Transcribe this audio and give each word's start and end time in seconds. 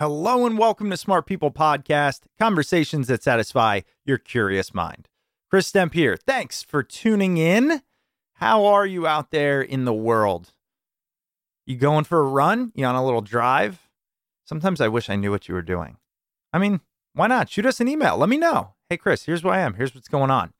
Hello 0.00 0.46
and 0.46 0.56
welcome 0.56 0.90
to 0.90 0.96
Smart 0.96 1.26
People 1.26 1.50
Podcast, 1.50 2.20
conversations 2.38 3.08
that 3.08 3.20
satisfy 3.20 3.80
your 4.06 4.16
curious 4.16 4.72
mind. 4.72 5.08
Chris 5.50 5.72
Stemp 5.72 5.92
here. 5.92 6.16
Thanks 6.16 6.62
for 6.62 6.84
tuning 6.84 7.36
in. 7.36 7.82
How 8.34 8.64
are 8.64 8.86
you 8.86 9.08
out 9.08 9.32
there 9.32 9.60
in 9.60 9.86
the 9.86 9.92
world? 9.92 10.52
You 11.66 11.74
going 11.74 12.04
for 12.04 12.20
a 12.20 12.28
run? 12.28 12.70
You 12.76 12.86
on 12.86 12.94
a 12.94 13.04
little 13.04 13.22
drive? 13.22 13.88
Sometimes 14.44 14.80
I 14.80 14.86
wish 14.86 15.10
I 15.10 15.16
knew 15.16 15.32
what 15.32 15.48
you 15.48 15.54
were 15.56 15.62
doing. 15.62 15.96
I 16.52 16.58
mean, 16.58 16.80
why 17.14 17.26
not? 17.26 17.50
Shoot 17.50 17.66
us 17.66 17.80
an 17.80 17.88
email. 17.88 18.16
Let 18.16 18.28
me 18.28 18.36
know. 18.36 18.74
Hey, 18.88 18.98
Chris, 18.98 19.24
here's 19.24 19.42
where 19.42 19.54
I 19.54 19.62
am. 19.62 19.74
Here's 19.74 19.96
what's 19.96 20.06
going 20.06 20.30
on. 20.30 20.52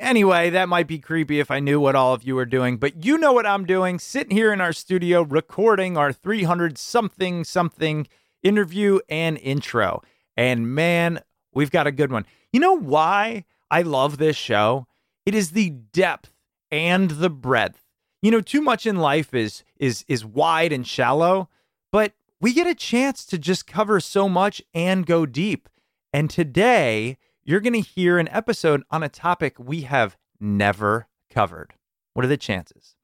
Anyway, 0.00 0.50
that 0.50 0.68
might 0.68 0.88
be 0.88 0.98
creepy 0.98 1.38
if 1.38 1.52
I 1.52 1.60
knew 1.60 1.78
what 1.78 1.94
all 1.94 2.14
of 2.14 2.24
you 2.24 2.36
are 2.36 2.44
doing, 2.44 2.78
but 2.78 3.04
you 3.04 3.16
know 3.16 3.32
what 3.32 3.46
I'm 3.46 3.64
doing. 3.64 4.00
Sitting 4.00 4.36
here 4.36 4.52
in 4.52 4.60
our 4.60 4.72
studio 4.72 5.22
recording 5.22 5.96
our 5.96 6.12
300 6.12 6.76
something 6.76 7.44
something 7.44 8.08
interview 8.42 9.00
and 9.08 9.38
intro. 9.38 10.02
And 10.36 10.74
man, 10.74 11.20
we've 11.52 11.70
got 11.70 11.86
a 11.86 11.92
good 11.92 12.12
one. 12.12 12.26
You 12.52 12.60
know 12.60 12.78
why 12.78 13.44
I 13.70 13.82
love 13.82 14.18
this 14.18 14.36
show? 14.36 14.86
It 15.24 15.34
is 15.34 15.50
the 15.50 15.70
depth 15.70 16.32
and 16.70 17.10
the 17.10 17.30
breadth. 17.30 17.86
You 18.20 18.30
know, 18.30 18.40
too 18.40 18.62
much 18.62 18.86
in 18.86 18.96
life 18.96 19.34
is 19.34 19.64
is 19.78 20.04
is 20.08 20.24
wide 20.24 20.72
and 20.72 20.86
shallow, 20.86 21.48
but 21.90 22.12
we 22.40 22.52
get 22.52 22.66
a 22.66 22.74
chance 22.74 23.24
to 23.26 23.38
just 23.38 23.66
cover 23.66 24.00
so 24.00 24.28
much 24.28 24.62
and 24.74 25.06
go 25.06 25.26
deep. 25.26 25.68
And 26.12 26.28
today, 26.28 27.18
you're 27.44 27.60
going 27.60 27.80
to 27.80 27.88
hear 27.88 28.18
an 28.18 28.28
episode 28.28 28.82
on 28.90 29.02
a 29.02 29.08
topic 29.08 29.58
we 29.58 29.82
have 29.82 30.16
never 30.40 31.08
covered. 31.30 31.74
What 32.14 32.24
are 32.24 32.28
the 32.28 32.36
chances? 32.36 32.96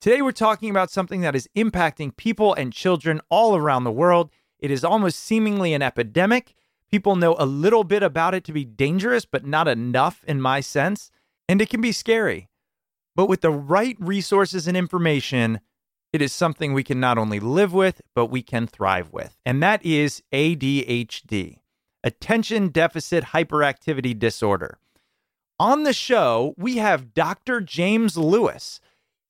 Today, 0.00 0.22
we're 0.22 0.32
talking 0.32 0.70
about 0.70 0.90
something 0.90 1.22
that 1.22 1.34
is 1.34 1.48
impacting 1.56 2.16
people 2.16 2.54
and 2.54 2.72
children 2.72 3.20
all 3.30 3.56
around 3.56 3.84
the 3.84 3.90
world. 3.90 4.30
It 4.64 4.70
is 4.70 4.82
almost 4.82 5.20
seemingly 5.20 5.74
an 5.74 5.82
epidemic. 5.82 6.54
People 6.90 7.16
know 7.16 7.36
a 7.38 7.44
little 7.44 7.84
bit 7.84 8.02
about 8.02 8.32
it 8.32 8.44
to 8.44 8.52
be 8.54 8.64
dangerous, 8.64 9.26
but 9.26 9.44
not 9.44 9.68
enough 9.68 10.24
in 10.26 10.40
my 10.40 10.60
sense. 10.60 11.10
And 11.46 11.60
it 11.60 11.68
can 11.68 11.82
be 11.82 11.92
scary. 11.92 12.48
But 13.14 13.26
with 13.26 13.42
the 13.42 13.50
right 13.50 13.94
resources 14.00 14.66
and 14.66 14.74
information, 14.74 15.60
it 16.14 16.22
is 16.22 16.32
something 16.32 16.72
we 16.72 16.82
can 16.82 16.98
not 16.98 17.18
only 17.18 17.40
live 17.40 17.74
with, 17.74 18.00
but 18.14 18.28
we 18.28 18.40
can 18.40 18.66
thrive 18.66 19.12
with. 19.12 19.36
And 19.44 19.62
that 19.62 19.84
is 19.84 20.22
ADHD, 20.32 21.58
Attention 22.02 22.68
Deficit 22.68 23.24
Hyperactivity 23.34 24.18
Disorder. 24.18 24.78
On 25.60 25.82
the 25.82 25.92
show, 25.92 26.54
we 26.56 26.78
have 26.78 27.12
Dr. 27.12 27.60
James 27.60 28.16
Lewis. 28.16 28.80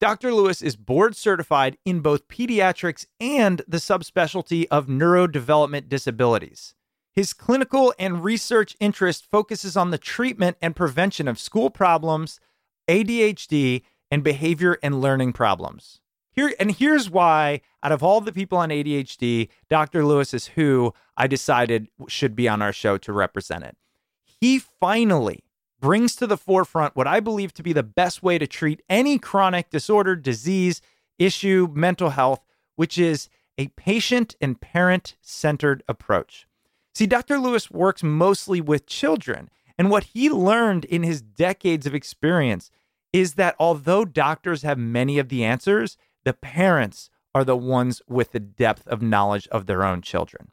Dr. 0.00 0.34
Lewis 0.34 0.60
is 0.60 0.77
board 0.77 1.16
certified 1.16 1.78
in 1.84 2.00
both 2.00 2.28
pediatrics 2.28 3.06
and 3.21 3.62
the 3.66 3.78
subspecialty 3.78 4.66
of 4.71 4.87
neurodevelopment 4.87 5.88
disabilities. 5.88 6.75
His 7.15 7.32
clinical 7.32 7.94
and 7.99 8.25
research 8.25 8.77
interest 8.81 9.27
focuses 9.31 9.77
on 9.77 9.91
the 9.91 9.99
treatment 9.99 10.56
and 10.60 10.75
prevention 10.75 11.28
of 11.28 11.38
school 11.38 11.71
problems, 11.71 12.41
ADHD, 12.88 13.82
and 14.10 14.25
behavior 14.25 14.78
and 14.82 15.00
learning 15.00 15.32
problems. 15.32 16.00
Here 16.32 16.53
and 16.59 16.72
here's 16.72 17.09
why 17.09 17.61
out 17.82 17.93
of 17.93 18.03
all 18.03 18.21
the 18.21 18.32
people 18.32 18.59
on 18.59 18.71
ADHD, 18.71 19.49
Dr. 19.69 20.05
Lewis 20.05 20.34
is 20.34 20.49
who 20.49 20.93
I 21.16 21.28
decided 21.28 21.87
should 22.09 22.34
be 22.34 22.49
on 22.49 22.61
our 22.61 22.72
show 22.72 22.99
to 22.99 23.12
represent 23.12 23.62
it. 23.62 23.76
He 24.25 24.59
finally 24.59 25.44
brings 25.84 26.17
to 26.17 26.27
the 26.27 26.39
forefront 26.39 26.97
what 26.97 27.06
I 27.06 27.21
believe 27.21 27.53
to 27.53 27.62
be 27.62 27.75
the 27.75 27.83
best 27.83 28.22
way 28.22 28.39
to 28.39 28.47
treat 28.47 28.81
any 28.89 29.19
chronic 29.19 29.69
disorder, 29.69 30.17
disease, 30.17 30.81
issue, 31.19 31.69
mental 31.75 32.09
health, 32.09 32.41
which 32.75 32.97
is 32.97 33.29
a 33.59 33.69
patient 33.69 34.35
and 34.41 34.59
parent 34.59 35.14
centered 35.20 35.82
approach. 35.87 36.47
See, 36.94 37.05
Dr. 37.05 37.38
Lewis 37.38 37.70
works 37.70 38.03
mostly 38.03 38.62
with 38.62 38.87
children, 38.87 39.50
and 39.76 39.91
what 39.91 40.05
he 40.05 40.31
learned 40.31 40.87
in 40.87 41.03
his 41.03 41.20
decades 41.20 41.85
of 41.85 41.94
experience 41.94 42.70
is 43.12 43.35
that 43.35 43.55
although 43.59 44.06
doctors 44.06 44.62
have 44.62 44.79
many 44.79 45.19
of 45.19 45.29
the 45.29 45.44
answers, 45.44 45.99
the 46.25 46.32
parents 46.32 47.11
are 47.35 47.44
the 47.44 47.59
ones 47.59 48.00
with 48.09 48.32
the 48.32 48.41
depth 48.41 48.88
of 48.88 49.03
knowledge 49.03 49.47
of 49.49 49.67
their 49.67 49.85
own 49.85 50.00
children. 50.00 50.50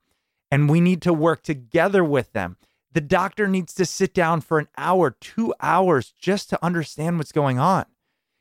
And 0.52 0.70
we 0.70 0.82
need 0.82 1.02
to 1.04 1.14
work 1.14 1.42
together 1.42 2.04
with 2.04 2.34
them 2.34 2.58
the 2.94 3.02
doctor 3.02 3.48
needs 3.48 3.74
to 3.76 3.86
sit 3.86 4.14
down 4.14 4.42
for 4.42 4.60
an 4.60 4.68
hour, 4.78 5.12
two 5.12 5.54
hours 5.62 6.14
just 6.20 6.50
to 6.50 6.64
understand 6.64 7.18
what's 7.18 7.32
going 7.32 7.58
on. 7.58 7.86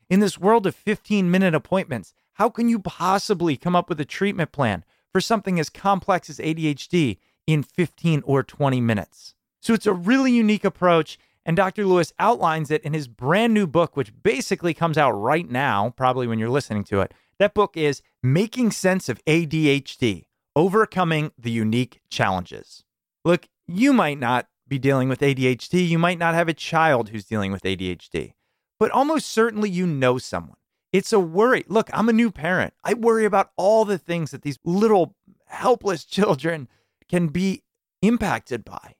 In 0.09 0.19
this 0.19 0.37
world 0.37 0.67
of 0.67 0.75
15 0.75 1.31
minute 1.31 1.55
appointments, 1.55 2.13
how 2.33 2.49
can 2.49 2.67
you 2.67 2.79
possibly 2.79 3.55
come 3.55 3.75
up 3.75 3.87
with 3.87 3.99
a 3.99 4.05
treatment 4.05 4.51
plan 4.51 4.83
for 5.11 5.21
something 5.21 5.59
as 5.59 5.69
complex 5.69 6.29
as 6.29 6.39
ADHD 6.39 7.17
in 7.47 7.63
15 7.63 8.23
or 8.25 8.43
20 8.43 8.81
minutes? 8.81 9.35
So 9.61 9.73
it's 9.73 9.85
a 9.85 9.93
really 9.93 10.31
unique 10.31 10.65
approach. 10.65 11.17
And 11.45 11.57
Dr. 11.57 11.85
Lewis 11.85 12.13
outlines 12.19 12.69
it 12.69 12.83
in 12.83 12.93
his 12.93 13.07
brand 13.07 13.53
new 13.53 13.65
book, 13.65 13.95
which 13.95 14.13
basically 14.21 14.73
comes 14.73 14.97
out 14.97 15.11
right 15.11 15.49
now, 15.49 15.91
probably 15.97 16.27
when 16.27 16.37
you're 16.37 16.49
listening 16.49 16.83
to 16.85 17.01
it. 17.01 17.13
That 17.39 17.55
book 17.55 17.75
is 17.75 18.03
Making 18.21 18.71
Sense 18.71 19.09
of 19.09 19.23
ADHD 19.25 20.25
Overcoming 20.55 21.31
the 21.39 21.49
Unique 21.49 22.01
Challenges. 22.09 22.83
Look, 23.25 23.47
you 23.77 23.93
might 23.93 24.19
not 24.19 24.47
be 24.67 24.79
dealing 24.79 25.09
with 25.09 25.19
ADHD. 25.19 25.87
You 25.87 25.99
might 25.99 26.17
not 26.17 26.33
have 26.33 26.47
a 26.47 26.53
child 26.53 27.09
who's 27.09 27.25
dealing 27.25 27.51
with 27.51 27.63
ADHD, 27.63 28.33
but 28.79 28.91
almost 28.91 29.29
certainly 29.29 29.69
you 29.69 29.85
know 29.85 30.17
someone. 30.17 30.57
It's 30.93 31.13
a 31.13 31.19
worry. 31.19 31.63
Look, 31.67 31.89
I'm 31.93 32.09
a 32.09 32.13
new 32.13 32.31
parent. 32.31 32.73
I 32.83 32.93
worry 32.93 33.25
about 33.25 33.51
all 33.55 33.85
the 33.85 33.97
things 33.97 34.31
that 34.31 34.41
these 34.41 34.59
little 34.63 35.15
helpless 35.47 36.05
children 36.05 36.67
can 37.09 37.27
be 37.27 37.63
impacted 38.01 38.65
by. 38.65 38.95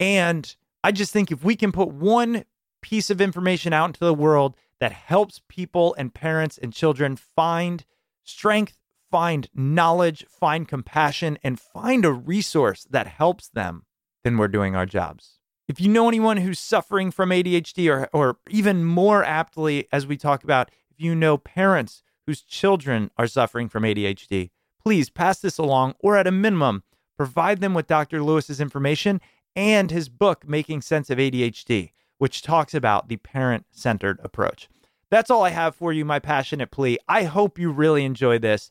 And 0.00 0.54
I 0.84 0.92
just 0.92 1.12
think 1.12 1.30
if 1.30 1.44
we 1.44 1.56
can 1.56 1.72
put 1.72 1.88
one 1.88 2.44
piece 2.82 3.10
of 3.10 3.20
information 3.20 3.72
out 3.72 3.86
into 3.86 4.04
the 4.04 4.14
world 4.14 4.56
that 4.80 4.92
helps 4.92 5.40
people 5.48 5.94
and 5.98 6.14
parents 6.14 6.58
and 6.58 6.72
children 6.72 7.16
find 7.16 7.84
strength, 8.22 8.76
find 9.10 9.48
knowledge, 9.54 10.24
find 10.28 10.68
compassion, 10.68 11.38
and 11.42 11.58
find 11.58 12.04
a 12.04 12.12
resource 12.12 12.86
that 12.90 13.06
helps 13.06 13.48
them, 13.48 13.84
then 14.24 14.36
we're 14.36 14.48
doing 14.48 14.74
our 14.74 14.86
jobs. 14.86 15.38
If 15.68 15.80
you 15.80 15.88
know 15.88 16.08
anyone 16.08 16.38
who's 16.38 16.58
suffering 16.58 17.10
from 17.10 17.30
ADHD, 17.30 17.90
or, 17.92 18.08
or 18.12 18.38
even 18.48 18.84
more 18.84 19.22
aptly, 19.22 19.86
as 19.92 20.06
we 20.06 20.16
talk 20.16 20.42
about, 20.42 20.70
if 20.90 21.00
you 21.00 21.14
know 21.14 21.36
parents 21.36 22.02
whose 22.26 22.42
children 22.42 23.10
are 23.18 23.26
suffering 23.26 23.68
from 23.68 23.82
ADHD, 23.82 24.50
please 24.82 25.10
pass 25.10 25.40
this 25.40 25.58
along, 25.58 25.94
or 26.00 26.16
at 26.16 26.26
a 26.26 26.32
minimum, 26.32 26.84
provide 27.16 27.60
them 27.60 27.74
with 27.74 27.86
Dr. 27.86 28.22
Lewis's 28.22 28.60
information 28.60 29.20
and 29.54 29.90
his 29.90 30.08
book, 30.08 30.48
Making 30.48 30.80
Sense 30.80 31.10
of 31.10 31.18
ADHD, 31.18 31.90
which 32.16 32.42
talks 32.42 32.72
about 32.74 33.08
the 33.08 33.16
parent 33.16 33.66
centered 33.70 34.18
approach. 34.22 34.68
That's 35.10 35.30
all 35.30 35.44
I 35.44 35.50
have 35.50 35.74
for 35.74 35.92
you, 35.92 36.04
my 36.04 36.18
passionate 36.18 36.70
plea. 36.70 36.98
I 37.08 37.24
hope 37.24 37.58
you 37.58 37.70
really 37.70 38.04
enjoy 38.04 38.38
this. 38.38 38.70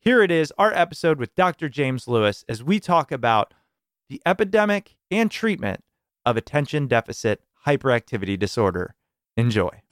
Here 0.00 0.22
it 0.22 0.30
is, 0.30 0.52
our 0.58 0.72
episode 0.72 1.18
with 1.18 1.34
Dr. 1.34 1.68
James 1.68 2.06
Lewis, 2.06 2.44
as 2.48 2.62
we 2.62 2.78
talk 2.78 3.10
about 3.10 3.52
the 4.08 4.22
epidemic 4.24 4.96
and 5.10 5.30
treatment 5.30 5.84
of 6.24 6.36
attention 6.36 6.86
deficit 6.86 7.42
hyperactivity 7.66 8.38
disorder. 8.38 8.94
Enjoy. 9.36 9.82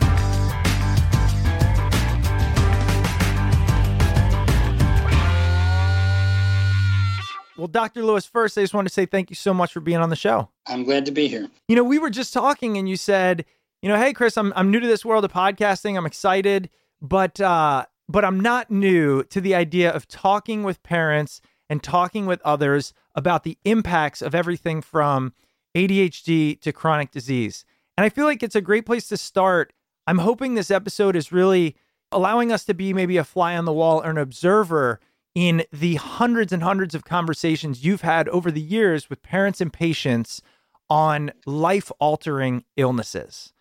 Well, 7.56 7.68
Dr. 7.68 8.04
Lewis, 8.04 8.26
first, 8.26 8.58
I 8.58 8.62
just 8.62 8.74
want 8.74 8.86
to 8.86 8.92
say 8.92 9.06
thank 9.06 9.30
you 9.30 9.36
so 9.36 9.54
much 9.54 9.72
for 9.72 9.80
being 9.80 9.98
on 9.98 10.10
the 10.10 10.16
show. 10.16 10.50
I'm 10.66 10.84
glad 10.84 11.06
to 11.06 11.12
be 11.12 11.26
here. 11.26 11.48
You 11.68 11.76
know, 11.76 11.84
we 11.84 11.98
were 11.98 12.10
just 12.10 12.34
talking 12.34 12.76
and 12.76 12.86
you 12.86 12.96
said, 12.96 13.46
you 13.80 13.88
know, 13.88 13.96
hey 13.96 14.12
Chris, 14.12 14.36
I'm 14.36 14.52
I'm 14.56 14.70
new 14.70 14.80
to 14.80 14.86
this 14.86 15.04
world 15.04 15.24
of 15.24 15.32
podcasting. 15.32 15.96
I'm 15.96 16.06
excited, 16.06 16.68
but 17.00 17.40
uh 17.40 17.86
but 18.08 18.24
I'm 18.24 18.40
not 18.40 18.70
new 18.70 19.22
to 19.24 19.40
the 19.40 19.54
idea 19.54 19.90
of 19.90 20.06
talking 20.06 20.64
with 20.64 20.82
parents 20.82 21.40
and 21.68 21.82
talking 21.82 22.26
with 22.26 22.40
others 22.42 22.92
about 23.14 23.44
the 23.44 23.58
impacts 23.64 24.22
of 24.22 24.34
everything 24.34 24.80
from 24.80 25.32
ADHD 25.74 26.60
to 26.60 26.72
chronic 26.72 27.10
disease. 27.10 27.64
And 27.96 28.04
I 28.04 28.08
feel 28.08 28.24
like 28.24 28.42
it's 28.42 28.54
a 28.54 28.60
great 28.60 28.86
place 28.86 29.08
to 29.08 29.16
start. 29.16 29.72
I'm 30.06 30.18
hoping 30.18 30.54
this 30.54 30.70
episode 30.70 31.16
is 31.16 31.32
really 31.32 31.76
allowing 32.12 32.52
us 32.52 32.64
to 32.64 32.74
be 32.74 32.92
maybe 32.92 33.16
a 33.16 33.24
fly 33.24 33.56
on 33.56 33.64
the 33.64 33.72
wall 33.72 34.02
or 34.02 34.10
an 34.10 34.18
observer 34.18 35.00
in 35.34 35.64
the 35.72 35.96
hundreds 35.96 36.52
and 36.52 36.62
hundreds 36.62 36.94
of 36.94 37.04
conversations 37.04 37.84
you've 37.84 38.00
had 38.00 38.28
over 38.30 38.50
the 38.50 38.60
years 38.60 39.10
with 39.10 39.22
parents 39.22 39.60
and 39.60 39.72
patients 39.72 40.40
on 40.88 41.30
life 41.44 41.90
altering 41.98 42.64
illnesses. 42.76 43.52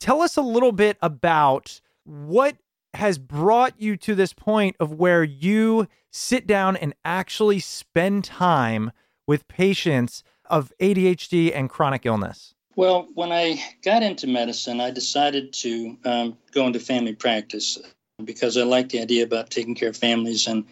Tell 0.00 0.22
us 0.22 0.36
a 0.36 0.42
little 0.42 0.72
bit 0.72 0.96
about 1.02 1.80
what 2.04 2.56
has 2.94 3.18
brought 3.18 3.80
you 3.80 3.96
to 3.96 4.14
this 4.14 4.32
point 4.32 4.76
of 4.80 4.92
where 4.92 5.22
you 5.22 5.86
sit 6.10 6.46
down 6.46 6.76
and 6.76 6.94
actually 7.04 7.60
spend 7.60 8.24
time 8.24 8.90
with 9.26 9.46
patients 9.48 10.24
of 10.46 10.72
ADHD 10.80 11.54
and 11.54 11.70
chronic 11.70 12.04
illness. 12.04 12.54
Well, 12.76 13.08
when 13.14 13.32
I 13.32 13.62
got 13.84 14.02
into 14.02 14.26
medicine, 14.26 14.80
I 14.80 14.90
decided 14.90 15.52
to 15.54 15.96
um, 16.04 16.38
go 16.52 16.66
into 16.66 16.80
family 16.80 17.14
practice 17.14 17.78
because 18.24 18.56
I 18.56 18.62
like 18.62 18.88
the 18.88 19.00
idea 19.00 19.24
about 19.24 19.50
taking 19.50 19.74
care 19.74 19.90
of 19.90 19.96
families 19.96 20.46
and 20.46 20.64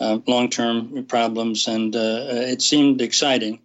uh, 0.00 0.18
long 0.26 0.48
term 0.48 1.04
problems, 1.04 1.68
and 1.68 1.94
uh, 1.94 2.24
it 2.28 2.62
seemed 2.62 3.02
exciting. 3.02 3.60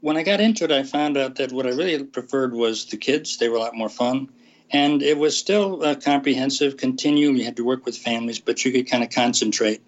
When 0.00 0.16
I 0.16 0.22
got 0.22 0.40
into 0.40 0.64
it, 0.64 0.72
I 0.72 0.82
found 0.82 1.16
out 1.16 1.36
that 1.36 1.52
what 1.52 1.66
I 1.66 1.70
really 1.70 2.04
preferred 2.04 2.54
was 2.54 2.86
the 2.86 2.96
kids. 2.96 3.38
They 3.38 3.48
were 3.48 3.56
a 3.56 3.60
lot 3.60 3.74
more 3.74 3.88
fun. 3.88 4.28
And 4.72 5.02
it 5.02 5.18
was 5.18 5.36
still 5.36 5.84
uh, 5.84 5.96
comprehensive, 5.96 6.76
continuum. 6.76 7.36
You 7.36 7.44
had 7.44 7.56
to 7.56 7.64
work 7.64 7.84
with 7.84 7.96
families, 7.96 8.38
but 8.38 8.64
you 8.64 8.70
could 8.72 8.88
kind 8.88 9.02
of 9.02 9.10
concentrate 9.10 9.82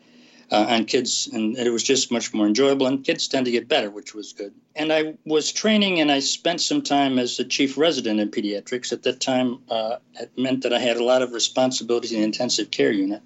uh, 0.51 0.67
on 0.69 0.85
kids, 0.85 1.29
and 1.33 1.57
it 1.57 1.71
was 1.71 1.83
just 1.83 2.11
much 2.11 2.35
more 2.35 2.47
enjoyable. 2.47 2.87
And 2.87 3.03
kids 3.03 3.27
tend 3.29 3.47
to 3.47 3.53
get 3.53 3.69
better, 3.69 3.91
which 3.91 4.15
was 4.15 4.33
good. 4.33 4.53
And 4.77 4.93
I 4.93 5.15
was 5.25 5.53
training, 5.53 6.01
and 6.01 6.11
I 6.11 6.19
spent 6.19 6.61
some 6.61 6.83
time 6.83 7.19
as 7.19 7.37
the 7.37 7.45
chief 7.45 7.79
resident 7.79 8.21
in 8.21 8.31
pediatrics. 8.31 8.93
At 8.93 9.05
that 9.05 9.21
time, 9.21 9.61
uh, 9.71 9.97
it 10.21 10.31
meant 10.37 10.63
that 10.65 10.75
I 10.75 10.79
had 10.79 10.99
a 10.99 11.05
lot 11.05 11.23
of 11.23 11.33
responsibilities 11.33 12.13
in 12.13 12.19
the 12.19 12.25
intensive 12.25 12.71
care 12.71 12.93
unit. 12.93 13.23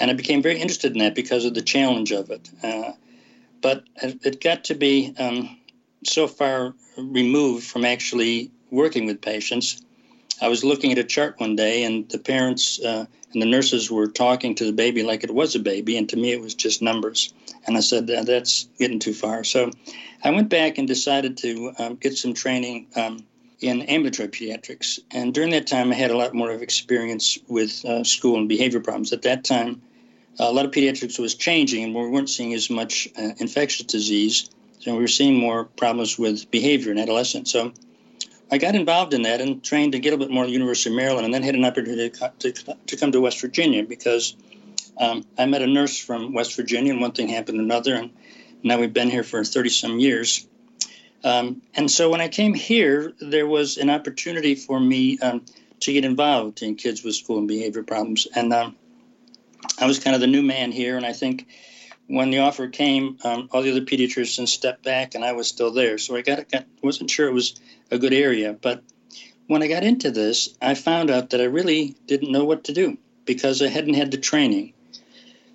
And 0.00 0.10
I 0.10 0.14
became 0.14 0.42
very 0.42 0.58
interested 0.58 0.92
in 0.92 0.98
that 1.00 1.14
because 1.14 1.44
of 1.44 1.54
the 1.54 1.62
challenge 1.62 2.12
of 2.12 2.30
it. 2.30 2.48
Uh, 2.62 2.92
but 3.60 3.84
it 4.00 4.40
got 4.40 4.64
to 4.64 4.74
be 4.74 5.12
um, 5.18 5.58
so 6.04 6.28
far 6.28 6.74
removed 6.96 7.66
from 7.66 7.84
actually 7.84 8.52
working 8.70 9.06
with 9.06 9.20
patients 9.20 9.82
I 10.40 10.48
was 10.48 10.64
looking 10.64 10.92
at 10.92 10.98
a 10.98 11.04
chart 11.04 11.38
one 11.38 11.56
day, 11.56 11.84
and 11.84 12.08
the 12.08 12.18
parents 12.18 12.80
uh, 12.80 13.06
and 13.32 13.42
the 13.42 13.46
nurses 13.46 13.90
were 13.90 14.06
talking 14.06 14.54
to 14.54 14.64
the 14.64 14.72
baby 14.72 15.02
like 15.02 15.24
it 15.24 15.34
was 15.34 15.54
a 15.54 15.58
baby, 15.58 15.96
and 15.96 16.08
to 16.08 16.16
me 16.16 16.32
it 16.32 16.40
was 16.40 16.54
just 16.54 16.80
numbers. 16.80 17.32
And 17.66 17.76
I 17.76 17.80
said, 17.80 18.06
that's 18.06 18.68
getting 18.78 18.98
too 18.98 19.12
far. 19.12 19.44
So 19.44 19.70
I 20.24 20.30
went 20.30 20.48
back 20.48 20.78
and 20.78 20.88
decided 20.88 21.36
to 21.38 21.72
um, 21.78 21.94
get 21.96 22.16
some 22.16 22.32
training 22.32 22.86
um, 22.96 23.24
in 23.60 23.82
ambulatory 23.82 24.28
pediatrics. 24.28 24.98
And 25.10 25.34
during 25.34 25.50
that 25.50 25.66
time, 25.66 25.90
I 25.92 25.94
had 25.96 26.10
a 26.10 26.16
lot 26.16 26.34
more 26.34 26.50
of 26.50 26.62
experience 26.62 27.38
with 27.48 27.84
uh, 27.84 28.04
school 28.04 28.38
and 28.38 28.48
behavior 28.48 28.80
problems. 28.80 29.12
At 29.12 29.22
that 29.22 29.44
time, 29.44 29.82
a 30.38 30.52
lot 30.52 30.64
of 30.64 30.70
pediatrics 30.70 31.18
was 31.18 31.34
changing, 31.34 31.84
and 31.84 31.94
we 31.94 32.08
weren't 32.08 32.30
seeing 32.30 32.54
as 32.54 32.70
much 32.70 33.08
uh, 33.18 33.32
infectious 33.38 33.84
disease. 33.84 34.48
So 34.80 34.94
we 34.94 35.00
were 35.00 35.08
seeing 35.08 35.36
more 35.36 35.64
problems 35.64 36.18
with 36.18 36.50
behavior 36.50 36.92
in 36.92 36.98
adolescents. 36.98 37.50
So 37.50 37.72
I 38.50 38.58
got 38.58 38.74
involved 38.74 39.12
in 39.14 39.22
that 39.22 39.40
and 39.40 39.62
trained 39.62 39.94
a 39.94 39.98
bit 39.98 40.30
more 40.30 40.44
at 40.44 40.46
the 40.46 40.52
University 40.52 40.90
of 40.90 40.96
Maryland, 40.96 41.24
and 41.24 41.34
then 41.34 41.42
had 41.42 41.54
an 41.54 41.64
opportunity 41.64 42.10
to, 42.10 42.52
to, 42.52 42.76
to 42.86 42.96
come 42.96 43.12
to 43.12 43.20
West 43.20 43.40
Virginia 43.40 43.82
because 43.82 44.36
um, 44.98 45.24
I 45.36 45.46
met 45.46 45.62
a 45.62 45.66
nurse 45.66 45.98
from 45.98 46.32
West 46.32 46.56
Virginia, 46.56 46.92
and 46.92 47.00
one 47.00 47.12
thing 47.12 47.28
happened 47.28 47.58
to 47.58 47.64
another, 47.64 47.94
and 47.94 48.10
now 48.62 48.78
we've 48.78 48.92
been 48.92 49.10
here 49.10 49.22
for 49.22 49.44
30 49.44 49.68
some 49.68 49.98
years. 49.98 50.46
Um, 51.24 51.62
and 51.74 51.90
so 51.90 52.10
when 52.10 52.20
I 52.20 52.28
came 52.28 52.54
here, 52.54 53.12
there 53.20 53.46
was 53.46 53.76
an 53.76 53.90
opportunity 53.90 54.54
for 54.54 54.80
me 54.80 55.18
um, 55.18 55.44
to 55.80 55.92
get 55.92 56.04
involved 56.04 56.62
in 56.62 56.76
kids 56.76 57.04
with 57.04 57.14
school 57.14 57.38
and 57.38 57.48
behavior 57.48 57.82
problems. 57.82 58.26
And 58.34 58.52
um, 58.52 58.76
I 59.78 59.86
was 59.86 59.98
kind 59.98 60.14
of 60.14 60.20
the 60.20 60.26
new 60.26 60.42
man 60.42 60.72
here, 60.72 60.96
and 60.96 61.04
I 61.04 61.12
think 61.12 61.46
when 62.08 62.30
the 62.30 62.38
offer 62.38 62.68
came, 62.68 63.18
um, 63.22 63.48
all 63.52 63.62
the 63.62 63.70
other 63.70 63.82
pediatricians 63.82 64.48
stepped 64.48 64.82
back, 64.82 65.14
and 65.14 65.24
I 65.24 65.32
was 65.32 65.46
still 65.46 65.70
there. 65.70 65.98
So 65.98 66.16
I 66.16 66.22
got, 66.22 66.48
got 66.50 66.64
wasn't 66.82 67.10
sure 67.10 67.28
it 67.28 67.34
was 67.34 67.54
a 67.90 67.98
good 67.98 68.14
area. 68.14 68.54
But 68.54 68.82
when 69.46 69.62
I 69.62 69.68
got 69.68 69.84
into 69.84 70.10
this, 70.10 70.56
I 70.60 70.74
found 70.74 71.10
out 71.10 71.30
that 71.30 71.40
I 71.40 71.44
really 71.44 71.96
didn't 72.06 72.32
know 72.32 72.44
what 72.44 72.64
to 72.64 72.72
do 72.72 72.98
because 73.26 73.62
I 73.62 73.68
hadn't 73.68 73.94
had 73.94 74.10
the 74.10 74.16
training. 74.16 74.72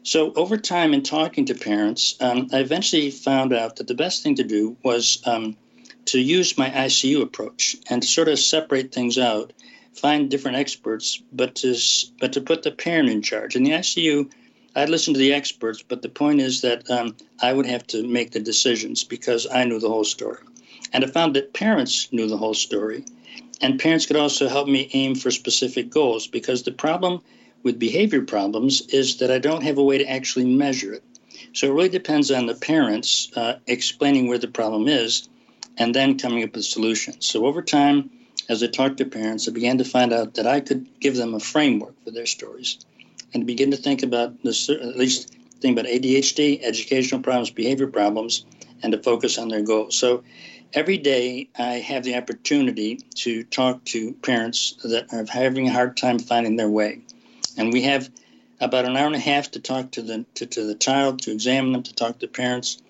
So 0.03 0.31
over 0.33 0.57
time, 0.57 0.93
in 0.93 1.01
talking 1.01 1.45
to 1.45 1.55
parents, 1.55 2.15
um, 2.19 2.49
I 2.53 2.59
eventually 2.59 3.09
found 3.09 3.53
out 3.53 3.77
that 3.77 3.87
the 3.87 3.95
best 3.95 4.21
thing 4.21 4.35
to 4.35 4.43
do 4.43 4.77
was 4.83 5.21
um, 5.25 5.57
to 6.05 6.19
use 6.19 6.57
my 6.57 6.69
ICU 6.69 7.21
approach 7.21 7.77
and 7.89 8.03
sort 8.03 8.27
of 8.27 8.37
separate 8.37 8.93
things 8.93 9.17
out, 9.17 9.53
find 9.93 10.29
different 10.29 10.57
experts, 10.57 11.21
but 11.31 11.55
to 11.55 11.75
but 12.19 12.33
to 12.33 12.41
put 12.41 12.63
the 12.63 12.71
parent 12.71 13.09
in 13.09 13.21
charge. 13.21 13.55
In 13.55 13.63
the 13.63 13.71
ICU, 13.71 14.29
I'd 14.75 14.89
listen 14.89 15.13
to 15.13 15.19
the 15.19 15.33
experts, 15.33 15.83
but 15.87 16.01
the 16.01 16.09
point 16.09 16.41
is 16.41 16.61
that 16.61 16.89
um, 16.89 17.15
I 17.39 17.53
would 17.53 17.67
have 17.67 17.85
to 17.87 18.07
make 18.07 18.31
the 18.31 18.39
decisions 18.39 19.03
because 19.03 19.45
I 19.45 19.65
knew 19.65 19.79
the 19.79 19.87
whole 19.87 20.03
story. 20.03 20.39
And 20.91 21.03
I 21.03 21.07
found 21.07 21.35
that 21.35 21.53
parents 21.53 22.11
knew 22.11 22.27
the 22.27 22.37
whole 22.37 22.55
story. 22.55 23.05
And 23.61 23.79
parents 23.79 24.07
could 24.07 24.15
also 24.15 24.47
help 24.47 24.67
me 24.67 24.89
aim 24.93 25.13
for 25.13 25.29
specific 25.29 25.91
goals 25.91 26.25
because 26.25 26.63
the 26.63 26.71
problem 26.71 27.21
with 27.61 27.77
behavior 27.77 28.23
problems 28.23 28.81
is 28.87 29.17
that 29.17 29.29
I 29.29 29.37
don't 29.37 29.61
have 29.61 29.77
a 29.77 29.83
way 29.83 29.99
to 29.99 30.09
actually 30.09 30.45
measure 30.45 30.93
it. 30.93 31.03
So 31.53 31.67
it 31.67 31.73
really 31.73 31.89
depends 31.89 32.31
on 32.31 32.47
the 32.47 32.55
parents 32.55 33.31
uh, 33.35 33.59
explaining 33.67 34.27
where 34.27 34.39
the 34.39 34.47
problem 34.47 34.87
is 34.87 35.29
and 35.77 35.93
then 35.93 36.17
coming 36.17 36.43
up 36.43 36.55
with 36.55 36.65
solutions. 36.65 37.27
So 37.27 37.45
over 37.45 37.61
time, 37.61 38.09
as 38.49 38.63
I 38.63 38.67
talked 38.67 38.97
to 38.97 39.05
parents, 39.05 39.47
I 39.47 39.51
began 39.51 39.77
to 39.77 39.85
find 39.85 40.11
out 40.11 40.33
that 40.33 40.47
I 40.47 40.61
could 40.61 40.87
give 40.99 41.15
them 41.15 41.35
a 41.35 41.39
framework 41.39 41.93
for 42.03 42.09
their 42.09 42.25
stories 42.25 42.79
and 43.33 43.47
begin 43.47 43.71
to 43.71 43.77
think 43.77 44.03
about 44.03 44.41
this, 44.43 44.69
at 44.69 44.97
least 44.97 45.33
think 45.59 45.77
about 45.77 45.89
ADHD, 45.89 46.61
educational 46.63 47.21
problems, 47.21 47.49
behavior 47.49 47.87
problems, 47.87 48.45
and 48.81 48.91
to 48.91 49.01
focus 49.01 49.37
on 49.37 49.47
their 49.47 49.61
goals. 49.61 49.95
So 49.95 50.23
every 50.73 50.97
day 50.97 51.49
I 51.57 51.75
have 51.75 52.03
the 52.03 52.15
opportunity 52.15 52.99
to 53.15 53.43
talk 53.45 53.83
to 53.85 54.13
parents 54.15 54.75
that 54.83 55.11
are 55.13 55.25
having 55.25 55.67
a 55.67 55.71
hard 55.71 55.97
time 55.97 56.19
finding 56.19 56.57
their 56.57 56.69
way. 56.69 57.01
And 57.57 57.71
we 57.71 57.81
have 57.83 58.09
about 58.59 58.85
an 58.85 58.97
hour 58.97 59.07
and 59.07 59.15
a 59.15 59.19
half 59.19 59.51
to 59.51 59.59
talk 59.59 59.91
to 59.91 60.01
the, 60.01 60.25
to, 60.35 60.45
to 60.45 60.63
the 60.65 60.75
child, 60.75 61.21
to 61.23 61.31
examine 61.31 61.73
them, 61.73 61.83
to 61.83 61.93
talk 61.93 62.19
to 62.19 62.27
parents, 62.27 62.81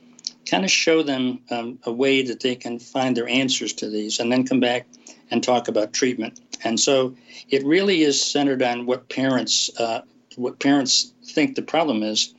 kind 0.46 0.64
of 0.64 0.72
show 0.72 1.04
them 1.04 1.40
um, 1.52 1.80
a 1.84 1.92
way 1.92 2.22
that 2.22 2.42
they 2.42 2.56
can 2.56 2.80
find 2.80 3.16
their 3.16 3.28
answers 3.28 3.74
to 3.74 3.90
these, 3.90 4.20
and 4.20 4.32
then 4.32 4.46
come 4.46 4.60
back 4.60 4.86
and 5.32 5.44
talk 5.44 5.68
about 5.68 5.94
treatment. 5.94 6.40
And 6.64 6.80
so 6.80 7.16
it 7.50 7.66
really 7.66 8.04
is 8.04 8.22
centered 8.22 8.62
on 8.62 8.86
what 8.86 9.10
parents 9.10 9.70
uh, 9.80 10.02
what 10.36 10.60
parents 10.60 11.12
think 11.26 11.56
the 11.56 11.62
problem 11.62 12.04
is, 12.04 12.34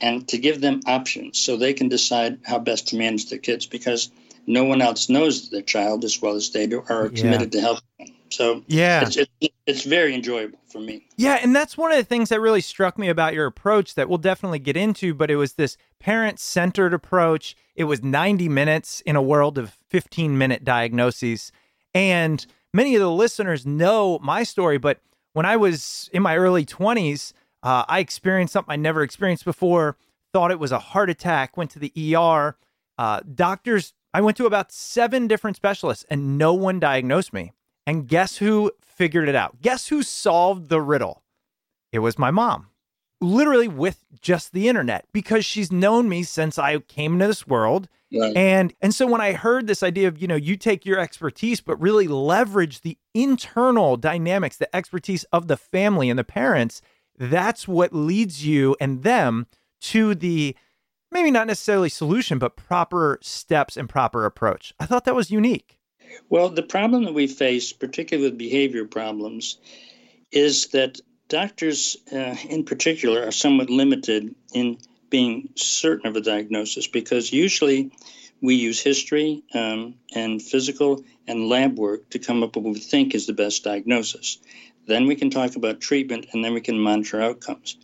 and 0.00 0.26
to 0.28 0.38
give 0.38 0.60
them 0.60 0.80
options 0.86 1.38
so 1.38 1.56
they 1.56 1.72
can 1.72 1.88
decide 1.88 2.38
how 2.44 2.58
best 2.58 2.88
to 2.88 2.96
manage 2.96 3.30
their 3.30 3.38
kids 3.38 3.66
because 3.66 4.10
no 4.46 4.64
one 4.64 4.80
else 4.82 5.08
knows 5.08 5.48
their 5.50 5.62
child 5.62 6.04
as 6.04 6.20
well 6.20 6.34
as 6.34 6.50
they 6.50 6.66
do 6.66 6.84
are 6.88 7.06
Yeah. 7.06 7.20
committed 7.22 7.52
to 7.52 7.60
helping 7.60 7.82
them. 7.98 8.08
So 8.30 8.62
Yeah. 8.68 9.02
it's, 9.02 9.16
it's, 9.16 9.54
it's 9.66 9.82
very 9.84 10.14
enjoyable 10.14 10.58
for 10.68 10.80
me. 10.80 11.06
Yeah, 11.16 11.38
and 11.42 11.56
that's 11.56 11.76
one 11.78 11.92
of 11.92 11.98
the 11.98 12.04
things 12.04 12.28
that 12.28 12.40
really 12.40 12.60
struck 12.60 12.98
me 12.98 13.08
about 13.08 13.34
your 13.34 13.46
approach 13.46 13.94
that 13.94 14.08
we'll 14.08 14.18
definitely 14.18 14.58
get 14.58 14.76
into, 14.76 15.14
but 15.14 15.30
it 15.30 15.36
was 15.36 15.54
this 15.54 15.76
parent 15.98 16.38
centered 16.38 16.92
approach. 16.92 17.56
It 17.74 17.84
was 17.84 18.02
90 18.02 18.48
minutes 18.48 19.00
in 19.02 19.16
a 19.16 19.22
world 19.22 19.56
of 19.58 19.78
15 19.90 20.36
minute 20.36 20.64
diagnoses. 20.64 21.50
And 21.94 22.44
many 22.74 22.94
of 22.94 23.00
the 23.00 23.10
listeners 23.10 23.64
know 23.64 24.18
my 24.22 24.42
story, 24.42 24.76
but 24.78 25.00
when 25.36 25.44
I 25.44 25.58
was 25.58 26.08
in 26.14 26.22
my 26.22 26.34
early 26.38 26.64
20s, 26.64 27.34
uh, 27.62 27.84
I 27.86 27.98
experienced 27.98 28.54
something 28.54 28.72
I 28.72 28.76
never 28.76 29.02
experienced 29.02 29.44
before, 29.44 29.98
thought 30.32 30.50
it 30.50 30.58
was 30.58 30.72
a 30.72 30.78
heart 30.78 31.10
attack, 31.10 31.58
went 31.58 31.70
to 31.72 31.78
the 31.78 31.92
ER. 32.16 32.56
Uh, 32.96 33.20
doctors, 33.34 33.92
I 34.14 34.22
went 34.22 34.38
to 34.38 34.46
about 34.46 34.72
seven 34.72 35.26
different 35.26 35.58
specialists 35.58 36.06
and 36.08 36.38
no 36.38 36.54
one 36.54 36.80
diagnosed 36.80 37.34
me. 37.34 37.52
And 37.86 38.08
guess 38.08 38.38
who 38.38 38.72
figured 38.80 39.28
it 39.28 39.34
out? 39.34 39.60
Guess 39.60 39.88
who 39.88 40.02
solved 40.02 40.70
the 40.70 40.80
riddle? 40.80 41.22
It 41.92 41.98
was 41.98 42.18
my 42.18 42.30
mom. 42.30 42.68
Literally 43.20 43.68
with 43.68 44.04
just 44.20 44.52
the 44.52 44.68
internet 44.68 45.06
because 45.12 45.44
she's 45.44 45.72
known 45.72 46.08
me 46.08 46.22
since 46.22 46.58
I 46.58 46.78
came 46.80 47.14
into 47.14 47.26
this 47.26 47.46
world. 47.46 47.88
Right. 48.12 48.36
And 48.36 48.74
and 48.80 48.94
so 48.94 49.06
when 49.06 49.20
I 49.20 49.32
heard 49.32 49.66
this 49.66 49.82
idea 49.82 50.06
of, 50.08 50.20
you 50.20 50.28
know, 50.28 50.36
you 50.36 50.56
take 50.56 50.84
your 50.84 50.98
expertise 50.98 51.60
but 51.60 51.80
really 51.80 52.08
leverage 52.08 52.82
the 52.82 52.98
internal 53.14 53.96
dynamics, 53.96 54.56
the 54.58 54.74
expertise 54.74 55.24
of 55.32 55.48
the 55.48 55.56
family 55.56 56.10
and 56.10 56.18
the 56.18 56.24
parents, 56.24 56.82
that's 57.18 57.66
what 57.66 57.92
leads 57.92 58.46
you 58.46 58.76
and 58.80 59.02
them 59.02 59.46
to 59.80 60.14
the 60.14 60.54
maybe 61.10 61.30
not 61.30 61.46
necessarily 61.46 61.88
solution 61.88 62.38
but 62.38 62.56
proper 62.56 63.18
steps 63.22 63.76
and 63.76 63.88
proper 63.88 64.24
approach. 64.24 64.74
I 64.78 64.86
thought 64.86 65.04
that 65.04 65.14
was 65.14 65.30
unique. 65.30 65.78
Well, 66.28 66.48
the 66.48 66.62
problem 66.62 67.04
that 67.04 67.14
we 67.14 67.26
face, 67.26 67.72
particularly 67.72 68.30
with 68.30 68.38
behavior 68.38 68.84
problems, 68.84 69.58
is 70.30 70.68
that 70.68 71.00
doctors 71.28 71.96
uh, 72.12 72.36
in 72.48 72.64
particular 72.64 73.26
are 73.26 73.32
somewhat 73.32 73.70
limited 73.70 74.34
in 74.52 74.78
being 75.10 75.50
certain 75.56 76.06
of 76.06 76.16
a 76.16 76.20
diagnosis 76.20 76.86
because 76.86 77.32
usually 77.32 77.92
we 78.40 78.54
use 78.54 78.80
history 78.80 79.42
um, 79.54 79.94
and 80.14 80.42
physical 80.42 81.02
and 81.26 81.48
lab 81.48 81.78
work 81.78 82.10
to 82.10 82.18
come 82.18 82.42
up 82.42 82.56
with 82.56 82.64
what 82.64 82.74
we 82.74 82.80
think 82.80 83.14
is 83.14 83.26
the 83.26 83.32
best 83.32 83.64
diagnosis. 83.64 84.38
Then 84.86 85.06
we 85.06 85.16
can 85.16 85.30
talk 85.30 85.56
about 85.56 85.80
treatment 85.80 86.26
and 86.32 86.44
then 86.44 86.54
we 86.54 86.60
can 86.60 86.78
monitor 86.78 87.20
outcomes. 87.20 87.76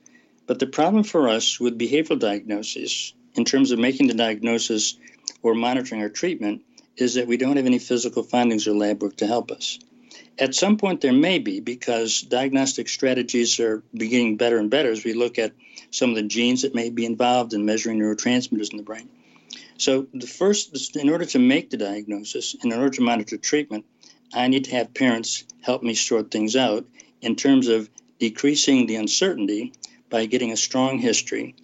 But 0.46 0.58
the 0.58 0.66
problem 0.66 1.04
for 1.04 1.28
us 1.28 1.58
with 1.58 1.78
behavioral 1.78 2.18
diagnoses, 2.18 3.14
in 3.34 3.44
terms 3.44 3.70
of 3.70 3.78
making 3.78 4.08
the 4.08 4.14
diagnosis 4.14 4.96
or 5.42 5.54
monitoring 5.54 6.02
our 6.02 6.08
treatment, 6.08 6.62
is 6.96 7.14
that 7.14 7.26
we 7.26 7.37
don't 7.37 7.56
have 7.56 7.66
any 7.66 7.78
physical 7.78 8.22
findings 8.22 8.68
or 8.68 8.75
lab 8.75 9.02
work 9.02 9.16
to 9.16 9.26
help 9.26 9.50
us. 9.50 9.78
At 10.38 10.54
some 10.54 10.76
point, 10.76 11.00
there 11.00 11.12
may 11.12 11.38
be 11.38 11.60
because 11.60 12.22
diagnostic 12.22 12.88
strategies 12.88 13.60
are 13.60 13.82
getting 13.94 14.36
better 14.36 14.58
and 14.58 14.70
better 14.70 14.90
as 14.90 15.04
we 15.04 15.12
look 15.12 15.38
at 15.38 15.52
some 15.90 16.10
of 16.10 16.16
the 16.16 16.22
genes 16.22 16.62
that 16.62 16.74
may 16.74 16.90
be 16.90 17.04
involved 17.04 17.52
in 17.52 17.64
measuring 17.64 17.98
neurotransmitters 17.98 18.70
in 18.70 18.78
the 18.78 18.82
brain. 18.82 19.08
So, 19.76 20.06
the 20.14 20.26
first, 20.26 20.96
in 20.96 21.10
order 21.10 21.24
to 21.26 21.38
make 21.38 21.70
the 21.70 21.76
diagnosis, 21.76 22.54
in 22.62 22.72
order 22.72 22.90
to 22.90 23.02
monitor 23.02 23.36
treatment, 23.36 23.84
I 24.32 24.48
need 24.48 24.64
to 24.64 24.70
have 24.72 24.94
parents 24.94 25.44
help 25.60 25.82
me 25.82 25.94
sort 25.94 26.30
things 26.30 26.56
out 26.56 26.86
in 27.20 27.36
terms 27.36 27.68
of 27.68 27.90
decreasing 28.18 28.86
the 28.86 28.96
uncertainty 28.96 29.72
by 30.08 30.26
getting 30.26 30.52
a 30.52 30.56
strong 30.56 30.98
history 30.98 31.54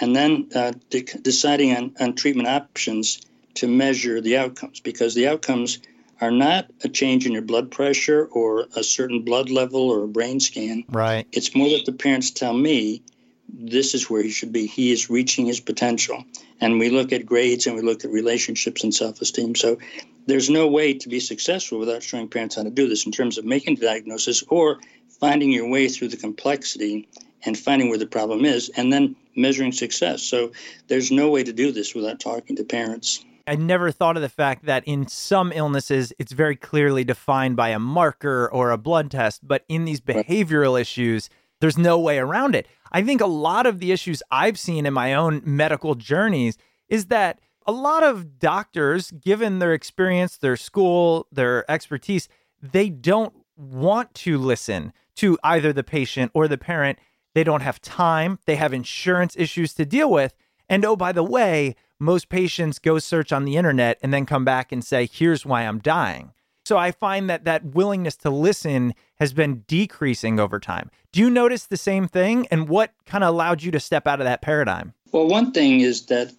and 0.00 0.16
then 0.16 0.48
uh, 0.54 0.72
de- 0.90 1.02
deciding 1.02 1.76
on, 1.76 1.94
on 2.00 2.14
treatment 2.14 2.48
options 2.48 3.20
to 3.54 3.68
measure 3.68 4.20
the 4.20 4.36
outcomes 4.38 4.80
because 4.80 5.14
the 5.14 5.28
outcomes 5.28 5.78
are 6.22 6.30
not 6.30 6.70
a 6.84 6.88
change 6.88 7.26
in 7.26 7.32
your 7.32 7.42
blood 7.42 7.68
pressure 7.68 8.26
or 8.26 8.66
a 8.76 8.84
certain 8.84 9.22
blood 9.22 9.50
level 9.50 9.90
or 9.90 10.04
a 10.04 10.08
brain 10.08 10.38
scan. 10.38 10.84
Right. 10.88 11.26
It's 11.32 11.52
more 11.52 11.68
that 11.70 11.84
the 11.84 11.92
parents 11.92 12.30
tell 12.30 12.54
me 12.54 13.02
this 13.48 13.92
is 13.92 14.08
where 14.08 14.22
he 14.22 14.30
should 14.30 14.52
be. 14.52 14.66
He 14.66 14.92
is 14.92 15.10
reaching 15.10 15.46
his 15.46 15.58
potential. 15.58 16.22
And 16.60 16.78
we 16.78 16.90
look 16.90 17.12
at 17.12 17.26
grades 17.26 17.66
and 17.66 17.74
we 17.74 17.82
look 17.82 18.04
at 18.04 18.12
relationships 18.12 18.84
and 18.84 18.94
self 18.94 19.20
esteem. 19.20 19.56
So 19.56 19.78
there's 20.26 20.48
no 20.48 20.68
way 20.68 20.94
to 20.94 21.08
be 21.08 21.18
successful 21.18 21.80
without 21.80 22.04
showing 22.04 22.28
parents 22.28 22.54
how 22.54 22.62
to 22.62 22.70
do 22.70 22.88
this 22.88 23.04
in 23.04 23.10
terms 23.10 23.36
of 23.36 23.44
making 23.44 23.74
the 23.74 23.86
diagnosis 23.86 24.44
or 24.48 24.78
finding 25.18 25.50
your 25.50 25.68
way 25.68 25.88
through 25.88 26.08
the 26.08 26.16
complexity 26.16 27.08
and 27.44 27.58
finding 27.58 27.88
where 27.88 27.98
the 27.98 28.06
problem 28.06 28.44
is 28.44 28.70
and 28.76 28.92
then 28.92 29.16
measuring 29.34 29.72
success. 29.72 30.22
So 30.22 30.52
there's 30.86 31.10
no 31.10 31.30
way 31.30 31.42
to 31.42 31.52
do 31.52 31.72
this 31.72 31.96
without 31.96 32.20
talking 32.20 32.54
to 32.56 32.64
parents. 32.64 33.24
I 33.46 33.56
never 33.56 33.90
thought 33.90 34.16
of 34.16 34.22
the 34.22 34.28
fact 34.28 34.66
that 34.66 34.84
in 34.86 35.06
some 35.06 35.52
illnesses, 35.52 36.12
it's 36.18 36.32
very 36.32 36.56
clearly 36.56 37.04
defined 37.04 37.56
by 37.56 37.70
a 37.70 37.78
marker 37.78 38.48
or 38.52 38.70
a 38.70 38.78
blood 38.78 39.10
test, 39.10 39.46
but 39.46 39.64
in 39.68 39.84
these 39.84 40.00
behavioral 40.00 40.80
issues, 40.80 41.28
there's 41.60 41.78
no 41.78 41.98
way 41.98 42.18
around 42.18 42.54
it. 42.54 42.66
I 42.90 43.02
think 43.02 43.20
a 43.20 43.26
lot 43.26 43.66
of 43.66 43.78
the 43.78 43.92
issues 43.92 44.22
I've 44.30 44.58
seen 44.58 44.84
in 44.86 44.92
my 44.92 45.14
own 45.14 45.42
medical 45.44 45.94
journeys 45.94 46.58
is 46.88 47.06
that 47.06 47.38
a 47.66 47.72
lot 47.72 48.02
of 48.02 48.38
doctors, 48.38 49.10
given 49.12 49.58
their 49.58 49.72
experience, 49.72 50.36
their 50.36 50.56
school, 50.56 51.26
their 51.30 51.70
expertise, 51.70 52.28
they 52.60 52.90
don't 52.90 53.34
want 53.56 54.12
to 54.14 54.38
listen 54.38 54.92
to 55.16 55.38
either 55.44 55.72
the 55.72 55.84
patient 55.84 56.30
or 56.34 56.48
the 56.48 56.58
parent. 56.58 56.98
They 57.34 57.44
don't 57.44 57.62
have 57.62 57.80
time, 57.80 58.38
they 58.46 58.56
have 58.56 58.72
insurance 58.72 59.36
issues 59.36 59.74
to 59.74 59.84
deal 59.84 60.10
with. 60.10 60.34
And 60.68 60.84
oh, 60.84 60.96
by 60.96 61.12
the 61.12 61.22
way, 61.22 61.76
most 62.02 62.28
patients 62.28 62.78
go 62.78 62.98
search 62.98 63.32
on 63.32 63.44
the 63.44 63.56
internet 63.56 63.98
and 64.02 64.12
then 64.12 64.26
come 64.26 64.44
back 64.44 64.72
and 64.72 64.84
say, 64.84 65.08
here's 65.10 65.46
why 65.46 65.62
I'm 65.62 65.78
dying. 65.78 66.32
So 66.64 66.76
I 66.76 66.90
find 66.90 67.30
that 67.30 67.44
that 67.44 67.64
willingness 67.64 68.16
to 68.18 68.30
listen 68.30 68.94
has 69.20 69.32
been 69.32 69.64
decreasing 69.66 70.40
over 70.40 70.58
time. 70.58 70.90
Do 71.12 71.20
you 71.20 71.30
notice 71.30 71.66
the 71.66 71.76
same 71.76 72.08
thing? 72.08 72.46
And 72.50 72.68
what 72.68 72.92
kind 73.06 73.22
of 73.22 73.28
allowed 73.28 73.62
you 73.62 73.70
to 73.72 73.80
step 73.80 74.06
out 74.06 74.20
of 74.20 74.24
that 74.24 74.42
paradigm? 74.42 74.94
Well, 75.12 75.28
one 75.28 75.52
thing 75.52 75.80
is 75.80 76.06
that 76.06 76.32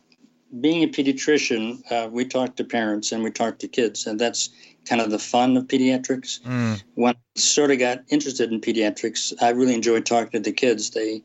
being 0.59 0.83
a 0.83 0.87
pediatrician, 0.87 1.81
uh, 1.91 2.09
we 2.09 2.25
talk 2.25 2.55
to 2.57 2.63
parents 2.63 3.11
and 3.11 3.23
we 3.23 3.31
talk 3.31 3.59
to 3.59 3.67
kids, 3.67 4.05
and 4.05 4.19
that's 4.19 4.49
kind 4.85 5.01
of 5.01 5.11
the 5.11 5.19
fun 5.19 5.57
of 5.57 5.65
pediatrics. 5.65 6.39
When 6.95 7.15
I 7.15 7.39
sort 7.39 7.71
of 7.71 7.79
got 7.79 8.03
interested 8.09 8.51
in 8.51 8.61
pediatrics, 8.61 9.33
I 9.41 9.49
really 9.49 9.73
enjoyed 9.73 10.05
talking 10.05 10.43
to 10.43 10.49
the 10.49 10.51
kids. 10.51 10.91
They 10.91 11.21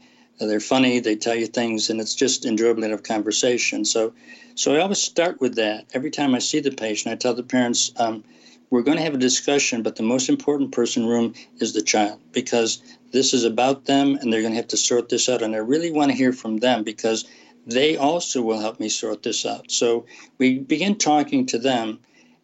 they're 0.47 0.61
funny, 0.61 1.01
they 1.01 1.17
tell 1.17 1.35
you 1.35 1.47
things, 1.47 1.91
and 1.91 2.01
it's 2.01 2.15
just 2.15 2.45
enjoyable 2.45 2.85
enough 2.85 3.03
conversation. 3.03 3.85
So, 3.85 4.13
so 4.55 4.75
I 4.75 4.81
always 4.81 4.99
start 4.99 5.41
with 5.41 5.57
that. 5.57 5.87
Every 5.95 6.11
time 6.11 6.35
I 6.35 6.39
see 6.39 6.61
the 6.61 6.71
patient, 6.71 7.13
I 7.13 7.17
tell 7.17 7.35
the 7.35 7.43
parents, 7.43 7.93
um, 7.97 8.25
we're 8.71 8.83
going 8.83 8.99
to 8.99 9.03
have 9.03 9.15
a 9.15 9.19
discussion, 9.19 9.83
but 9.83 9.97
the 9.97 10.03
most 10.03 10.29
important 10.29 10.73
person 10.73 11.03
in 11.03 11.09
the 11.09 11.15
room 11.15 11.35
is 11.59 11.73
the 11.73 11.83
child 11.83 12.21
because 12.33 12.83
this 13.13 13.33
is 13.33 13.45
about 13.45 13.87
them 13.87 14.17
and 14.17 14.33
they're 14.33 14.43
going 14.43 14.53
to 14.53 14.59
have 14.59 14.69
to 14.69 14.77
sort 14.77 15.09
this 15.09 15.29
out. 15.29 15.43
And 15.43 15.55
I 15.55 15.59
really 15.59 15.91
want 15.91 16.11
to 16.11 16.17
hear 16.17 16.33
from 16.33 16.59
them 16.59 16.85
because 16.85 17.25
they 17.67 17.97
also 17.97 18.43
will 18.43 18.61
help 18.61 18.79
me 18.79 18.89
sort 18.89 19.23
this 19.23 19.47
out. 19.47 19.71
So 19.71 20.07
we 20.39 20.59
begin 20.59 20.97
talking 20.97 21.47
to 21.47 21.59
them. 21.59 21.99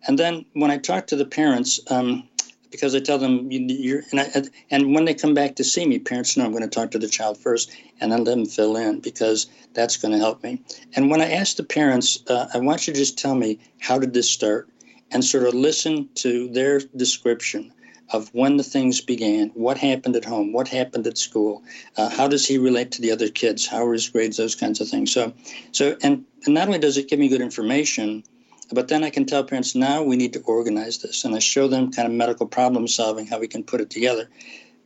And 0.06 0.18
then 0.18 0.44
when 0.54 0.70
I 0.70 0.78
talk 0.78 1.06
to 1.08 1.16
the 1.16 1.26
parents, 1.26 1.80
um, 1.90 2.28
because 2.74 2.92
I 2.92 2.98
tell 2.98 3.18
them 3.18 3.52
you, 3.52 3.60
you're, 3.60 4.02
and, 4.10 4.20
I, 4.20 4.42
and 4.68 4.96
when 4.96 5.04
they 5.04 5.14
come 5.14 5.32
back 5.32 5.54
to 5.56 5.64
see 5.64 5.86
me, 5.86 6.00
parents 6.00 6.36
know 6.36 6.44
I'm 6.44 6.50
going 6.50 6.64
to 6.64 6.68
talk 6.68 6.90
to 6.90 6.98
the 6.98 7.08
child 7.08 7.38
first, 7.38 7.70
and 8.00 8.10
then 8.10 8.24
let 8.24 8.34
them 8.34 8.46
fill 8.46 8.76
in 8.76 8.98
because 8.98 9.46
that's 9.74 9.96
going 9.96 10.10
to 10.10 10.18
help 10.18 10.42
me. 10.42 10.60
And 10.96 11.08
when 11.08 11.20
I 11.20 11.30
ask 11.30 11.56
the 11.56 11.62
parents, 11.62 12.18
uh, 12.28 12.48
I 12.52 12.58
want 12.58 12.88
you 12.88 12.92
to 12.92 12.98
just 12.98 13.16
tell 13.16 13.36
me 13.36 13.60
how 13.78 14.00
did 14.00 14.12
this 14.12 14.28
start, 14.28 14.68
and 15.12 15.24
sort 15.24 15.46
of 15.46 15.54
listen 15.54 16.08
to 16.16 16.48
their 16.48 16.80
description 16.96 17.72
of 18.12 18.28
when 18.34 18.56
the 18.56 18.64
things 18.64 19.00
began, 19.00 19.50
what 19.54 19.78
happened 19.78 20.16
at 20.16 20.24
home, 20.24 20.52
what 20.52 20.66
happened 20.66 21.06
at 21.06 21.16
school, 21.16 21.62
uh, 21.96 22.08
how 22.10 22.26
does 22.26 22.44
he 22.44 22.58
relate 22.58 22.90
to 22.90 23.00
the 23.00 23.12
other 23.12 23.28
kids, 23.28 23.68
how 23.68 23.86
are 23.86 23.92
his 23.92 24.08
grades, 24.08 24.36
those 24.36 24.56
kinds 24.56 24.80
of 24.80 24.88
things. 24.88 25.12
So, 25.12 25.32
so 25.70 25.96
and, 26.02 26.24
and 26.44 26.54
not 26.54 26.66
only 26.66 26.80
does 26.80 26.98
it 26.98 27.08
give 27.08 27.20
me 27.20 27.28
good 27.28 27.40
information, 27.40 28.24
but 28.72 28.88
then 28.88 29.04
I 29.04 29.10
can 29.10 29.26
tell 29.26 29.44
parents 29.44 29.74
now 29.74 30.02
we 30.02 30.16
need 30.16 30.32
to 30.32 30.40
organize 30.40 30.98
this, 30.98 31.24
and 31.24 31.34
I 31.34 31.38
show 31.38 31.68
them 31.68 31.92
kind 31.92 32.06
of 32.06 32.14
medical 32.14 32.46
problem 32.46 32.88
solving, 32.88 33.26
how 33.26 33.38
we 33.38 33.48
can 33.48 33.62
put 33.62 33.80
it 33.80 33.90
together. 33.90 34.28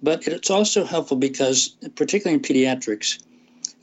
But 0.03 0.27
it's 0.27 0.51
also 0.51 0.85
helpful 0.85 1.17
because, 1.17 1.69
particularly 1.97 2.35
in 2.35 2.41
pediatrics, 2.41 3.23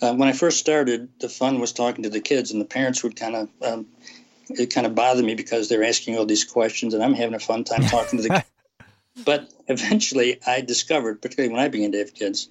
uh, 0.02 0.14
when 0.14 0.28
I 0.28 0.34
first 0.34 0.60
started, 0.60 1.10
the 1.20 1.30
fun 1.30 1.60
was 1.60 1.74
talking 1.74 2.04
to 2.04 2.10
the 2.10 2.22
kids, 2.22 2.52
and 2.52 2.60
the 2.60 2.66
parents 2.66 3.04
would 3.04 3.16
kind 3.16 3.36
of 3.36 3.50
um, 3.62 3.86
it 4.50 4.68
kind 4.68 4.86
of 4.86 4.96
bothered 4.96 5.26
me 5.26 5.36
because 5.36 5.70
they're 5.70 5.84
asking 5.84 6.18
all 6.18 6.26
these 6.26 6.44
questions, 6.44 6.94
and 6.94 7.04
I'm 7.04 7.14
having 7.14 7.36
a 7.36 7.40
fun 7.40 7.64
time 7.64 7.84
talking 7.88 8.18
to 8.18 8.24
the. 8.24 8.30
Kids. 8.30 8.46
But 9.24 9.50
eventually, 9.68 10.40
I 10.46 10.62
discovered, 10.62 11.22
particularly 11.22 11.54
when 11.54 11.64
I 11.64 11.70
began 11.70 11.94
to 11.94 12.00
have 12.00 12.14
kids, 12.14 12.50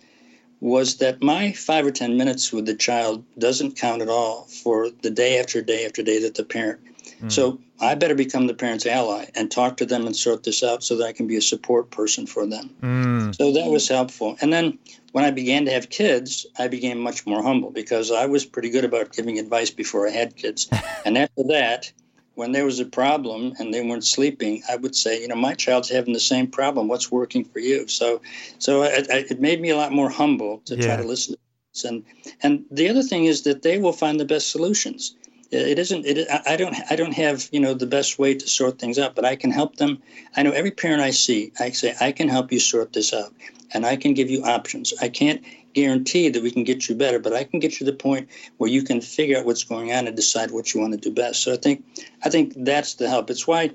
was 0.61 0.97
that 0.97 1.23
my 1.23 1.53
five 1.53 1.85
or 1.85 1.91
ten 1.91 2.17
minutes 2.17 2.53
with 2.53 2.65
the 2.65 2.75
child 2.75 3.25
doesn't 3.39 3.77
count 3.77 4.01
at 4.01 4.09
all 4.09 4.45
for 4.45 4.89
the 5.03 5.11
day 5.11 5.39
after 5.39 5.61
day 5.61 5.85
after 5.85 6.03
day 6.03 6.21
that 6.23 6.35
the 6.35 6.45
parent. 6.45 6.81
Mm. 7.21 7.31
So 7.31 7.61
I 7.81 7.95
better 7.95 8.15
become 8.15 8.47
the 8.47 8.55
parent's 8.55 8.87
ally 8.87 9.27
and 9.35 9.51
talk 9.51 9.77
to 9.79 9.87
them 9.87 10.07
and 10.07 10.17
sort 10.17 10.45
this 10.45 10.63
out 10.63 10.83
so 10.83 10.97
that 10.97 11.05
I 11.05 11.13
can 11.13 11.27
be 11.27 11.37
a 11.37 11.43
support 11.43 11.91
person 11.91 12.27
for 12.27 12.47
them. 12.47 12.71
Mm. 12.83 13.37
So 13.37 13.53
that 13.53 13.67
was 13.67 13.89
helpful. 13.89 14.37
And 14.41 14.53
then 14.53 14.79
when 15.13 15.25
I 15.25 15.31
began 15.31 15.65
to 15.67 15.71
have 15.73 15.91
kids, 15.91 16.47
I 16.59 16.69
became 16.69 16.99
much 16.99 17.27
more 17.27 17.43
humble 17.43 17.71
because 17.71 18.11
I 18.11 18.27
was 18.27 18.45
pretty 18.45 18.71
good 18.71 18.85
about 18.85 19.13
giving 19.13 19.39
advice 19.39 19.71
before 19.71 20.09
I 20.09 20.11
had 20.11 20.37
kids. 20.37 20.69
and 21.05 21.19
after 21.19 21.43
that, 21.49 21.93
when 22.35 22.53
there 22.53 22.65
was 22.65 22.81
a 22.81 22.85
problem 22.85 23.55
and 23.59 23.73
they 23.73 23.83
weren't 23.83 24.05
sleeping, 24.05 24.63
I 24.69 24.77
would 24.77 24.97
say, 24.97 25.21
you 25.21 25.29
know, 25.29 25.37
my 25.37 25.55
child's 25.55 25.89
having 25.89 26.13
the 26.13 26.21
same 26.21 26.49
problem. 26.49 26.89
What's 26.89 27.13
working 27.13 27.45
for 27.45 27.61
you? 27.61 27.87
So, 27.87 28.21
so 28.59 28.83
it, 28.83 29.07
it 29.09 29.41
made 29.41 29.61
me 29.61 29.71
a 29.71 29.77
lot 29.77 29.93
more 29.93 30.11
humble 30.11 30.59
to 30.65 30.77
yeah. 30.77 30.87
try 30.87 30.97
to 30.97 31.05
listen. 31.05 31.37
And 31.85 32.05
and 32.43 32.65
the 32.71 32.89
other 32.89 33.03
thing 33.03 33.25
is 33.25 33.43
that 33.43 33.63
they 33.63 33.79
will 33.79 33.93
find 33.93 34.21
the 34.21 34.25
best 34.25 34.53
solutions 34.53 35.17
Uh, 35.55 35.59
it 35.59 35.79
isn't 35.79 36.05
it 36.05 36.27
i 36.47 36.57
don't 36.57 36.75
i 36.91 36.97
don't 36.97 37.13
have 37.13 37.49
you 37.53 37.61
know 37.61 37.75
the 37.75 37.87
best 37.87 38.19
way 38.19 38.35
to 38.35 38.49
sort 38.49 38.79
things 38.79 38.99
out 38.99 39.15
but 39.15 39.25
i 39.25 39.37
can 39.37 39.51
help 39.51 39.77
them. 39.77 40.03
I 40.37 40.43
know 40.43 40.51
every 40.51 40.71
parent 40.71 41.01
i 41.01 41.11
see 41.11 41.53
i 41.61 41.71
say 41.71 41.95
i 42.01 42.11
can 42.13 42.29
help 42.29 42.51
you 42.51 42.59
sort 42.59 42.93
this 42.93 43.15
out 43.15 43.33
and 43.73 43.87
i 43.87 43.97
can 43.97 44.15
give 44.15 44.31
you 44.31 44.43
options. 44.43 44.93
I 45.01 45.09
can't 45.09 45.43
guarantee 45.75 46.29
that 46.29 46.43
we 46.43 46.51
can 46.51 46.65
get 46.65 46.89
you 46.89 46.95
better 46.95 47.19
but 47.19 47.33
i 47.33 47.45
can 47.45 47.61
get 47.61 47.73
you 47.73 47.87
to 47.87 47.93
the 47.93 47.97
point 47.97 48.29
where 48.57 48.71
you 48.71 48.83
can 48.83 49.01
figure 49.01 49.39
out 49.39 49.45
what's 49.45 49.65
going 49.65 49.93
on 49.93 50.07
and 50.07 50.17
decide 50.17 50.51
what 50.51 50.75
you 50.75 50.81
want 50.81 50.93
to 50.93 50.99
do 50.99 51.15
best. 51.15 51.43
So 51.43 51.53
i 51.53 51.57
think 51.57 51.85
i 52.25 52.31
think 52.31 52.55
that's 52.57 52.95
the 52.95 53.09
help. 53.09 53.31
It's 53.31 53.47
why 53.47 53.71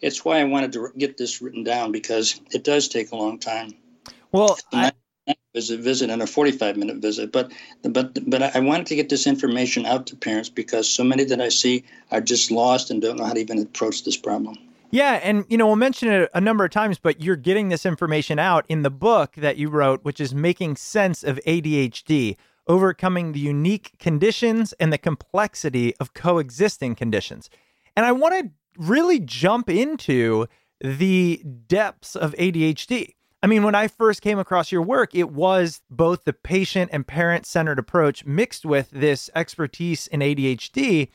it's 0.00 0.24
why 0.24 0.40
i 0.40 0.44
wanted 0.44 0.72
to 0.72 0.88
get 0.96 1.18
this 1.18 1.42
written 1.42 1.64
down 1.64 1.92
because 1.92 2.40
it 2.50 2.64
does 2.64 2.88
take 2.88 3.12
a 3.12 3.16
long 3.16 3.38
time. 3.38 3.74
Well 4.32 4.58
I, 4.72 4.92
visit 5.54 5.80
visit 5.80 6.10
and 6.10 6.22
a 6.22 6.26
45 6.26 6.76
minute 6.76 6.98
visit 6.98 7.32
but 7.32 7.50
but 7.82 8.18
but 8.30 8.42
i 8.54 8.60
wanted 8.60 8.86
to 8.86 8.94
get 8.94 9.08
this 9.08 9.26
information 9.26 9.84
out 9.84 10.06
to 10.06 10.16
parents 10.16 10.48
because 10.48 10.88
so 10.88 11.02
many 11.02 11.24
that 11.24 11.40
i 11.40 11.48
see 11.48 11.84
are 12.10 12.20
just 12.20 12.50
lost 12.50 12.90
and 12.90 13.02
don't 13.02 13.16
know 13.16 13.24
how 13.24 13.32
to 13.32 13.40
even 13.40 13.58
approach 13.58 14.04
this 14.04 14.16
problem. 14.16 14.56
Yeah 14.92 15.20
and 15.22 15.44
you 15.48 15.56
know 15.56 15.66
we'll 15.66 15.76
mention 15.76 16.08
it 16.08 16.30
a 16.34 16.40
number 16.40 16.64
of 16.64 16.70
times 16.70 16.98
but 16.98 17.20
you're 17.20 17.36
getting 17.36 17.68
this 17.68 17.86
information 17.86 18.38
out 18.38 18.64
in 18.68 18.82
the 18.82 18.90
book 18.90 19.34
that 19.36 19.56
you 19.56 19.68
wrote 19.68 20.04
which 20.04 20.20
is 20.20 20.34
making 20.34 20.76
sense 20.76 21.22
of 21.22 21.40
adhd 21.46 22.36
overcoming 22.66 23.32
the 23.32 23.40
unique 23.40 23.92
conditions 23.98 24.72
and 24.74 24.92
the 24.92 24.98
complexity 24.98 25.94
of 25.96 26.14
coexisting 26.14 26.94
conditions. 26.94 27.50
And 27.96 28.06
i 28.06 28.12
want 28.12 28.34
to 28.34 28.50
really 28.78 29.18
jump 29.18 29.68
into 29.68 30.46
the 30.80 31.42
depths 31.66 32.16
of 32.16 32.34
adhd 32.34 33.14
I 33.42 33.46
mean, 33.46 33.62
when 33.62 33.74
I 33.74 33.88
first 33.88 34.20
came 34.20 34.38
across 34.38 34.70
your 34.70 34.82
work, 34.82 35.14
it 35.14 35.30
was 35.30 35.80
both 35.90 36.24
the 36.24 36.32
patient 36.32 36.90
and 36.92 37.06
parent 37.06 37.46
centered 37.46 37.78
approach 37.78 38.24
mixed 38.26 38.66
with 38.66 38.90
this 38.90 39.30
expertise 39.34 40.06
in 40.08 40.20
ADHD 40.20 41.08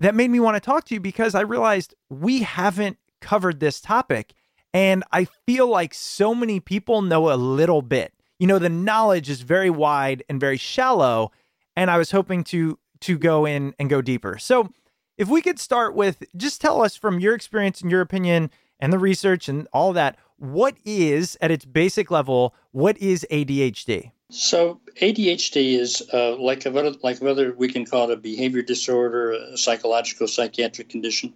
that 0.00 0.14
made 0.14 0.30
me 0.30 0.40
want 0.40 0.56
to 0.56 0.60
talk 0.60 0.84
to 0.86 0.94
you 0.94 1.00
because 1.00 1.34
I 1.34 1.42
realized 1.42 1.94
we 2.08 2.40
haven't 2.42 2.98
covered 3.20 3.60
this 3.60 3.80
topic. 3.80 4.34
And 4.72 5.04
I 5.12 5.26
feel 5.46 5.68
like 5.68 5.94
so 5.94 6.34
many 6.34 6.58
people 6.58 7.02
know 7.02 7.32
a 7.32 7.34
little 7.34 7.82
bit. 7.82 8.12
You 8.38 8.46
know, 8.46 8.58
the 8.58 8.68
knowledge 8.68 9.28
is 9.28 9.42
very 9.42 9.70
wide 9.70 10.24
and 10.28 10.40
very 10.40 10.56
shallow. 10.56 11.30
And 11.76 11.90
I 11.90 11.98
was 11.98 12.10
hoping 12.10 12.44
to 12.44 12.78
to 13.00 13.16
go 13.16 13.46
in 13.46 13.74
and 13.78 13.88
go 13.88 14.02
deeper. 14.02 14.36
So 14.38 14.68
if 15.16 15.28
we 15.28 15.40
could 15.40 15.58
start 15.58 15.94
with 15.94 16.22
just 16.36 16.60
tell 16.60 16.82
us 16.82 16.96
from 16.96 17.18
your 17.18 17.34
experience 17.34 17.80
and 17.80 17.90
your 17.90 18.00
opinion 18.00 18.50
and 18.78 18.92
the 18.92 18.98
research 18.98 19.48
and 19.48 19.66
all 19.72 19.92
that, 19.94 20.16
what 20.40 20.76
is, 20.86 21.36
at 21.40 21.50
its 21.50 21.64
basic 21.64 22.10
level, 22.10 22.54
what 22.72 22.96
is 22.98 23.26
ADHD? 23.30 24.10
So 24.30 24.80
ADHD 25.02 25.78
is 25.78 26.02
uh, 26.12 26.36
like 26.36 26.64
like 26.64 27.22
other 27.22 27.52
we 27.52 27.68
can 27.68 27.84
call 27.84 28.10
it 28.10 28.14
a 28.14 28.16
behavior 28.16 28.62
disorder, 28.62 29.32
a 29.32 29.56
psychological 29.58 30.28
psychiatric 30.28 30.88
condition. 30.88 31.34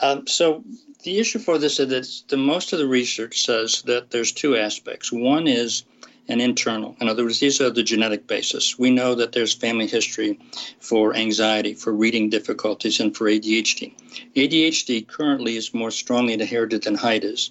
Um, 0.00 0.26
so 0.26 0.62
the 1.02 1.18
issue 1.18 1.38
for 1.38 1.58
this 1.58 1.80
is 1.80 1.88
that 1.88 2.30
the 2.30 2.36
most 2.36 2.72
of 2.72 2.78
the 2.78 2.86
research 2.86 3.44
says 3.44 3.82
that 3.86 4.10
there's 4.10 4.30
two 4.30 4.56
aspects. 4.56 5.10
One 5.10 5.48
is 5.48 5.84
an 6.28 6.40
internal. 6.40 6.96
In 7.00 7.08
other 7.08 7.24
words, 7.24 7.40
these 7.40 7.60
are 7.60 7.70
the 7.70 7.82
genetic 7.82 8.28
basis. 8.28 8.78
We 8.78 8.90
know 8.90 9.14
that 9.16 9.32
there's 9.32 9.52
family 9.52 9.88
history 9.88 10.38
for 10.78 11.14
anxiety, 11.16 11.74
for 11.74 11.92
reading 11.92 12.30
difficulties, 12.30 13.00
and 13.00 13.16
for 13.16 13.26
ADHD. 13.26 13.92
ADHD 14.36 15.06
currently 15.08 15.56
is 15.56 15.74
more 15.74 15.90
strongly 15.90 16.34
inherited 16.34 16.84
than 16.84 16.94
height 16.94 17.24
is. 17.24 17.50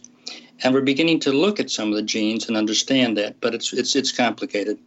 And 0.64 0.74
we're 0.74 0.82
beginning 0.82 1.20
to 1.22 1.32
look 1.32 1.60
at 1.60 1.72
some 1.72 1.90
of 1.90 1.96
the 1.96 2.02
genes 2.02 2.48
and 2.48 2.56
understand 2.56 3.18
that, 3.18 3.40
but 3.42 3.54
it's 3.56 3.74
it's 3.74 3.96
it's 3.96 4.12
complicated. 4.12 4.78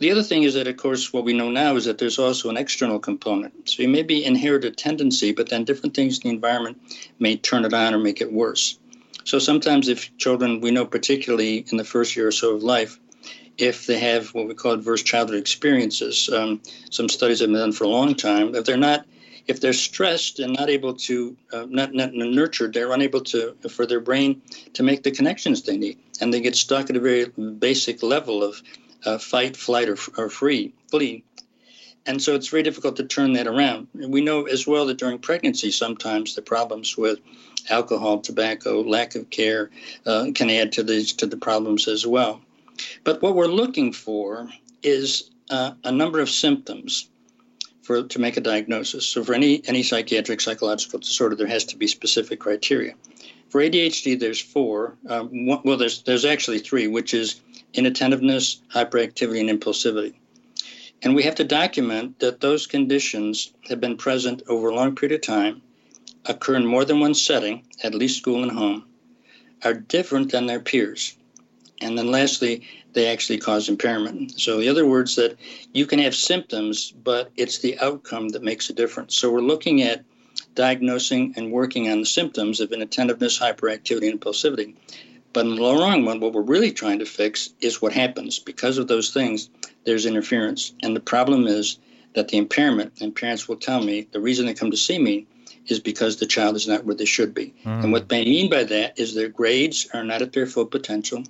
The 0.00 0.10
other 0.10 0.22
thing 0.22 0.44
is 0.44 0.54
that, 0.54 0.66
of 0.66 0.78
course, 0.78 1.12
what 1.12 1.24
we 1.24 1.34
know 1.34 1.50
now 1.50 1.76
is 1.76 1.84
that 1.84 1.98
there's 1.98 2.18
also 2.18 2.48
an 2.48 2.56
external 2.56 2.98
component. 2.98 3.68
So 3.68 3.82
you 3.82 3.88
may 3.88 4.02
be 4.02 4.24
inherited 4.24 4.78
tendency, 4.78 5.32
but 5.32 5.50
then 5.50 5.64
different 5.64 5.94
things 5.94 6.18
in 6.18 6.30
the 6.30 6.34
environment 6.34 6.80
may 7.18 7.36
turn 7.36 7.66
it 7.66 7.74
on 7.74 7.92
or 7.92 7.98
make 7.98 8.22
it 8.22 8.32
worse. 8.32 8.78
So 9.24 9.38
sometimes, 9.38 9.88
if 9.88 10.16
children, 10.16 10.60
we 10.60 10.70
know 10.70 10.86
particularly 10.86 11.66
in 11.70 11.76
the 11.76 11.84
first 11.84 12.16
year 12.16 12.28
or 12.28 12.32
so 12.32 12.54
of 12.54 12.62
life, 12.62 12.98
if 13.58 13.86
they 13.86 13.98
have 13.98 14.28
what 14.28 14.48
we 14.48 14.54
call 14.54 14.72
adverse 14.72 15.02
childhood 15.02 15.38
experiences, 15.38 16.30
um, 16.32 16.62
some 16.90 17.08
studies 17.08 17.40
have 17.40 17.50
been 17.50 17.58
done 17.58 17.72
for 17.72 17.84
a 17.84 17.88
long 17.88 18.14
time, 18.14 18.54
if 18.54 18.64
they're 18.64 18.78
not 18.78 19.04
if 19.46 19.60
they're 19.60 19.72
stressed 19.72 20.38
and 20.38 20.54
not 20.54 20.70
able 20.70 20.94
to 20.94 21.36
uh, 21.52 21.66
not, 21.68 21.94
not 21.94 22.12
nurtured 22.14 22.72
they're 22.72 22.92
unable 22.92 23.20
to 23.20 23.54
for 23.68 23.86
their 23.86 24.00
brain 24.00 24.42
to 24.74 24.82
make 24.82 25.02
the 25.02 25.10
connections 25.10 25.62
they 25.62 25.76
need. 25.76 25.98
And 26.20 26.32
they 26.32 26.40
get 26.40 26.56
stuck 26.56 26.90
at 26.90 26.96
a 26.96 27.00
very 27.00 27.26
basic 27.26 28.02
level 28.02 28.42
of 28.42 28.62
uh, 29.04 29.18
fight 29.18 29.56
flight 29.56 29.88
or, 29.88 29.96
or 30.16 30.28
free 30.28 30.74
flee. 30.90 31.24
And 32.06 32.20
so 32.20 32.34
it's 32.34 32.48
very 32.48 32.62
difficult 32.62 32.96
to 32.96 33.04
turn 33.04 33.34
that 33.34 33.46
around. 33.46 33.88
And 33.94 34.12
we 34.12 34.22
know 34.22 34.44
as 34.44 34.66
well 34.66 34.86
that 34.86 34.98
during 34.98 35.18
pregnancy 35.18 35.70
sometimes 35.70 36.34
the 36.34 36.42
problems 36.42 36.96
with 36.96 37.18
alcohol 37.68 38.20
tobacco 38.20 38.80
lack 38.82 39.14
of 39.14 39.28
care 39.30 39.70
uh, 40.06 40.28
can 40.34 40.50
add 40.50 40.72
to 40.72 40.82
these 40.82 41.12
to 41.14 41.26
the 41.26 41.36
problems 41.36 41.88
as 41.88 42.06
well. 42.06 42.40
But 43.04 43.20
what 43.20 43.34
we're 43.34 43.46
looking 43.46 43.92
for 43.92 44.48
is 44.82 45.30
uh, 45.50 45.72
a 45.84 45.92
number 45.92 46.20
of 46.20 46.30
symptoms 46.30 47.08
for 47.90 48.04
to 48.04 48.20
make 48.20 48.36
a 48.36 48.40
diagnosis. 48.40 49.04
So 49.04 49.24
for 49.24 49.34
any 49.34 49.62
any 49.66 49.82
psychiatric 49.82 50.40
psychological 50.40 51.00
disorder, 51.00 51.34
there 51.34 51.48
has 51.48 51.64
to 51.64 51.76
be 51.76 51.88
specific 51.88 52.38
criteria. 52.38 52.94
For 53.48 53.60
ADHD, 53.60 54.16
there's 54.20 54.40
four. 54.40 54.96
Um, 55.08 55.46
one, 55.46 55.62
well, 55.64 55.76
there's 55.76 56.04
there's 56.04 56.24
actually 56.24 56.60
three, 56.60 56.86
which 56.86 57.12
is 57.14 57.40
inattentiveness, 57.74 58.62
hyperactivity, 58.72 59.40
and 59.40 59.50
impulsivity. 59.50 60.14
And 61.02 61.16
we 61.16 61.24
have 61.24 61.34
to 61.36 61.44
document 61.44 62.20
that 62.20 62.40
those 62.40 62.68
conditions 62.68 63.52
have 63.68 63.80
been 63.80 63.96
present 63.96 64.44
over 64.46 64.68
a 64.68 64.74
long 64.76 64.94
period 64.94 65.16
of 65.16 65.26
time, 65.26 65.60
occur 66.26 66.54
in 66.54 66.66
more 66.66 66.84
than 66.84 67.00
one 67.00 67.14
setting, 67.14 67.64
at 67.82 67.92
least 67.92 68.18
school 68.18 68.44
and 68.44 68.52
home, 68.52 68.84
are 69.64 69.74
different 69.74 70.30
than 70.30 70.46
their 70.46 70.60
peers. 70.60 71.16
And 71.80 71.98
then 71.98 72.12
lastly, 72.12 72.62
they 72.92 73.06
actually 73.06 73.38
cause 73.38 73.68
impairment. 73.68 74.38
So, 74.40 74.60
in 74.60 74.68
other 74.68 74.86
words, 74.86 75.16
that 75.16 75.36
you 75.72 75.86
can 75.86 75.98
have 75.98 76.14
symptoms, 76.14 76.92
but 76.92 77.30
it's 77.36 77.58
the 77.58 77.78
outcome 77.78 78.28
that 78.30 78.42
makes 78.42 78.70
a 78.70 78.72
difference. 78.72 79.16
So, 79.16 79.30
we're 79.30 79.40
looking 79.40 79.82
at 79.82 80.04
diagnosing 80.54 81.34
and 81.36 81.52
working 81.52 81.90
on 81.90 82.00
the 82.00 82.06
symptoms 82.06 82.60
of 82.60 82.72
inattentiveness, 82.72 83.38
hyperactivity, 83.38 84.10
and 84.10 84.20
impulsivity. 84.20 84.74
But 85.32 85.46
in 85.46 85.54
the 85.54 85.62
long 85.62 86.04
run, 86.04 86.20
what 86.20 86.32
we're 86.32 86.42
really 86.42 86.72
trying 86.72 86.98
to 86.98 87.06
fix 87.06 87.50
is 87.60 87.80
what 87.80 87.92
happens. 87.92 88.38
Because 88.38 88.78
of 88.78 88.88
those 88.88 89.12
things, 89.12 89.48
there's 89.84 90.06
interference. 90.06 90.72
And 90.82 90.96
the 90.96 91.00
problem 91.00 91.46
is 91.46 91.78
that 92.14 92.28
the 92.28 92.38
impairment, 92.38 92.94
and 93.00 93.14
parents 93.14 93.48
will 93.48 93.56
tell 93.56 93.82
me, 93.82 94.08
the 94.10 94.20
reason 94.20 94.46
they 94.46 94.54
come 94.54 94.72
to 94.72 94.76
see 94.76 94.98
me 94.98 95.26
is 95.66 95.78
because 95.78 96.16
the 96.16 96.26
child 96.26 96.56
is 96.56 96.66
not 96.66 96.84
where 96.84 96.96
they 96.96 97.04
should 97.04 97.32
be. 97.32 97.54
Mm. 97.64 97.84
And 97.84 97.92
what 97.92 98.08
they 98.08 98.24
mean 98.24 98.50
by 98.50 98.64
that 98.64 98.98
is 98.98 99.14
their 99.14 99.28
grades 99.28 99.88
are 99.94 100.02
not 100.02 100.22
at 100.22 100.32
their 100.32 100.46
full 100.46 100.66
potential 100.66 101.22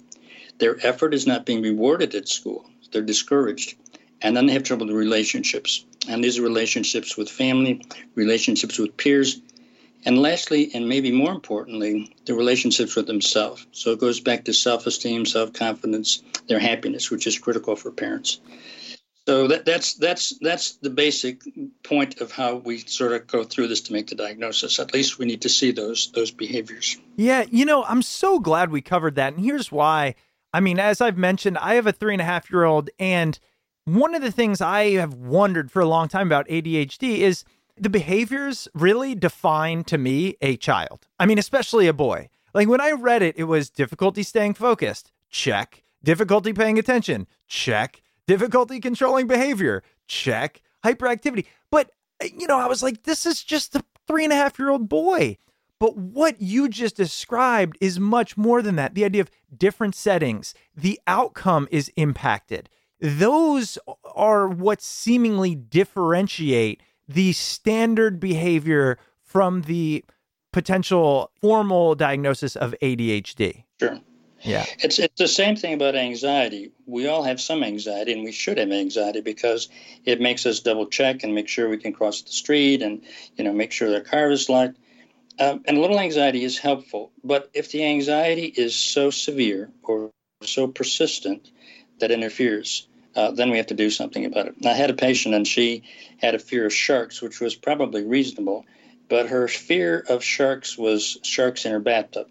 their 0.60 0.76
effort 0.86 1.14
is 1.14 1.26
not 1.26 1.46
being 1.46 1.62
rewarded 1.62 2.14
at 2.14 2.28
school. 2.28 2.64
They're 2.92 3.02
discouraged. 3.02 3.76
And 4.22 4.36
then 4.36 4.46
they 4.46 4.52
have 4.52 4.62
trouble 4.62 4.86
with 4.86 4.94
relationships. 4.94 5.84
And 6.08 6.22
these 6.22 6.38
are 6.38 6.42
relationships 6.42 7.16
with 7.16 7.28
family, 7.28 7.82
relationships 8.14 8.78
with 8.78 8.96
peers, 8.96 9.40
and 10.04 10.20
lastly, 10.20 10.70
and 10.72 10.88
maybe 10.88 11.12
more 11.12 11.32
importantly, 11.32 12.14
the 12.24 12.34
relationships 12.34 12.96
with 12.96 13.06
themselves. 13.06 13.66
So 13.72 13.92
it 13.92 14.00
goes 14.00 14.20
back 14.20 14.44
to 14.44 14.54
self 14.54 14.86
esteem, 14.86 15.26
self 15.26 15.52
confidence, 15.52 16.22
their 16.48 16.58
happiness, 16.58 17.10
which 17.10 17.26
is 17.26 17.38
critical 17.38 17.76
for 17.76 17.90
parents. 17.90 18.40
So 19.26 19.46
that, 19.48 19.66
that's 19.66 19.94
that's 19.94 20.38
that's 20.40 20.72
the 20.76 20.90
basic 20.90 21.42
point 21.82 22.20
of 22.20 22.32
how 22.32 22.56
we 22.56 22.78
sort 22.78 23.12
of 23.12 23.26
go 23.26 23.44
through 23.44 23.68
this 23.68 23.82
to 23.82 23.92
make 23.92 24.06
the 24.06 24.14
diagnosis. 24.14 24.80
At 24.80 24.94
least 24.94 25.18
we 25.18 25.26
need 25.26 25.42
to 25.42 25.48
see 25.48 25.70
those 25.70 26.10
those 26.12 26.30
behaviors. 26.30 26.96
Yeah, 27.16 27.44
you 27.50 27.66
know, 27.66 27.84
I'm 27.84 28.02
so 28.02 28.38
glad 28.40 28.70
we 28.70 28.80
covered 28.80 29.16
that, 29.16 29.34
and 29.34 29.44
here's 29.44 29.70
why. 29.70 30.14
I 30.52 30.60
mean, 30.60 30.78
as 30.78 31.00
I've 31.00 31.18
mentioned, 31.18 31.58
I 31.58 31.74
have 31.74 31.86
a 31.86 31.92
three 31.92 32.14
and 32.14 32.20
a 32.20 32.24
half 32.24 32.50
year 32.50 32.64
old, 32.64 32.90
and 32.98 33.38
one 33.84 34.14
of 34.14 34.22
the 34.22 34.32
things 34.32 34.60
I 34.60 34.90
have 34.92 35.14
wondered 35.14 35.70
for 35.70 35.80
a 35.80 35.86
long 35.86 36.08
time 36.08 36.26
about 36.26 36.48
ADHD 36.48 37.18
is 37.18 37.44
the 37.76 37.90
behaviors 37.90 38.68
really 38.74 39.14
define 39.14 39.84
to 39.84 39.98
me 39.98 40.36
a 40.40 40.56
child. 40.56 41.06
I 41.18 41.26
mean, 41.26 41.38
especially 41.38 41.86
a 41.86 41.92
boy. 41.92 42.28
Like 42.52 42.68
when 42.68 42.80
I 42.80 42.92
read 42.92 43.22
it, 43.22 43.36
it 43.38 43.44
was 43.44 43.70
difficulty 43.70 44.22
staying 44.22 44.54
focused. 44.54 45.12
Check. 45.30 45.82
Difficulty 46.02 46.52
paying 46.52 46.78
attention. 46.78 47.26
Check. 47.46 48.02
Difficulty 48.26 48.80
controlling 48.80 49.26
behavior. 49.26 49.82
Check. 50.06 50.62
Hyperactivity. 50.84 51.46
But, 51.70 51.90
you 52.22 52.46
know, 52.46 52.58
I 52.58 52.66
was 52.66 52.82
like, 52.82 53.04
this 53.04 53.24
is 53.24 53.42
just 53.42 53.74
a 53.76 53.84
three 54.06 54.24
and 54.24 54.32
a 54.32 54.36
half 54.36 54.58
year 54.58 54.70
old 54.70 54.88
boy. 54.88 55.38
But 55.80 55.96
what 55.96 56.40
you 56.40 56.68
just 56.68 56.94
described 56.94 57.76
is 57.80 57.98
much 57.98 58.36
more 58.36 58.62
than 58.62 58.76
that. 58.76 58.94
The 58.94 59.04
idea 59.04 59.22
of 59.22 59.30
different 59.56 59.96
settings, 59.96 60.54
the 60.76 61.00
outcome 61.06 61.66
is 61.70 61.90
impacted. 61.96 62.68
Those 63.00 63.78
are 64.14 64.46
what 64.46 64.82
seemingly 64.82 65.54
differentiate 65.54 66.82
the 67.08 67.32
standard 67.32 68.20
behavior 68.20 68.98
from 69.22 69.62
the 69.62 70.04
potential 70.52 71.30
formal 71.40 71.94
diagnosis 71.94 72.56
of 72.56 72.74
ADHD. 72.82 73.64
Sure. 73.80 73.98
Yeah. 74.42 74.66
It's 74.78 74.98
it's 74.98 75.18
the 75.18 75.28
same 75.28 75.56
thing 75.56 75.74
about 75.74 75.94
anxiety. 75.96 76.72
We 76.86 77.06
all 77.08 77.22
have 77.22 77.40
some 77.40 77.62
anxiety 77.62 78.12
and 78.12 78.24
we 78.24 78.32
should 78.32 78.58
have 78.58 78.70
anxiety 78.70 79.20
because 79.20 79.68
it 80.04 80.20
makes 80.20 80.46
us 80.46 80.60
double 80.60 80.86
check 80.86 81.22
and 81.22 81.34
make 81.34 81.48
sure 81.48 81.68
we 81.68 81.76
can 81.76 81.92
cross 81.92 82.22
the 82.22 82.32
street 82.32 82.82
and 82.82 83.02
you 83.36 83.44
know 83.44 83.52
make 83.52 83.72
sure 83.72 83.90
the 83.90 84.00
car 84.00 84.30
is 84.30 84.48
locked. 84.48 84.76
Um, 85.38 85.62
and 85.66 85.78
a 85.78 85.80
little 85.80 85.98
anxiety 85.98 86.44
is 86.44 86.58
helpful, 86.58 87.12
but 87.24 87.50
if 87.54 87.70
the 87.70 87.84
anxiety 87.84 88.46
is 88.46 88.74
so 88.74 89.10
severe 89.10 89.70
or 89.82 90.10
so 90.42 90.66
persistent 90.66 91.50
that 91.98 92.10
interferes, 92.10 92.88
uh, 93.16 93.30
then 93.30 93.50
we 93.50 93.56
have 93.56 93.68
to 93.68 93.74
do 93.74 93.90
something 93.90 94.24
about 94.24 94.48
it. 94.48 94.54
I 94.64 94.72
had 94.72 94.90
a 94.90 94.94
patient 94.94 95.34
and 95.34 95.46
she 95.46 95.82
had 96.18 96.34
a 96.34 96.38
fear 96.38 96.66
of 96.66 96.74
sharks, 96.74 97.22
which 97.22 97.40
was 97.40 97.54
probably 97.54 98.04
reasonable, 98.04 98.66
but 99.08 99.28
her 99.28 99.48
fear 99.48 100.04
of 100.08 100.22
sharks 100.22 100.76
was 100.76 101.18
sharks 101.22 101.64
in 101.64 101.72
her 101.72 101.80
bathtub. 101.80 102.28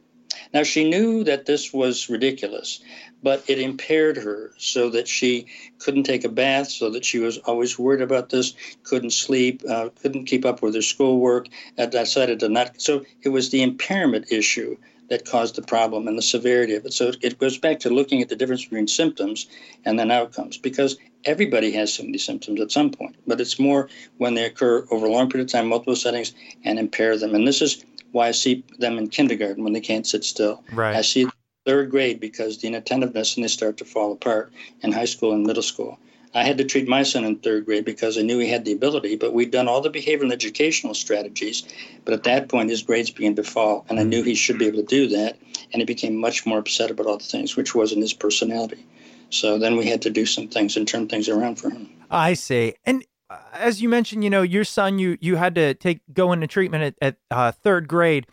Now, 0.53 0.63
she 0.63 0.89
knew 0.89 1.23
that 1.23 1.45
this 1.45 1.73
was 1.73 2.09
ridiculous, 2.09 2.79
but 3.21 3.43
it 3.47 3.59
impaired 3.59 4.17
her 4.17 4.51
so 4.57 4.89
that 4.89 5.07
she 5.07 5.47
couldn't 5.79 6.03
take 6.03 6.23
a 6.23 6.29
bath, 6.29 6.69
so 6.69 6.89
that 6.91 7.05
she 7.05 7.19
was 7.19 7.37
always 7.39 7.77
worried 7.77 8.01
about 8.01 8.29
this, 8.29 8.53
couldn't 8.83 9.11
sleep, 9.11 9.63
uh, 9.67 9.89
couldn't 10.01 10.25
keep 10.25 10.45
up 10.45 10.61
with 10.61 10.75
her 10.75 10.81
schoolwork, 10.81 11.47
and 11.77 11.91
decided 11.91 12.39
to 12.39 12.49
not. 12.49 12.81
So 12.81 13.05
it 13.21 13.29
was 13.29 13.49
the 13.49 13.63
impairment 13.63 14.31
issue 14.31 14.77
that 15.09 15.25
caused 15.25 15.55
the 15.55 15.61
problem 15.61 16.07
and 16.07 16.17
the 16.17 16.21
severity 16.21 16.75
of 16.75 16.85
it. 16.85 16.93
So 16.93 17.11
it 17.21 17.39
goes 17.39 17.57
back 17.57 17.79
to 17.81 17.89
looking 17.89 18.21
at 18.21 18.29
the 18.29 18.35
difference 18.35 18.63
between 18.63 18.87
symptoms 18.87 19.47
and 19.85 19.97
then 19.97 20.11
outcomes 20.11 20.57
because 20.57 20.97
everybody 21.25 21.71
has 21.71 21.93
some 21.93 22.07
of 22.07 22.11
these 22.11 22.23
symptoms 22.23 22.61
at 22.61 22.71
some 22.71 22.91
point, 22.91 23.15
but 23.27 23.41
it's 23.41 23.59
more 23.59 23.89
when 24.17 24.35
they 24.35 24.45
occur 24.45 24.85
over 24.91 25.05
a 25.05 25.11
long 25.11 25.29
period 25.29 25.47
of 25.47 25.51
time, 25.51 25.67
multiple 25.67 25.95
settings, 25.95 26.33
and 26.63 26.79
impair 26.79 27.17
them. 27.17 27.35
And 27.35 27.47
this 27.47 27.61
is 27.61 27.83
why 28.11 28.27
I 28.27 28.31
see 28.31 28.63
them 28.77 28.97
in 28.97 29.09
kindergarten 29.09 29.63
when 29.63 29.73
they 29.73 29.81
can't 29.81 30.07
sit 30.07 30.23
still. 30.23 30.63
Right. 30.71 30.95
I 30.95 31.01
see 31.01 31.27
third 31.65 31.91
grade 31.91 32.19
because 32.19 32.57
the 32.57 32.67
inattentiveness 32.67 33.35
and 33.35 33.43
they 33.43 33.47
start 33.49 33.77
to 33.77 33.85
fall 33.85 34.11
apart 34.11 34.51
in 34.81 34.91
high 34.91 35.05
school 35.05 35.33
and 35.33 35.45
middle 35.45 35.63
school. 35.63 35.99
I 36.33 36.43
had 36.43 36.59
to 36.59 36.63
treat 36.63 36.87
my 36.87 37.03
son 37.03 37.23
in 37.23 37.37
third 37.37 37.65
grade 37.65 37.85
because 37.85 38.17
I 38.17 38.21
knew 38.21 38.37
he 38.37 38.49
had 38.49 38.63
the 38.63 38.71
ability, 38.71 39.15
but 39.15 39.33
we'd 39.33 39.49
done 39.51 39.67
all 39.67 39.81
the 39.81 39.89
behavioral 39.89 40.23
and 40.23 40.31
educational 40.31 40.93
strategies. 40.93 41.63
But 42.05 42.13
at 42.13 42.23
that 42.23 42.49
point, 42.49 42.69
his 42.69 42.83
grades 42.83 43.09
began 43.09 43.35
to 43.35 43.43
fall, 43.43 43.85
and 43.89 43.99
I 43.99 44.03
knew 44.03 44.21
he 44.21 44.35
should 44.35 44.59
be 44.59 44.67
able 44.67 44.77
to 44.77 44.83
do 44.83 45.07
that. 45.07 45.37
And 45.73 45.81
he 45.81 45.85
became 45.85 46.15
much 46.15 46.45
more 46.45 46.59
upset 46.59 46.91
about 46.91 47.07
all 47.07 47.17
the 47.17 47.23
things, 47.23 47.55
which 47.55 47.73
wasn't 47.73 48.01
his 48.01 48.13
personality. 48.13 48.85
So 49.31 49.57
then 49.57 49.75
we 49.75 49.85
had 49.85 50.03
to 50.03 50.09
do 50.09 50.25
some 50.25 50.47
things 50.47 50.77
and 50.77 50.87
turn 50.87 51.07
things 51.07 51.29
around 51.29 51.55
for 51.55 51.71
him. 51.71 51.89
I 52.11 52.33
see. 52.33 52.75
And 52.85 53.05
as 53.53 53.81
you 53.81 53.89
mentioned, 53.89 54.23
you 54.23 54.29
know, 54.29 54.41
your 54.41 54.63
son, 54.63 54.99
you 54.99 55.17
you 55.21 55.35
had 55.35 55.55
to 55.55 55.73
take 55.73 56.01
go 56.13 56.31
into 56.31 56.47
treatment 56.47 56.95
at, 57.01 57.07
at 57.07 57.17
uh, 57.31 57.51
third 57.51 57.87
grade. 57.87 58.27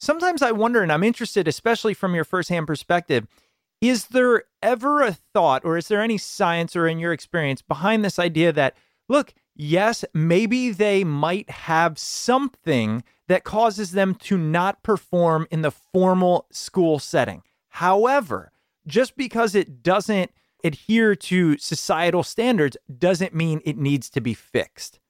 Sometimes 0.00 0.42
I 0.42 0.52
wonder, 0.52 0.82
and 0.82 0.92
I'm 0.92 1.02
interested, 1.02 1.48
especially 1.48 1.92
from 1.92 2.14
your 2.14 2.24
firsthand 2.24 2.66
perspective, 2.66 3.26
is 3.80 4.08
there 4.08 4.44
ever 4.62 5.02
a 5.02 5.12
thought, 5.12 5.64
or 5.64 5.76
is 5.76 5.88
there 5.88 6.02
any 6.02 6.18
science, 6.18 6.76
or 6.76 6.86
in 6.86 6.98
your 6.98 7.12
experience, 7.12 7.62
behind 7.62 8.04
this 8.04 8.18
idea 8.18 8.52
that 8.52 8.74
look, 9.08 9.34
yes, 9.54 10.04
maybe 10.14 10.70
they 10.70 11.04
might 11.04 11.50
have 11.50 11.98
something 11.98 13.02
that 13.26 13.44
causes 13.44 13.92
them 13.92 14.14
to 14.14 14.38
not 14.38 14.82
perform 14.82 15.46
in 15.50 15.62
the 15.62 15.70
formal 15.70 16.46
school 16.50 16.98
setting. 16.98 17.42
However, 17.68 18.52
just 18.86 19.16
because 19.16 19.54
it 19.54 19.82
doesn't 19.82 20.30
adhere 20.64 21.14
to 21.14 21.56
societal 21.58 22.22
standards 22.22 22.76
doesn't 22.98 23.34
mean 23.34 23.60
it 23.64 23.76
needs 23.76 24.10
to 24.10 24.20
be 24.20 24.34
fixed. 24.34 25.00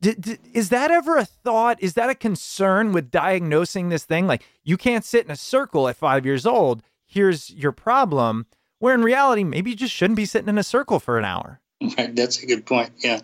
D- 0.00 0.14
d- 0.14 0.38
is 0.52 0.68
that 0.68 0.90
ever 0.90 1.16
a 1.16 1.24
thought? 1.24 1.82
Is 1.82 1.94
that 1.94 2.10
a 2.10 2.14
concern 2.14 2.92
with 2.92 3.10
diagnosing 3.10 3.88
this 3.88 4.04
thing? 4.04 4.26
Like, 4.26 4.44
you 4.62 4.76
can't 4.76 5.04
sit 5.04 5.24
in 5.24 5.30
a 5.30 5.36
circle 5.36 5.88
at 5.88 5.96
five 5.96 6.24
years 6.24 6.46
old. 6.46 6.82
Here's 7.06 7.50
your 7.50 7.72
problem. 7.72 8.46
Where 8.78 8.94
in 8.94 9.02
reality, 9.02 9.42
maybe 9.42 9.70
you 9.70 9.76
just 9.76 9.94
shouldn't 9.94 10.16
be 10.16 10.24
sitting 10.24 10.48
in 10.48 10.58
a 10.58 10.62
circle 10.62 11.00
for 11.00 11.18
an 11.18 11.24
hour. 11.24 11.60
Right. 11.80 12.14
That's 12.14 12.42
a 12.42 12.46
good 12.46 12.64
point. 12.64 12.90
Yeah. 12.98 13.20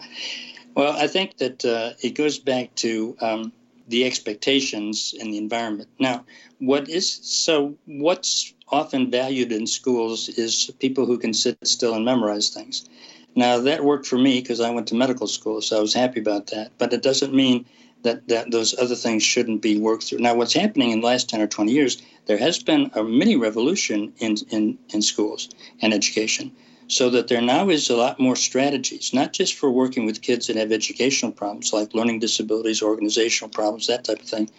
Well, 0.75 0.97
I 0.97 1.07
think 1.07 1.39
that 1.39 1.65
uh, 1.65 1.93
it 2.03 2.15
goes 2.17 2.39
back 2.39 2.75
to 2.77 3.17
um, 3.21 3.53
the 3.87 4.05
expectations 4.05 5.15
in 5.17 5.31
the 5.31 5.39
environment. 5.39 5.89
Now, 6.01 6.25
what 6.59 6.89
is 6.89 7.21
so? 7.23 7.75
What's 7.87 8.53
often 8.69 9.11
valued 9.11 9.53
in 9.53 9.67
schools 9.67 10.29
is 10.29 10.71
people 10.79 11.07
who 11.07 11.19
can 11.19 11.35
sit 11.35 11.57
still 11.65 11.95
and 11.95 12.05
memorize 12.05 12.51
things. 12.51 12.89
Now, 13.37 13.59
that 13.61 13.85
worked 13.85 14.07
for 14.07 14.19
me 14.19 14.41
because 14.41 14.61
I 14.61 14.71
went 14.71 14.87
to 14.89 14.95
medical 14.95 15.27
school, 15.27 15.61
so 15.61 15.79
I 15.79 15.81
was 15.81 15.95
happy 15.95 16.21
about 16.21 16.47
that. 16.49 16.73
But 16.79 16.93
it 16.93 17.03
doesn't 17.03 17.35
mean 17.35 17.67
that, 18.03 18.29
that 18.29 18.51
those 18.51 18.79
other 18.79 18.95
things 18.95 19.23
shouldn't 19.23 19.61
be 19.61 19.79
worked 19.79 20.05
through. 20.05 20.19
Now, 20.19 20.35
what's 20.35 20.53
happening 20.53 20.91
in 20.91 21.01
the 21.01 21.07
last 21.07 21.29
10 21.29 21.41
or 21.41 21.47
20 21.47 21.73
years, 21.73 22.01
there 22.27 22.39
has 22.39 22.63
been 22.63 22.91
a 22.95 23.03
mini 23.03 23.37
revolution 23.37 24.13
in, 24.19 24.37
in, 24.51 24.79
in 24.91 25.03
schools 25.03 25.49
and 25.83 25.93
education 25.93 26.53
so 26.89 27.09
that 27.11 27.29
there 27.29 27.41
now 27.41 27.69
is 27.69 27.89
a 27.89 27.97
lot 27.97 28.21
more 28.21 28.37
strategies, 28.37 29.15
not 29.15 29.33
just 29.33 29.55
for 29.55 29.71
working 29.71 30.05
with 30.05 30.23
kids 30.23 30.47
that 30.47 30.57
have 30.57 30.73
educational 30.73 31.33
problems 31.33 31.73
like 31.73 31.95
learning 31.95 32.19
disabilities, 32.19 32.83
organizational 32.83 33.49
problems, 33.49 33.87
that 33.87 34.05
type 34.05 34.21
of 34.21 34.29
thing, 34.29 34.51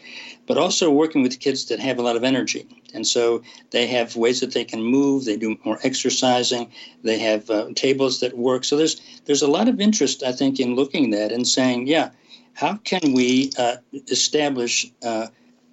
but 0.47 0.57
also 0.57 0.91
working 0.91 1.21
with 1.21 1.39
kids 1.39 1.65
that 1.65 1.79
have 1.79 1.99
a 1.99 2.01
lot 2.01 2.15
of 2.15 2.23
energy. 2.23 2.67
And 2.93 3.05
so 3.05 3.43
they 3.71 3.87
have 3.87 4.15
ways 4.15 4.39
that 4.39 4.53
they 4.53 4.63
can 4.63 4.81
move, 4.81 5.25
they 5.25 5.37
do 5.37 5.57
more 5.63 5.79
exercising, 5.83 6.71
they 7.03 7.19
have 7.19 7.49
uh, 7.49 7.67
tables 7.75 8.19
that 8.21 8.37
work. 8.37 8.63
So 8.63 8.77
there's 8.77 9.01
there's 9.25 9.41
a 9.41 9.47
lot 9.47 9.67
of 9.67 9.79
interest, 9.79 10.23
I 10.23 10.31
think, 10.31 10.59
in 10.59 10.75
looking 10.75 11.13
at 11.13 11.19
that 11.19 11.31
and 11.31 11.47
saying, 11.47 11.87
yeah, 11.87 12.09
how 12.53 12.75
can 12.77 13.13
we 13.13 13.51
uh, 13.57 13.77
establish 14.09 14.91
uh, 15.03 15.27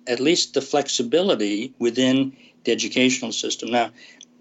at 0.07 0.21
least 0.21 0.55
the 0.55 0.61
flexibility 0.61 1.73
within 1.79 2.37
the 2.65 2.73
educational 2.73 3.33
system? 3.33 3.71
Now, 3.71 3.91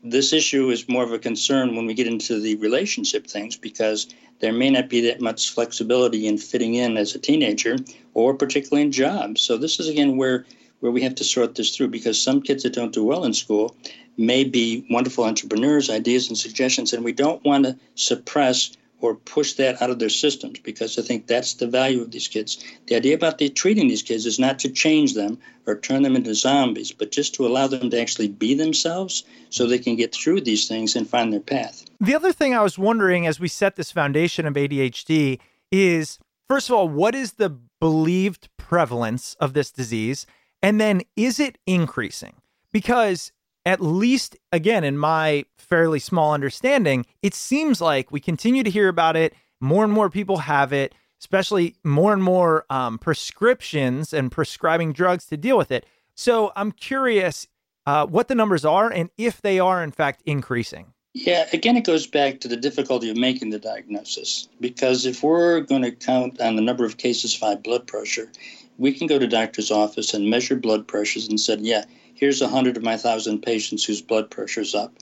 this 0.03 0.33
issue 0.33 0.69
is 0.69 0.89
more 0.89 1.03
of 1.03 1.11
a 1.11 1.19
concern 1.19 1.75
when 1.75 1.85
we 1.85 1.93
get 1.93 2.07
into 2.07 2.39
the 2.39 2.55
relationship 2.55 3.27
things 3.27 3.55
because 3.55 4.07
there 4.39 4.53
may 4.53 4.69
not 4.69 4.89
be 4.89 5.01
that 5.01 5.21
much 5.21 5.51
flexibility 5.51 6.27
in 6.27 6.37
fitting 6.37 6.75
in 6.75 6.97
as 6.97 7.13
a 7.13 7.19
teenager 7.19 7.77
or 8.13 8.33
particularly 8.33 8.83
in 8.83 8.91
jobs. 8.91 9.41
So 9.41 9.57
this 9.57 9.79
is 9.79 9.87
again 9.87 10.17
where 10.17 10.45
where 10.79 10.91
we 10.91 11.03
have 11.03 11.13
to 11.15 11.23
sort 11.23 11.53
this 11.53 11.75
through 11.75 11.89
because 11.89 12.19
some 12.19 12.41
kids 12.41 12.63
that 12.63 12.73
don't 12.73 12.93
do 12.93 13.03
well 13.03 13.23
in 13.23 13.33
school 13.33 13.75
may 14.17 14.43
be 14.43 14.85
wonderful 14.89 15.23
entrepreneurs, 15.23 15.91
ideas 15.91 16.27
and 16.27 16.37
suggestions, 16.37 16.91
and 16.91 17.05
we 17.05 17.11
don't 17.11 17.43
want 17.45 17.65
to 17.65 17.77
suppress 17.93 18.71
or 19.01 19.15
push 19.15 19.53
that 19.53 19.81
out 19.81 19.89
of 19.89 19.99
their 19.99 20.09
systems 20.09 20.59
because 20.59 20.97
I 20.97 21.01
think 21.01 21.27
that's 21.27 21.55
the 21.55 21.67
value 21.67 22.01
of 22.01 22.11
these 22.11 22.27
kids. 22.27 22.63
The 22.87 22.95
idea 22.95 23.15
about 23.15 23.39
the, 23.39 23.49
treating 23.49 23.87
these 23.87 24.03
kids 24.03 24.25
is 24.25 24.39
not 24.39 24.59
to 24.59 24.69
change 24.69 25.15
them 25.15 25.39
or 25.65 25.75
turn 25.75 26.03
them 26.03 26.15
into 26.15 26.33
zombies, 26.33 26.91
but 26.91 27.11
just 27.11 27.33
to 27.35 27.45
allow 27.45 27.67
them 27.67 27.89
to 27.89 27.99
actually 27.99 28.27
be 28.27 28.53
themselves 28.53 29.23
so 29.49 29.65
they 29.65 29.79
can 29.79 29.95
get 29.95 30.13
through 30.13 30.41
these 30.41 30.67
things 30.67 30.95
and 30.95 31.09
find 31.09 31.33
their 31.33 31.39
path. 31.39 31.83
The 31.99 32.15
other 32.15 32.31
thing 32.31 32.55
I 32.55 32.61
was 32.61 32.77
wondering 32.77 33.27
as 33.27 33.39
we 33.39 33.47
set 33.47 33.75
this 33.75 33.91
foundation 33.91 34.45
of 34.45 34.53
ADHD 34.53 35.39
is 35.71 36.19
first 36.47 36.69
of 36.69 36.75
all, 36.75 36.87
what 36.87 37.15
is 37.15 37.33
the 37.33 37.49
believed 37.79 38.49
prevalence 38.57 39.35
of 39.39 39.53
this 39.53 39.71
disease? 39.71 40.25
And 40.61 40.79
then 40.79 41.01
is 41.15 41.39
it 41.39 41.57
increasing? 41.65 42.35
Because 42.71 43.31
at 43.65 43.81
least 43.81 44.37
again 44.51 44.83
in 44.83 44.97
my 44.97 45.45
fairly 45.57 45.99
small 45.99 46.33
understanding 46.33 47.05
it 47.21 47.33
seems 47.33 47.79
like 47.79 48.11
we 48.11 48.19
continue 48.19 48.63
to 48.63 48.69
hear 48.69 48.87
about 48.87 49.15
it 49.15 49.33
more 49.59 49.83
and 49.83 49.93
more 49.93 50.09
people 50.09 50.37
have 50.37 50.73
it 50.73 50.93
especially 51.21 51.75
more 51.83 52.13
and 52.13 52.23
more 52.23 52.65
um, 52.71 52.97
prescriptions 52.97 54.11
and 54.11 54.31
prescribing 54.31 54.91
drugs 54.91 55.27
to 55.27 55.37
deal 55.37 55.57
with 55.57 55.71
it. 55.71 55.85
So 56.15 56.51
i'm 56.55 56.71
curious 56.71 57.47
uh, 57.85 58.05
what 58.05 58.27
the 58.27 58.35
numbers 58.35 58.65
are 58.65 58.91
and 58.91 59.09
if 59.17 59.41
they 59.41 59.59
are 59.59 59.83
in 59.83 59.91
fact 59.91 60.21
increasing. 60.25 60.93
Yeah 61.13 61.47
again 61.53 61.77
it 61.77 61.85
goes 61.85 62.07
back 62.07 62.39
to 62.41 62.47
the 62.47 62.57
difficulty 62.57 63.09
of 63.09 63.17
making 63.17 63.51
the 63.51 63.59
diagnosis 63.59 64.47
because 64.59 65.05
if 65.05 65.23
we're 65.23 65.61
going 65.61 65.83
to 65.83 65.91
count 65.91 66.41
on 66.41 66.55
the 66.55 66.61
number 66.61 66.85
of 66.85 66.97
cases 66.97 67.35
by 67.37 67.55
blood 67.55 67.85
pressure 67.85 68.31
we 68.77 68.91
can 68.91 69.07
go 69.07 69.19
to 69.19 69.27
doctor's 69.27 69.71
office 69.71 70.13
and 70.13 70.29
measure 70.29 70.55
blood 70.55 70.87
pressures 70.87 71.27
and 71.27 71.39
said 71.39 71.61
yeah 71.61 71.85
here's 72.21 72.39
100 72.39 72.77
of 72.77 72.83
my 72.83 72.91
1,000 72.91 73.41
patients 73.41 73.83
whose 73.83 74.01
blood 74.01 74.29
pressure 74.29 74.61
is 74.61 74.75
up. 74.75 74.93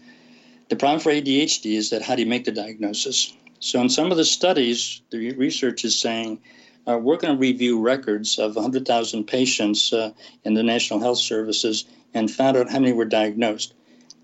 The 0.69 0.77
problem 0.77 1.01
for 1.01 1.11
ADHD 1.11 1.75
is 1.75 1.89
that 1.89 2.01
how 2.01 2.15
do 2.15 2.21
you 2.23 2.27
make 2.29 2.45
the 2.45 2.51
diagnosis? 2.51 3.33
So, 3.59 3.81
in 3.81 3.89
some 3.89 4.09
of 4.09 4.17
the 4.17 4.23
studies, 4.23 5.01
the 5.09 5.33
research 5.33 5.83
is 5.83 5.99
saying 5.99 6.39
uh, 6.87 6.97
we're 6.97 7.17
going 7.17 7.33
to 7.33 7.39
review 7.39 7.81
records 7.81 8.39
of 8.39 8.55
100,000 8.55 9.25
patients 9.25 9.91
uh, 9.91 10.11
in 10.45 10.53
the 10.53 10.63
National 10.63 11.01
Health 11.01 11.17
Services 11.17 11.83
and 12.13 12.31
found 12.31 12.55
out 12.55 12.71
how 12.71 12.79
many 12.79 12.93
were 12.93 13.05
diagnosed. 13.05 13.73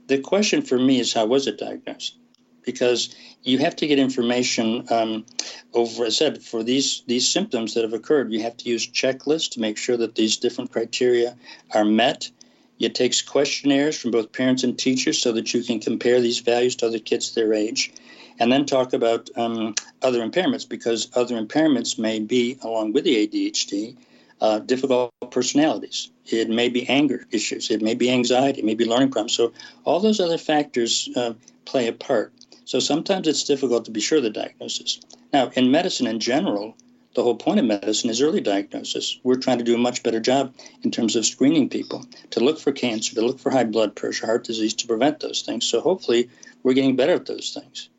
The 0.07 0.19
question 0.19 0.61
for 0.61 0.79
me 0.79 1.01
is 1.01 1.11
how 1.11 1.25
was 1.25 1.47
it 1.47 1.57
diagnosed? 1.57 2.15
Because 2.63 3.13
you 3.43 3.57
have 3.57 3.75
to 3.75 3.87
get 3.87 3.99
information 3.99 4.87
um, 4.89 5.25
over, 5.73 6.05
I 6.05 6.09
said, 6.09 6.41
for 6.41 6.63
these, 6.63 7.03
these 7.07 7.27
symptoms 7.27 7.73
that 7.73 7.83
have 7.83 7.93
occurred, 7.93 8.31
you 8.31 8.41
have 8.41 8.55
to 8.57 8.69
use 8.69 8.87
checklists 8.87 9.51
to 9.51 9.59
make 9.59 9.77
sure 9.77 9.97
that 9.97 10.15
these 10.15 10.37
different 10.37 10.71
criteria 10.71 11.35
are 11.73 11.85
met. 11.85 12.31
It 12.79 12.95
takes 12.95 13.21
questionnaires 13.21 13.97
from 13.97 14.11
both 14.11 14.31
parents 14.31 14.63
and 14.63 14.77
teachers 14.77 15.21
so 15.21 15.31
that 15.31 15.53
you 15.53 15.63
can 15.63 15.79
compare 15.79 16.19
these 16.19 16.39
values 16.39 16.75
to 16.77 16.87
other 16.87 16.99
kids 16.99 17.33
their 17.33 17.53
age 17.53 17.93
and 18.39 18.51
then 18.51 18.65
talk 18.65 18.93
about 18.93 19.29
um, 19.37 19.75
other 20.01 20.19
impairments 20.19 20.67
because 20.67 21.09
other 21.15 21.41
impairments 21.41 21.97
may 21.97 22.19
be, 22.19 22.57
along 22.61 22.93
with 22.93 23.05
the 23.05 23.27
ADHD, 23.27 23.95
uh, 24.41 24.59
difficult 24.59 25.13
personalities. 25.31 26.09
It 26.25 26.49
may 26.49 26.69
be 26.69 26.87
anger 26.89 27.25
issues. 27.31 27.71
It 27.71 27.81
may 27.81 27.95
be 27.95 28.11
anxiety. 28.11 28.59
It 28.59 28.65
may 28.65 28.75
be 28.75 28.85
learning 28.85 29.11
problems. 29.11 29.33
So 29.33 29.53
all 29.85 29.99
those 29.99 30.19
other 30.19 30.37
factors 30.37 31.09
uh, 31.15 31.33
play 31.65 31.87
a 31.87 31.93
part. 31.93 32.33
So 32.65 32.79
sometimes 32.79 33.27
it's 33.27 33.43
difficult 33.43 33.85
to 33.85 33.91
be 33.91 34.01
sure 34.01 34.17
of 34.17 34.23
the 34.23 34.29
diagnosis. 34.29 34.99
Now, 35.31 35.51
in 35.55 35.71
medicine 35.71 36.07
in 36.07 36.19
general, 36.19 36.75
the 37.15 37.23
whole 37.23 37.35
point 37.35 37.59
of 37.59 37.65
medicine 37.65 38.09
is 38.09 38.21
early 38.21 38.41
diagnosis. 38.41 39.19
We're 39.23 39.35
trying 39.35 39.57
to 39.57 39.63
do 39.63 39.73
a 39.73 39.79
much 39.79 40.03
better 40.03 40.19
job 40.19 40.53
in 40.83 40.91
terms 40.91 41.15
of 41.15 41.25
screening 41.25 41.69
people 41.69 42.05
to 42.31 42.41
look 42.41 42.59
for 42.59 42.71
cancer, 42.71 43.15
to 43.15 43.25
look 43.25 43.39
for 43.39 43.49
high 43.49 43.63
blood 43.63 43.95
pressure, 43.95 44.25
heart 44.25 44.43
disease, 44.43 44.73
to 44.75 44.87
prevent 44.87 45.21
those 45.21 45.41
things. 45.41 45.65
So 45.65 45.79
hopefully, 45.79 46.29
we're 46.61 46.73
getting 46.73 46.95
better 46.95 47.13
at 47.13 47.25
those 47.25 47.51
things. 47.51 47.89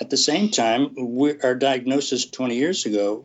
At 0.00 0.10
the 0.10 0.16
same 0.16 0.48
time, 0.48 0.96
our 1.42 1.54
diagnosis 1.54 2.24
20 2.24 2.56
years 2.56 2.86
ago 2.86 3.24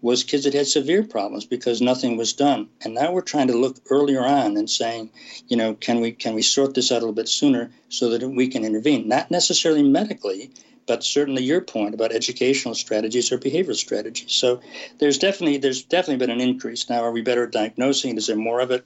was 0.00 0.22
kids 0.22 0.44
that 0.44 0.54
had 0.54 0.66
severe 0.66 1.02
problems 1.02 1.44
because 1.44 1.80
nothing 1.80 2.16
was 2.16 2.32
done. 2.32 2.68
And 2.84 2.94
now 2.94 3.12
we're 3.12 3.20
trying 3.20 3.48
to 3.48 3.56
look 3.56 3.78
earlier 3.90 4.24
on 4.24 4.56
and 4.56 4.70
saying, 4.70 5.10
you 5.48 5.56
know, 5.56 5.74
can 5.74 6.00
we 6.00 6.12
can 6.12 6.34
we 6.34 6.42
sort 6.42 6.74
this 6.74 6.92
out 6.92 6.98
a 6.98 7.00
little 7.00 7.12
bit 7.12 7.28
sooner 7.28 7.70
so 7.88 8.10
that 8.10 8.26
we 8.28 8.46
can 8.46 8.64
intervene? 8.64 9.08
Not 9.08 9.30
necessarily 9.30 9.82
medically, 9.82 10.52
but 10.88 11.04
certainly 11.04 11.42
your 11.44 11.60
point 11.60 11.94
about 11.94 12.12
educational 12.12 12.74
strategies 12.74 13.30
or 13.30 13.38
behavioral 13.38 13.76
strategies. 13.76 14.32
So 14.32 14.60
there's 14.98 15.18
definitely 15.18 15.58
there's 15.58 15.82
definitely 15.82 16.26
been 16.26 16.30
an 16.30 16.40
increase. 16.40 16.88
Now, 16.88 17.04
are 17.04 17.12
we 17.12 17.22
better 17.22 17.44
at 17.44 17.52
diagnosing? 17.52 18.16
Is 18.16 18.26
there 18.26 18.36
more 18.36 18.60
of 18.60 18.70
it? 18.72 18.84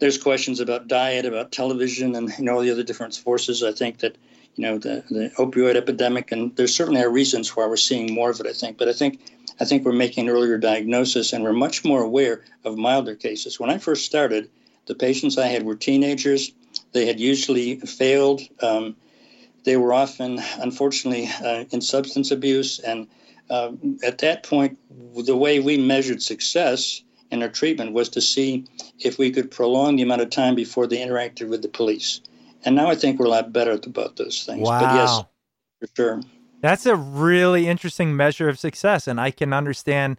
There's 0.00 0.18
questions 0.18 0.60
about 0.60 0.88
diet, 0.88 1.24
about 1.24 1.52
television, 1.52 2.14
and 2.16 2.30
you 2.36 2.44
know 2.44 2.56
all 2.56 2.60
the 2.60 2.72
other 2.72 2.82
different 2.82 3.14
forces. 3.14 3.62
I 3.62 3.72
think 3.72 3.98
that 3.98 4.16
you 4.56 4.62
know 4.62 4.78
the, 4.78 5.04
the 5.08 5.30
opioid 5.38 5.76
epidemic, 5.76 6.32
and 6.32 6.54
there 6.56 6.66
certainly 6.66 7.00
are 7.00 7.10
reasons 7.10 7.56
why 7.56 7.66
we're 7.66 7.76
seeing 7.76 8.12
more 8.12 8.30
of 8.30 8.40
it. 8.40 8.46
I 8.46 8.52
think, 8.52 8.76
but 8.76 8.88
I 8.88 8.92
think 8.92 9.20
I 9.60 9.64
think 9.64 9.84
we're 9.84 9.92
making 9.92 10.28
earlier 10.28 10.58
diagnosis, 10.58 11.32
and 11.32 11.44
we're 11.44 11.52
much 11.52 11.84
more 11.84 12.02
aware 12.02 12.44
of 12.64 12.76
milder 12.76 13.14
cases. 13.14 13.58
When 13.58 13.70
I 13.70 13.78
first 13.78 14.04
started, 14.04 14.50
the 14.86 14.94
patients 14.96 15.38
I 15.38 15.46
had 15.46 15.62
were 15.62 15.76
teenagers. 15.76 16.52
They 16.92 17.06
had 17.06 17.20
usually 17.20 17.76
failed. 17.76 18.42
Um, 18.60 18.96
they 19.68 19.76
were 19.76 19.92
often, 19.92 20.40
unfortunately, 20.60 21.28
uh, 21.44 21.64
in 21.72 21.82
substance 21.82 22.30
abuse, 22.30 22.78
and 22.78 23.06
uh, 23.50 23.70
at 24.02 24.16
that 24.16 24.42
point, 24.42 24.78
the 25.26 25.36
way 25.36 25.60
we 25.60 25.76
measured 25.76 26.22
success 26.22 27.02
in 27.30 27.42
our 27.42 27.50
treatment 27.50 27.92
was 27.92 28.08
to 28.08 28.20
see 28.22 28.64
if 28.98 29.18
we 29.18 29.30
could 29.30 29.50
prolong 29.50 29.96
the 29.96 30.02
amount 30.02 30.22
of 30.22 30.30
time 30.30 30.54
before 30.54 30.86
they 30.86 30.96
interacted 30.96 31.50
with 31.50 31.60
the 31.60 31.68
police. 31.68 32.22
And 32.64 32.76
now 32.76 32.88
I 32.88 32.94
think 32.94 33.20
we're 33.20 33.26
a 33.26 33.28
lot 33.28 33.52
better 33.52 33.72
about 33.72 34.16
those 34.16 34.42
things. 34.44 34.66
Wow. 34.66 34.80
But 34.80 34.94
yes, 34.94 35.22
for 35.80 35.88
sure. 35.94 36.22
That's 36.62 36.86
a 36.86 36.96
really 36.96 37.68
interesting 37.68 38.16
measure 38.16 38.48
of 38.48 38.58
success. 38.58 39.06
And 39.06 39.20
I 39.20 39.30
can 39.30 39.52
understand 39.52 40.18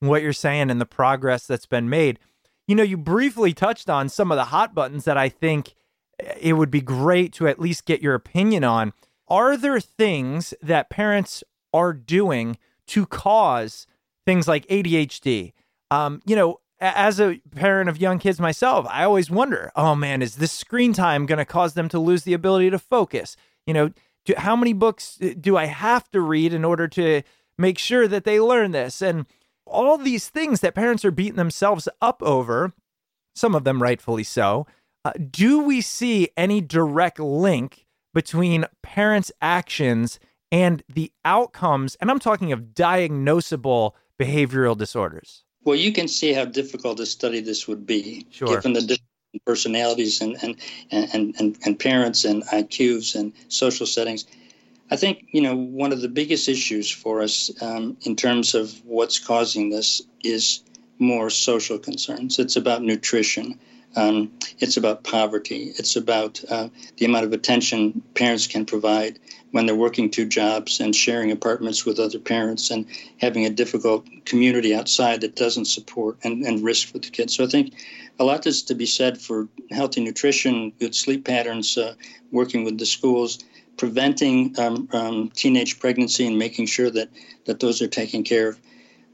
what 0.00 0.22
you're 0.22 0.32
saying 0.32 0.70
and 0.70 0.80
the 0.80 0.86
progress 0.86 1.46
that's 1.46 1.66
been 1.66 1.90
made. 1.90 2.18
You 2.66 2.74
know, 2.74 2.82
you 2.82 2.96
briefly 2.96 3.52
touched 3.52 3.90
on 3.90 4.08
some 4.08 4.32
of 4.32 4.36
the 4.36 4.46
hot 4.46 4.74
buttons 4.74 5.04
that 5.04 5.18
I 5.18 5.28
think 5.28 5.74
it 6.18 6.54
would 6.54 6.70
be 6.70 6.80
great 6.80 7.32
to 7.34 7.48
at 7.48 7.60
least 7.60 7.84
get 7.84 8.02
your 8.02 8.14
opinion 8.14 8.64
on. 8.64 8.92
Are 9.28 9.56
there 9.56 9.80
things 9.80 10.54
that 10.62 10.90
parents 10.90 11.42
are 11.72 11.92
doing 11.92 12.58
to 12.88 13.06
cause 13.06 13.86
things 14.24 14.46
like 14.46 14.66
ADHD? 14.68 15.52
Um, 15.90 16.20
you 16.24 16.36
know, 16.36 16.60
as 16.78 17.20
a 17.20 17.40
parent 17.54 17.88
of 17.88 18.00
young 18.00 18.18
kids 18.18 18.38
myself, 18.38 18.86
I 18.90 19.04
always 19.04 19.30
wonder, 19.30 19.72
oh 19.76 19.94
man, 19.94 20.22
is 20.22 20.36
this 20.36 20.52
screen 20.52 20.92
time 20.92 21.26
going 21.26 21.38
to 21.38 21.44
cause 21.44 21.74
them 21.74 21.88
to 21.88 21.98
lose 21.98 22.24
the 22.24 22.34
ability 22.34 22.70
to 22.70 22.78
focus? 22.78 23.36
You 23.66 23.74
know, 23.74 23.90
do, 24.24 24.34
how 24.36 24.56
many 24.56 24.72
books 24.72 25.18
uh, 25.22 25.30
do 25.40 25.56
I 25.56 25.66
have 25.66 26.10
to 26.10 26.20
read 26.20 26.52
in 26.52 26.64
order 26.64 26.86
to 26.88 27.22
make 27.56 27.78
sure 27.78 28.06
that 28.08 28.24
they 28.24 28.40
learn 28.40 28.72
this? 28.72 29.00
And 29.00 29.26
all 29.64 29.96
these 29.98 30.28
things 30.28 30.60
that 30.60 30.74
parents 30.74 31.04
are 31.04 31.10
beating 31.10 31.36
themselves 31.36 31.88
up 32.00 32.22
over, 32.22 32.72
some 33.34 33.54
of 33.54 33.64
them 33.64 33.82
rightfully 33.82 34.24
so. 34.24 34.66
Uh, 35.06 35.12
do 35.30 35.60
we 35.60 35.80
see 35.80 36.30
any 36.36 36.60
direct 36.60 37.20
link 37.20 37.86
between 38.12 38.64
parents' 38.82 39.30
actions 39.40 40.18
and 40.50 40.82
the 40.92 41.12
outcomes? 41.24 41.96
And 42.00 42.10
I'm 42.10 42.18
talking 42.18 42.50
of 42.50 42.74
diagnosable 42.74 43.92
behavioral 44.20 44.76
disorders. 44.76 45.44
Well, 45.62 45.76
you 45.76 45.92
can 45.92 46.08
see 46.08 46.32
how 46.32 46.44
difficult 46.44 46.98
a 46.98 47.06
study 47.06 47.38
this 47.38 47.68
would 47.68 47.86
be, 47.86 48.26
sure. 48.30 48.48
given 48.48 48.72
the 48.72 48.80
different 48.80 49.44
personalities 49.46 50.20
and, 50.20 50.36
and, 50.42 50.56
and, 50.90 51.36
and, 51.38 51.56
and 51.64 51.78
parents 51.78 52.24
and 52.24 52.42
IQs 52.46 53.14
and 53.14 53.32
social 53.46 53.86
settings. 53.86 54.26
I 54.90 54.96
think, 54.96 55.22
you 55.30 55.40
know, 55.40 55.54
one 55.54 55.92
of 55.92 56.00
the 56.00 56.08
biggest 56.08 56.48
issues 56.48 56.90
for 56.90 57.22
us 57.22 57.52
um, 57.62 57.96
in 58.02 58.16
terms 58.16 58.56
of 58.56 58.74
what's 58.84 59.20
causing 59.20 59.70
this 59.70 60.02
is 60.24 60.64
more 60.98 61.30
social 61.30 61.78
concerns. 61.78 62.40
It's 62.40 62.56
about 62.56 62.82
nutrition. 62.82 63.60
Um, 63.96 64.30
it's 64.58 64.76
about 64.76 65.04
poverty. 65.04 65.72
It's 65.78 65.96
about 65.96 66.42
uh, 66.50 66.68
the 66.98 67.06
amount 67.06 67.24
of 67.24 67.32
attention 67.32 68.02
parents 68.14 68.46
can 68.46 68.66
provide 68.66 69.18
when 69.52 69.64
they're 69.64 69.74
working 69.74 70.10
two 70.10 70.26
jobs 70.26 70.80
and 70.80 70.94
sharing 70.94 71.32
apartments 71.32 71.86
with 71.86 71.98
other 71.98 72.18
parents 72.18 72.70
and 72.70 72.86
having 73.18 73.46
a 73.46 73.50
difficult 73.50 74.06
community 74.26 74.74
outside 74.74 75.22
that 75.22 75.34
doesn't 75.34 75.64
support 75.64 76.18
and, 76.24 76.44
and 76.44 76.62
risk 76.62 76.88
for 76.88 76.98
the 76.98 77.08
kids. 77.08 77.34
So 77.34 77.44
I 77.44 77.46
think 77.46 77.72
a 78.18 78.24
lot 78.24 78.46
is 78.46 78.62
to 78.64 78.74
be 78.74 78.86
said 78.86 79.18
for 79.18 79.48
healthy 79.70 80.02
nutrition, 80.02 80.72
good 80.78 80.94
sleep 80.94 81.24
patterns, 81.24 81.78
uh, 81.78 81.94
working 82.32 82.64
with 82.64 82.78
the 82.78 82.86
schools, 82.86 83.38
preventing 83.76 84.58
um, 84.58 84.88
um, 84.92 85.30
teenage 85.30 85.78
pregnancy 85.78 86.26
and 86.26 86.38
making 86.38 86.66
sure 86.66 86.90
that, 86.90 87.08
that 87.46 87.60
those 87.60 87.80
are 87.82 87.88
taken 87.88 88.24
care 88.24 88.48
of. 88.50 88.60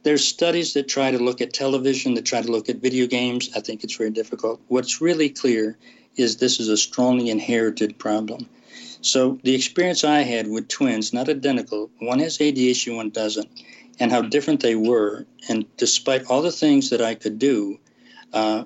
There's 0.03 0.27
studies 0.27 0.73
that 0.75 0.89
try 0.89 1.11
to 1.11 1.19
look 1.19 1.41
at 1.41 1.53
television, 1.53 2.15
that 2.15 2.25
try 2.25 2.43
to 2.43 2.51
look 2.51 2.69
at 2.69 2.77
video 2.77 3.07
games. 3.07 3.51
I 3.55 3.61
think 3.61 3.85
it's 3.85 3.97
very 3.97 4.11
difficult. 4.11 4.61
What's 4.69 5.01
really 5.01 5.29
clear 5.29 5.79
is 6.17 6.37
this 6.37 6.59
is 6.61 6.69
a 6.69 6.77
strongly 6.77 7.31
inherited 7.31 7.99
problem. 7.99 8.49
So 9.01 9.39
the 9.43 9.55
experience 9.55 10.05
I 10.05 10.21
had 10.21 10.49
with 10.49 10.69
twins, 10.69 11.13
not 11.13 11.29
identical, 11.29 11.91
one 11.99 12.21
has 12.21 12.39
ADHD, 12.39 12.95
one 12.97 13.11
doesn't, 13.11 13.49
and 13.99 14.11
how 14.11 14.23
different 14.23 14.61
they 14.61 14.77
were. 14.77 15.27
And 15.49 15.65
despite 15.77 16.27
all 16.27 16.43
the 16.43 16.53
things 16.53 16.91
that 16.91 17.01
I 17.01 17.15
could 17.15 17.39
do, 17.39 17.79
uh, 18.33 18.65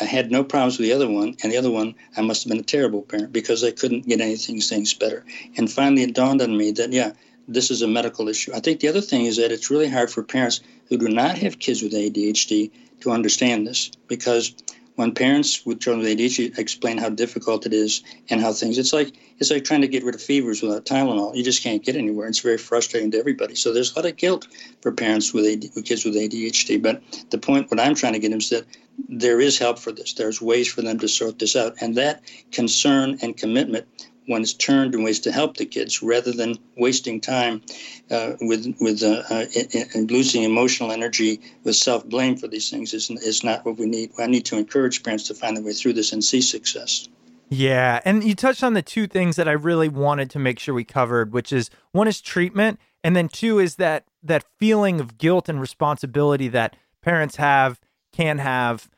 I 0.00 0.04
had 0.04 0.30
no 0.30 0.44
problems 0.44 0.78
with 0.78 0.86
the 0.86 0.92
other 0.92 1.08
one, 1.08 1.34
and 1.42 1.50
the 1.50 1.56
other 1.56 1.70
one, 1.70 1.94
I 2.16 2.20
must 2.20 2.44
have 2.44 2.50
been 2.50 2.60
a 2.60 2.62
terrible 2.62 3.02
parent 3.02 3.32
because 3.32 3.64
I 3.64 3.72
couldn't 3.72 4.06
get 4.06 4.20
anything 4.20 4.60
things 4.60 4.94
better. 4.94 5.24
And 5.56 5.70
finally, 5.70 6.02
it 6.02 6.14
dawned 6.14 6.42
on 6.42 6.56
me 6.56 6.70
that 6.72 6.92
yeah, 6.92 7.12
this 7.50 7.70
is 7.70 7.82
a 7.82 7.88
medical 7.88 8.28
issue. 8.28 8.52
I 8.54 8.60
think 8.60 8.80
the 8.80 8.88
other 8.88 9.00
thing 9.00 9.26
is 9.26 9.36
that 9.36 9.50
it's 9.50 9.70
really 9.70 9.88
hard 9.88 10.10
for 10.10 10.22
parents 10.22 10.60
who 10.88 10.96
do 10.96 11.08
not 11.08 11.36
have 11.38 11.58
kids 11.58 11.82
with 11.82 11.92
ADHD 11.92 12.70
to 13.00 13.10
understand 13.10 13.66
this 13.66 13.90
because 14.06 14.54
when 14.94 15.12
parents 15.12 15.64
with 15.64 15.80
children 15.80 16.04
with 16.04 16.16
ADHD 16.16 16.56
explain 16.58 16.98
how 16.98 17.08
difficult 17.08 17.66
it 17.66 17.72
is 17.72 18.02
and 18.28 18.40
how 18.40 18.52
things, 18.52 18.78
it's 18.78 18.92
like 18.92 19.12
it's 19.38 19.50
like 19.50 19.64
trying 19.64 19.80
to 19.80 19.88
get 19.88 20.04
rid 20.04 20.14
of 20.14 20.20
fevers 20.20 20.62
without 20.62 20.84
Tylenol. 20.84 21.34
You 21.34 21.42
just 21.42 21.62
can't 21.62 21.82
get 21.82 21.96
anywhere. 21.96 22.28
It's 22.28 22.40
very 22.40 22.58
frustrating 22.58 23.10
to 23.12 23.18
everybody. 23.18 23.54
So 23.54 23.72
there's 23.72 23.92
a 23.92 23.96
lot 23.96 24.10
of 24.10 24.16
guilt 24.16 24.46
for 24.82 24.92
parents 24.92 25.32
with, 25.32 25.46
AD, 25.46 25.70
with 25.74 25.86
kids 25.86 26.04
with 26.04 26.14
ADHD. 26.14 26.80
But 26.80 27.02
the 27.30 27.38
point, 27.38 27.70
what 27.70 27.80
I'm 27.80 27.94
trying 27.94 28.12
to 28.12 28.18
get 28.18 28.32
is 28.32 28.50
that 28.50 28.66
there 29.08 29.40
is 29.40 29.56
help 29.56 29.78
for 29.78 29.92
this. 29.92 30.12
There's 30.12 30.42
ways 30.42 30.68
for 30.68 30.82
them 30.82 30.98
to 30.98 31.08
sort 31.08 31.38
this 31.38 31.56
out, 31.56 31.76
and 31.80 31.94
that 31.96 32.22
concern 32.52 33.18
and 33.22 33.34
commitment 33.34 33.86
it's 34.26 34.52
turned 34.52 34.94
in 34.94 35.02
ways 35.02 35.20
to 35.20 35.32
help 35.32 35.56
the 35.56 35.66
kids 35.66 36.02
rather 36.02 36.32
than 36.32 36.56
wasting 36.76 37.20
time 37.20 37.62
uh, 38.10 38.32
with 38.40 38.74
with 38.80 39.02
uh, 39.02 39.22
uh, 39.30 39.98
losing 40.00 40.42
emotional 40.42 40.92
energy 40.92 41.40
with 41.64 41.76
self 41.76 42.06
blame 42.08 42.36
for 42.36 42.48
these 42.48 42.70
things 42.70 42.94
is, 42.94 43.10
is 43.10 43.42
not 43.44 43.64
what 43.64 43.78
we 43.78 43.86
need. 43.86 44.10
I 44.18 44.26
need 44.26 44.44
to 44.46 44.58
encourage 44.58 45.02
parents 45.02 45.28
to 45.28 45.34
find 45.34 45.56
their 45.56 45.64
way 45.64 45.72
through 45.72 45.94
this 45.94 46.12
and 46.12 46.22
see 46.22 46.40
success. 46.40 47.08
Yeah, 47.48 48.00
and 48.04 48.22
you 48.22 48.36
touched 48.36 48.62
on 48.62 48.74
the 48.74 48.82
two 48.82 49.08
things 49.08 49.34
that 49.34 49.48
I 49.48 49.52
really 49.52 49.88
wanted 49.88 50.30
to 50.30 50.38
make 50.38 50.60
sure 50.60 50.72
we 50.72 50.84
covered, 50.84 51.32
which 51.32 51.52
is 51.52 51.68
one 51.90 52.06
is 52.06 52.20
treatment, 52.20 52.78
and 53.02 53.16
then 53.16 53.28
two 53.28 53.58
is 53.58 53.76
that 53.76 54.04
that 54.22 54.44
feeling 54.58 55.00
of 55.00 55.18
guilt 55.18 55.48
and 55.48 55.60
responsibility 55.60 56.46
that 56.48 56.76
parents 57.02 57.36
have 57.36 57.80
can 58.12 58.38
have 58.38 58.88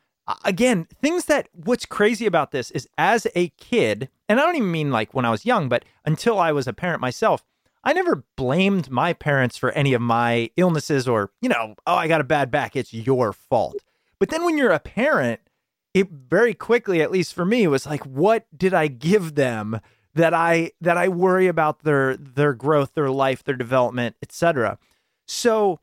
again, 0.43 0.87
things 1.01 1.25
that 1.25 1.49
what's 1.53 1.85
crazy 1.85 2.25
about 2.25 2.51
this 2.51 2.71
is 2.71 2.87
as 2.97 3.27
a 3.35 3.49
kid, 3.49 4.09
and 4.29 4.39
I 4.39 4.45
don't 4.45 4.55
even 4.55 4.71
mean 4.71 4.91
like 4.91 5.13
when 5.13 5.25
I 5.25 5.31
was 5.31 5.45
young, 5.45 5.69
but 5.69 5.85
until 6.05 6.39
I 6.39 6.51
was 6.51 6.67
a 6.67 6.73
parent 6.73 7.01
myself, 7.01 7.43
I 7.83 7.93
never 7.93 8.23
blamed 8.37 8.89
my 8.89 9.13
parents 9.13 9.57
for 9.57 9.71
any 9.71 9.93
of 9.93 10.01
my 10.01 10.49
illnesses 10.55 11.07
or, 11.07 11.31
you 11.41 11.49
know, 11.49 11.75
oh, 11.85 11.95
I 11.95 12.07
got 12.07 12.21
a 12.21 12.25
bad 12.25 12.49
back. 12.49 12.75
It's 12.75 12.93
your 12.93 13.33
fault. 13.33 13.75
But 14.19 14.29
then 14.29 14.45
when 14.45 14.57
you're 14.57 14.71
a 14.71 14.79
parent, 14.79 15.41
it 15.93 16.09
very 16.09 16.53
quickly, 16.53 17.01
at 17.01 17.11
least 17.11 17.33
for 17.33 17.45
me, 17.45 17.67
was 17.67 17.85
like, 17.85 18.05
what 18.05 18.45
did 18.55 18.73
I 18.73 18.87
give 18.87 19.35
them 19.35 19.81
that 20.15 20.33
I 20.33 20.71
that 20.81 20.97
I 20.97 21.07
worry 21.07 21.47
about 21.47 21.83
their 21.83 22.15
their 22.17 22.53
growth, 22.53 22.93
their 22.93 23.09
life, 23.09 23.43
their 23.43 23.55
development, 23.55 24.15
etc. 24.21 24.77
So 25.27 25.79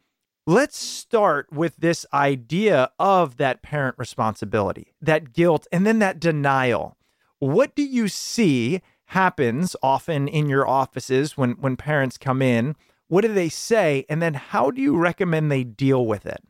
let's 0.50 0.76
start 0.76 1.46
with 1.52 1.76
this 1.76 2.04
idea 2.12 2.90
of 2.98 3.36
that 3.36 3.62
parent 3.62 3.94
responsibility, 3.96 4.92
that 5.00 5.32
guilt, 5.32 5.68
and 5.70 5.86
then 5.86 6.00
that 6.00 6.18
denial. 6.18 6.96
What 7.38 7.76
do 7.76 7.84
you 7.84 8.08
see 8.08 8.82
happens 9.04 9.76
often 9.80 10.26
in 10.26 10.48
your 10.48 10.66
offices 10.66 11.36
when 11.36 11.52
when 11.52 11.76
parents 11.76 12.18
come 12.18 12.42
in? 12.42 12.74
What 13.06 13.20
do 13.20 13.32
they 13.32 13.48
say, 13.48 14.04
and 14.08 14.20
then 14.20 14.34
how 14.34 14.72
do 14.72 14.82
you 14.82 14.96
recommend 14.96 15.52
they 15.52 15.62
deal 15.62 16.04
with 16.04 16.26
it? 16.26 16.42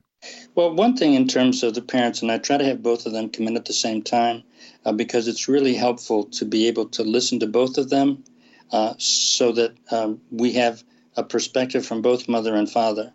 Well, 0.55 0.75
one 0.75 0.97
thing 0.97 1.13
in 1.13 1.29
terms 1.29 1.63
of 1.63 1.75
the 1.75 1.83
parents, 1.83 2.23
and 2.23 2.33
I 2.33 2.39
try 2.39 2.57
to 2.57 2.65
have 2.65 2.83
both 2.83 3.05
of 3.05 3.13
them 3.13 3.29
come 3.29 3.49
in 3.49 3.57
at 3.57 3.67
the 3.67 3.75
same 3.75 4.01
time 4.01 4.43
uh, 4.87 4.93
because 4.93 5.29
it's 5.29 5.47
really 5.47 5.75
helpful 5.75 6.25
to 6.25 6.47
be 6.47 6.69
able 6.69 6.87
to 6.87 7.03
listen 7.03 7.39
to 7.41 7.47
both 7.47 7.77
of 7.77 7.91
them 7.91 8.25
uh, 8.73 8.95
so 8.97 9.53
that 9.53 9.77
um, 9.91 10.23
we 10.31 10.55
have 10.55 10.83
a 11.17 11.23
perspective 11.23 11.85
from 11.85 12.01
both 12.01 12.31
mother 12.31 12.55
and 12.55 12.71
father. 12.71 13.13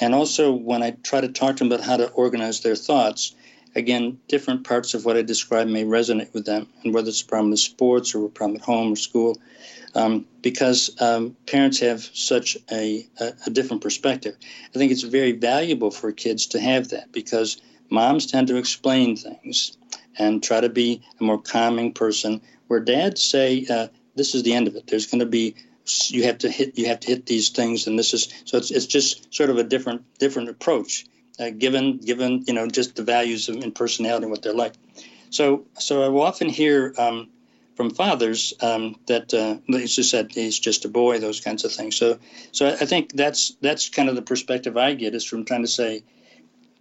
And 0.00 0.14
also, 0.14 0.52
when 0.52 0.82
I 0.82 0.92
try 1.02 1.20
to 1.20 1.28
talk 1.28 1.56
to 1.56 1.64
them 1.64 1.72
about 1.72 1.84
how 1.84 1.96
to 1.96 2.08
organize 2.10 2.60
their 2.60 2.76
thoughts, 2.76 3.34
again, 3.74 4.18
different 4.28 4.64
parts 4.64 4.94
of 4.94 5.04
what 5.04 5.16
I 5.16 5.22
describe 5.22 5.66
may 5.68 5.84
resonate 5.84 6.32
with 6.32 6.46
them, 6.46 6.68
and 6.82 6.94
whether 6.94 7.08
it's 7.08 7.22
a 7.22 7.26
problem 7.26 7.50
with 7.50 7.60
sports 7.60 8.14
or 8.14 8.24
a 8.26 8.28
problem 8.28 8.56
at 8.56 8.62
home 8.62 8.92
or 8.92 8.96
school, 8.96 9.36
um, 9.94 10.24
because 10.42 10.90
um, 11.00 11.36
parents 11.46 11.80
have 11.80 12.08
such 12.12 12.56
a, 12.70 13.06
a, 13.20 13.32
a, 13.46 13.50
different 13.50 13.82
perspective. 13.82 14.36
I 14.74 14.78
think 14.78 14.92
it's 14.92 15.02
very 15.02 15.32
valuable 15.32 15.90
for 15.90 16.12
kids 16.12 16.46
to 16.48 16.60
have 16.60 16.88
that 16.90 17.10
because 17.10 17.60
moms 17.90 18.26
tend 18.26 18.48
to 18.48 18.56
explain 18.56 19.16
things 19.16 19.76
and 20.18 20.42
try 20.42 20.60
to 20.60 20.68
be 20.68 21.02
a 21.20 21.24
more 21.24 21.40
calming 21.40 21.92
person, 21.92 22.40
where 22.68 22.80
dads 22.80 23.22
say, 23.22 23.66
uh, 23.70 23.88
"This 24.14 24.34
is 24.34 24.42
the 24.42 24.52
end 24.52 24.68
of 24.68 24.76
it. 24.76 24.86
There's 24.86 25.06
going 25.06 25.20
to 25.20 25.26
be." 25.26 25.54
You 26.10 26.24
have 26.24 26.38
to 26.38 26.50
hit. 26.50 26.78
You 26.78 26.86
have 26.86 27.00
to 27.00 27.08
hit 27.08 27.26
these 27.26 27.48
things, 27.50 27.86
and 27.86 27.98
this 27.98 28.14
is 28.14 28.28
so. 28.44 28.58
It's, 28.58 28.70
it's 28.70 28.86
just 28.86 29.32
sort 29.34 29.50
of 29.50 29.58
a 29.58 29.64
different 29.64 30.02
different 30.18 30.48
approach 30.48 31.06
uh, 31.38 31.50
given 31.50 31.98
given 31.98 32.44
you 32.46 32.54
know 32.54 32.66
just 32.68 32.96
the 32.96 33.02
values 33.02 33.48
of, 33.48 33.56
and 33.56 33.74
personality 33.74 34.24
and 34.24 34.30
what 34.30 34.42
they're 34.42 34.54
like. 34.54 34.74
So 35.30 35.64
so 35.78 36.02
I 36.02 36.08
will 36.08 36.22
often 36.22 36.48
hear 36.48 36.94
um, 36.98 37.28
from 37.76 37.90
fathers 37.90 38.54
um, 38.60 38.96
that 39.06 39.32
uh, 39.32 39.58
as 39.74 39.96
you 39.96 40.04
said 40.04 40.32
he's 40.32 40.58
just 40.58 40.84
a 40.84 40.88
boy, 40.88 41.18
those 41.18 41.40
kinds 41.40 41.64
of 41.64 41.72
things. 41.72 41.96
So 41.96 42.18
so 42.52 42.68
I 42.68 42.84
think 42.84 43.12
that's 43.12 43.54
that's 43.60 43.88
kind 43.88 44.08
of 44.08 44.14
the 44.14 44.22
perspective 44.22 44.76
I 44.76 44.94
get 44.94 45.14
is 45.14 45.24
from 45.24 45.44
trying 45.44 45.62
to 45.62 45.68
say 45.68 46.02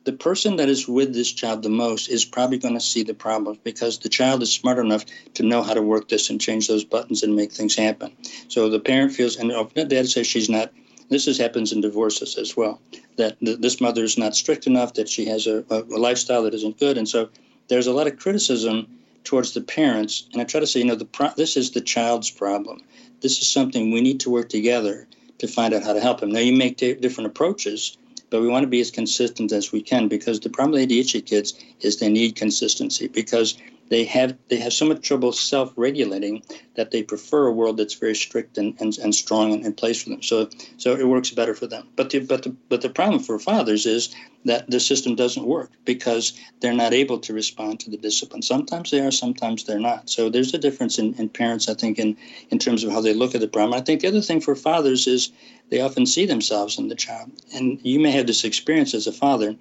the 0.08 0.14
person 0.14 0.56
that 0.56 0.70
is 0.70 0.88
with 0.88 1.14
this 1.14 1.34
child 1.34 1.64
the 1.64 1.70
most 1.70 2.08
is 2.08 2.24
probably 2.24 2.58
going 2.58 2.74
to 2.74 2.80
see 2.80 3.04
the 3.04 3.14
problems 3.14 3.58
because 3.66 4.00
the 4.00 4.08
child 4.08 4.42
is 4.42 4.50
smart 4.50 4.80
enough 4.80 5.04
to 5.34 5.44
know 5.44 5.62
how 5.62 5.74
to 5.74 5.82
work 5.82 6.08
this 6.08 6.30
and 6.30 6.40
change 6.40 6.70
those 6.70 6.86
buttons 6.86 7.24
and 7.24 7.36
make 7.36 7.52
things 7.52 7.76
happen. 7.76 8.16
So 8.48 8.70
the 8.70 8.80
parent 8.80 9.12
feels, 9.12 9.36
and 9.36 9.52
oh, 9.52 9.70
the 9.76 9.84
dad 9.84 10.08
says 10.08 10.26
she's 10.26 10.50
not 10.50 10.72
this 11.10 11.28
is, 11.28 11.38
happens 11.38 11.74
in 11.74 11.82
divorces 11.82 12.38
as 12.38 12.56
well. 12.56 12.80
That 13.18 13.38
th- 13.42 13.60
this 13.60 13.82
mother 13.82 14.06
is 14.06 14.18
not 14.18 14.34
strict 14.34 14.66
enough, 14.66 14.94
that 14.94 15.10
she 15.10 15.26
has 15.26 15.46
a, 15.46 15.66
a, 15.70 15.84
a 15.84 16.00
lifestyle 16.00 16.44
that 16.44 16.54
isn't 16.54 16.80
good, 16.80 16.98
and 16.98 17.08
so 17.08 17.30
there's 17.68 17.88
a 17.88 17.94
lot 17.94 18.08
of 18.08 18.18
criticism 18.18 18.88
towards 19.26 19.54
the 19.54 19.62
parents. 19.62 20.26
And 20.32 20.42
I 20.42 20.46
try 20.46 20.62
to 20.62 20.68
say, 20.68 20.80
you 20.80 20.86
know, 20.86 20.96
the 20.96 21.04
pro- 21.06 21.36
this 21.36 21.58
is 21.58 21.72
the 21.72 21.82
child's 21.82 22.32
problem. 22.32 22.80
This 23.20 23.42
is 23.42 23.52
something 23.52 23.92
we 23.92 24.00
need 24.00 24.22
to 24.22 24.30
work 24.30 24.48
together 24.48 25.06
to 25.40 25.48
find 25.48 25.74
out 25.74 25.84
how 25.84 25.92
to 25.92 26.00
help 26.00 26.24
him. 26.24 26.32
Now, 26.32 26.40
you 26.40 26.56
make 26.56 26.78
t- 26.78 26.94
different 26.94 27.28
approaches, 27.28 27.98
but 28.30 28.42
we 28.42 28.48
want 28.48 28.64
to 28.64 28.68
be 28.68 28.82
as 28.82 28.92
consistent 28.92 29.52
as 29.52 29.72
we 29.72 29.82
can 29.82 30.08
because 30.08 30.40
the 30.40 30.50
problem 30.50 30.80
with 30.80 30.90
ADHD 30.90 31.26
kids 31.26 31.54
is 31.82 32.00
they 32.00 32.10
need 32.10 32.36
consistency 32.36 33.08
because 33.08 33.58
they 33.90 34.04
have 34.06 34.38
they 34.50 34.58
have 34.58 34.74
so 34.74 34.86
much 34.86 35.02
trouble 35.02 35.32
self-regulating 35.32 36.44
that 36.76 36.92
they 36.92 37.04
prefer 37.04 37.48
a 37.48 37.52
world 37.52 37.78
that's 37.78 37.94
very 37.94 38.16
strict 38.16 38.58
and, 38.58 38.80
and, 38.80 38.98
and 38.98 39.16
strong 39.16 39.54
and 39.54 39.66
in 39.66 39.74
place 39.74 40.04
for 40.04 40.10
them. 40.10 40.22
So 40.22 40.50
so 40.78 40.96
it 40.96 41.08
works 41.08 41.32
better 41.32 41.54
for 41.54 41.68
them. 41.68 41.88
But 41.96 42.10
the 42.10 42.20
but 42.20 42.44
the 42.44 42.56
but 42.70 42.82
the 42.82 42.90
problem 42.90 43.22
for 43.22 43.40
fathers 43.40 43.86
is 43.86 44.14
that 44.46 44.70
the 44.70 44.80
system 44.80 45.16
doesn't 45.16 45.46
work 45.46 45.72
because 45.86 46.34
they're 46.60 46.74
not 46.74 46.94
able 46.94 47.20
to 47.20 47.34
respond 47.34 47.80
to 47.82 47.90
the 47.90 47.98
discipline. 47.98 48.42
Sometimes 48.42 48.92
they 48.92 49.02
are, 49.02 49.12
sometimes 49.12 49.64
they're 49.64 49.80
not. 49.80 50.10
So 50.10 50.30
there's 50.30 50.54
a 50.54 50.58
difference 50.58 50.98
in, 50.98 51.14
in 51.16 51.30
parents, 51.30 51.68
I 51.68 51.74
think, 51.74 52.00
in, 52.00 52.16
in 52.50 52.58
terms 52.58 52.84
of 52.84 52.92
how 52.92 53.02
they 53.02 53.14
look 53.14 53.36
at 53.36 53.42
the 53.42 53.48
problem. 53.48 53.78
I 53.78 53.84
think 53.84 54.02
the 54.02 54.08
other 54.08 54.22
thing 54.22 54.40
for 54.42 54.56
fathers 54.56 55.06
is 55.06 55.32
they 55.70 55.82
often 55.82 56.06
see 56.06 56.26
themselves 56.26 56.78
in 56.78 56.88
the 56.88 56.96
child. 56.96 57.32
And 57.54 57.80
you 57.84 58.00
may 58.00 58.12
have 58.12 58.28
this 58.28 58.44
experience 58.44 58.94
as 58.94 59.08
a 59.08 59.12
father 59.12 59.56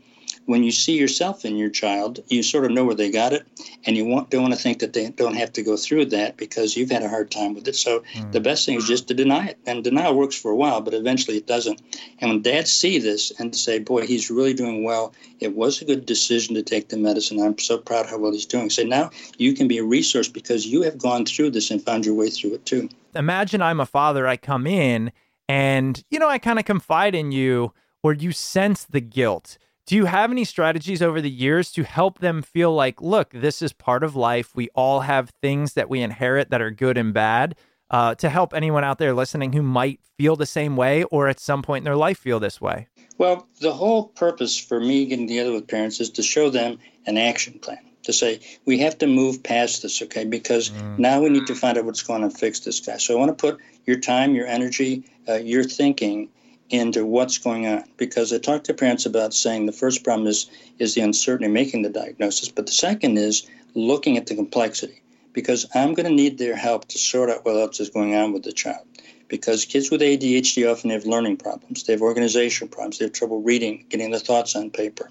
when 0.47 0.63
you 0.63 0.71
see 0.71 0.97
yourself 0.97 1.45
in 1.45 1.57
your 1.57 1.69
child, 1.69 2.21
you 2.29 2.43
sort 2.43 2.65
of 2.65 2.71
know 2.71 2.85
where 2.85 2.95
they 2.95 3.11
got 3.11 3.33
it, 3.33 3.47
and 3.85 3.97
you 3.97 4.05
want, 4.05 4.31
don't 4.31 4.43
want 4.43 4.55
to 4.55 4.61
think 4.61 4.79
that 4.79 4.93
they 4.93 5.11
don't 5.11 5.35
have 5.35 5.53
to 5.53 5.63
go 5.63 5.77
through 5.77 6.07
that 6.07 6.37
because 6.37 6.77
you've 6.77 6.91
had 6.91 7.03
a 7.03 7.09
hard 7.09 7.31
time 7.31 7.55
with 7.55 7.67
it. 7.69 7.75
So 7.75 8.03
mm. 8.15 8.33
the 8.33 8.41
best 8.41 8.65
thing 8.65 8.77
is 8.77 8.87
just 8.87 9.09
to 9.09 9.15
deny 9.15 9.49
it, 9.49 9.59
and 9.67 9.85
denial 9.85 10.17
works 10.17 10.41
for 10.41 10.51
a 10.51 10.57
while, 10.57 10.81
but 10.81 10.95
eventually 10.95 11.37
it 11.37 11.47
doesn't. 11.47 11.81
And 12.21 12.31
when 12.31 12.43
dads 12.43 12.73
see 12.73 12.99
this 12.99 13.33
and 13.39 13.55
say, 13.55 13.81
"Boy, 13.81 14.07
he's 14.07 14.31
really 14.31 14.55
doing 14.55 14.85
well. 14.85 15.13
It 15.41 15.57
was 15.57 15.83
a 15.83 15.85
good 15.85 16.07
decision 16.07 16.55
to 16.55 16.63
take 16.63 16.89
the 16.89 16.97
medicine. 16.97 17.41
I'm 17.41 17.59
so 17.59 17.77
proud 17.77 18.07
how 18.07 18.19
well 18.19 18.33
he's 18.33 18.47
doing." 18.47 18.71
Say 18.71 18.85
now 18.85 19.11
you 19.39 19.53
can 19.53 19.69
be 19.69 19.79
a 19.79 19.85
resource 19.85 20.29
because 20.29 20.67
you 20.67 20.83
have 20.83 20.97
gone 20.97 21.27
through 21.27 21.51
this 21.51 21.71
and 21.71 21.83
found 21.83 22.07
your 22.07 22.15
way 22.15 22.31
through 22.31 22.55
it 22.55 22.65
too. 22.65 22.89
Imagine 23.15 23.63
I'm 23.63 23.81
a 23.81 23.87
father. 23.87 24.29
I 24.29 24.37
come 24.37 24.67
in, 24.67 25.11
and 25.49 26.03
you 26.11 26.21
know 26.21 26.29
I 26.29 26.39
kind 26.39 26.61
of 26.61 26.65
confide 26.65 27.17
in 27.17 27.33
you, 27.33 27.73
or 28.05 28.13
you 28.13 28.31
sense 28.31 28.85
the 28.85 29.01
guilt 29.01 29.59
do 29.87 29.95
you 29.95 30.07
have 30.07 30.33
any 30.33 30.45
strategies 30.45 31.01
over 31.01 31.21
the 31.21 31.31
years 31.31 31.71
to 31.73 31.85
help 31.85 32.19
them 32.19 32.43
feel 32.43 32.75
like, 32.75 33.01
look, 33.01 33.31
this 33.31 33.63
is 33.63 33.73
part 33.73 34.03
of 34.03 34.17
life. 34.17 34.55
We 34.55 34.69
all 34.75 35.01
have 35.01 35.31
things 35.41 35.75
that 35.75 35.89
we 35.89 36.01
inherit 36.01 36.51
that 36.51 36.61
are 36.61 36.73
good 36.73 36.99
and 36.99 37.15
bad. 37.15 37.55
Uh, 37.89 38.17
to 38.17 38.29
help 38.29 38.53
anyone 38.53 38.83
out 38.83 38.99
there 38.99 39.15
listening 39.15 39.53
who 39.53 39.63
might 39.63 40.01
feel 40.19 40.35
the 40.35 40.45
same 40.45 40.77
way 40.77 41.05
or 41.05 41.29
at 41.29 41.39
some 41.39 41.63
point 41.63 41.83
in 41.83 41.85
their 41.85 41.95
life 41.95 42.19
feel 42.19 42.41
this 42.41 42.61
way? 42.61 42.89
Well, 43.17 43.47
the 43.61 43.73
whole 43.73 44.09
purpose 44.09 44.59
for 44.59 44.81
me 44.81 45.07
getting 45.07 45.29
together 45.29 45.53
with 45.53 45.69
parents 45.69 46.01
is 46.01 46.11
to 46.11 46.23
show 46.23 46.51
them 46.51 46.81
an 47.07 47.17
action 47.17 47.61
plan. 47.61 47.79
To 48.03 48.13
say 48.13 48.41
we 48.65 48.79
have 48.81 48.99
to 48.99 49.07
move 49.07 49.43
past 49.43 49.83
this, 49.83 50.03
okay? 50.03 50.25
Because 50.25 50.71
mm. 50.71 50.99
now 50.99 51.21
we 51.21 51.29
need 51.29 51.47
to 51.47 51.55
find 51.55 51.79
out 51.79 51.85
what's 51.85 52.03
going 52.03 52.23
on 52.23 52.31
and 52.31 52.37
fix 52.37 52.61
this 52.61 52.81
guy. 52.81 52.97
So 52.97 53.15
I 53.15 53.19
want 53.19 53.37
to 53.37 53.51
put 53.51 53.61
your 53.85 53.99
time, 53.99 54.35
your 54.35 54.47
energy, 54.47 55.05
uh, 55.29 55.35
your 55.35 55.63
thinking 55.63 56.29
into 56.71 57.05
what's 57.05 57.39
going 57.39 57.67
on 57.67 57.85
because 57.97 58.33
I 58.33 58.39
talk 58.39 58.65
to 58.65 58.75
parents 58.75 59.07
about 59.07 59.35
saying 59.35 59.67
the 59.67 59.73
first 59.73 60.03
problem 60.03 60.27
is 60.27 60.51
is 60.79 60.95
the 60.95 61.01
uncertainty 61.01 61.53
making 61.53 61.83
the 61.83 61.91
diagnosis, 61.91 62.49
but 62.49 62.67
the 62.67 62.73
second 62.73 63.19
is 63.19 63.47
looking 63.75 64.17
at 64.17 64.27
the 64.27 64.35
complexity 64.35 65.01
because 65.33 65.67
I'm 65.75 65.95
going 65.95 66.09
to 66.09 66.15
need 66.15 66.39
their 66.39 66.57
help 66.57 66.89
to 66.89 66.99
sort 66.99 67.31
out 67.31 67.45
what 67.45 67.57
else 67.57 67.79
is 67.79 67.91
going 67.91 68.15
on 68.15 68.33
with 68.33 68.43
the 68.43 68.53
child. 68.53 68.87
Because 69.29 69.65
kids 69.65 69.91
with 69.91 70.01
ADHD 70.01 70.71
often 70.71 70.91
have 70.91 71.05
learning 71.05 71.37
problems, 71.37 71.83
they 71.83 71.93
have 71.93 72.01
organization 72.01 72.69
problems, 72.69 72.99
they 72.99 73.07
have 73.07 73.13
trouble 73.13 73.43
reading, 73.43 73.85
getting 73.89 74.13
their 74.13 74.21
thoughts 74.21 74.55
on 74.55 74.71
paper, 74.71 75.11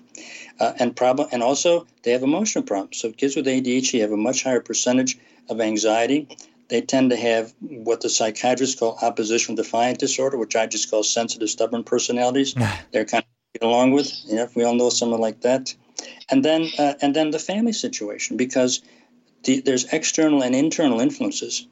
uh, 0.60 0.72
and 0.80 0.96
problem, 0.96 1.28
and 1.34 1.44
also 1.44 1.86
they 2.04 2.12
have 2.12 2.24
emotional 2.24 2.64
problems. 2.64 2.98
So 2.98 3.12
kids 3.12 3.36
with 3.36 3.46
ADHD 3.46 4.00
have 4.02 4.14
a 4.14 4.18
much 4.18 4.44
higher 4.44 4.62
percentage 4.62 5.18
of 5.50 5.60
anxiety 5.60 6.30
they 6.68 6.82
tend 6.82 7.12
to 7.12 7.16
have 7.16 7.54
what 7.60 8.02
the 8.02 8.10
psychiatrists 8.10 8.80
call 8.80 8.98
oppositional 9.02 9.56
defiant 9.56 10.00
disorder, 10.00 10.38
which 10.38 10.56
I 10.56 10.66
just 10.66 10.90
call 10.90 11.04
sensitive, 11.04 11.50
stubborn 11.50 11.84
personalities. 11.84 12.56
They're 12.92 13.06
kind 13.06 13.24
of 13.24 13.62
get 13.62 13.68
along 13.68 13.92
with. 13.92 14.12
You 14.26 14.36
know, 14.36 14.50
we 14.56 14.64
all 14.64 14.76
know 14.76 14.90
someone 14.90 15.22
like 15.22 15.42
that. 15.42 15.74
And 16.30 16.44
then, 16.44 16.70
uh, 16.78 16.94
and 17.02 17.16
then 17.16 17.32
the 17.32 17.40
family 17.40 17.74
situation, 17.74 18.36
because 18.38 18.82
the, 19.44 19.62
there's 19.62 19.86
external 19.94 20.44
and 20.44 20.56
internal 20.56 21.00
influences 21.00 21.68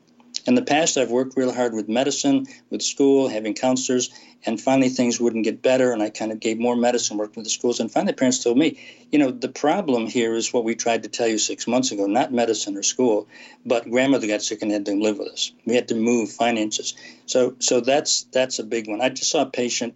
in 0.45 0.55
the 0.55 0.61
past, 0.61 0.97
I've 0.97 1.11
worked 1.11 1.37
real 1.37 1.53
hard 1.53 1.73
with 1.73 1.87
medicine, 1.87 2.47
with 2.69 2.81
school, 2.81 3.29
having 3.29 3.53
counselors, 3.53 4.09
and 4.45 4.59
finally 4.59 4.89
things 4.89 5.19
wouldn't 5.19 5.45
get 5.45 5.61
better. 5.61 5.93
And 5.93 6.03
I 6.03 6.09
kind 6.09 6.31
of 6.31 6.39
gave 6.39 6.59
more 6.59 6.75
medicine, 6.75 7.17
worked 7.17 7.37
with 7.37 7.45
the 7.45 7.49
schools. 7.49 7.79
And 7.79 7.89
finally, 7.89 8.13
parents 8.13 8.43
told 8.43 8.57
me, 8.57 8.77
you 9.11 9.19
know, 9.19 9.31
the 9.31 9.47
problem 9.47 10.07
here 10.07 10.35
is 10.35 10.51
what 10.51 10.65
we 10.65 10.75
tried 10.75 11.03
to 11.03 11.09
tell 11.09 11.27
you 11.27 11.37
six 11.37 11.65
months 11.65 11.91
ago, 11.91 12.07
not 12.07 12.33
medicine 12.33 12.75
or 12.75 12.83
school, 12.83 13.27
but 13.65 13.89
grandmother 13.89 14.27
got 14.27 14.41
sick 14.41 14.61
and 14.61 14.71
had 14.71 14.85
to 14.87 14.95
live 14.95 15.17
with 15.17 15.29
us. 15.29 15.53
We 15.65 15.75
had 15.75 15.87
to 15.87 15.95
move 15.95 16.29
finances. 16.29 16.93
So, 17.25 17.55
so 17.59 17.79
that's 17.79 18.23
that's 18.23 18.59
a 18.59 18.63
big 18.63 18.89
one. 18.89 19.01
I 19.01 19.09
just 19.09 19.31
saw 19.31 19.43
a 19.43 19.49
patient 19.49 19.95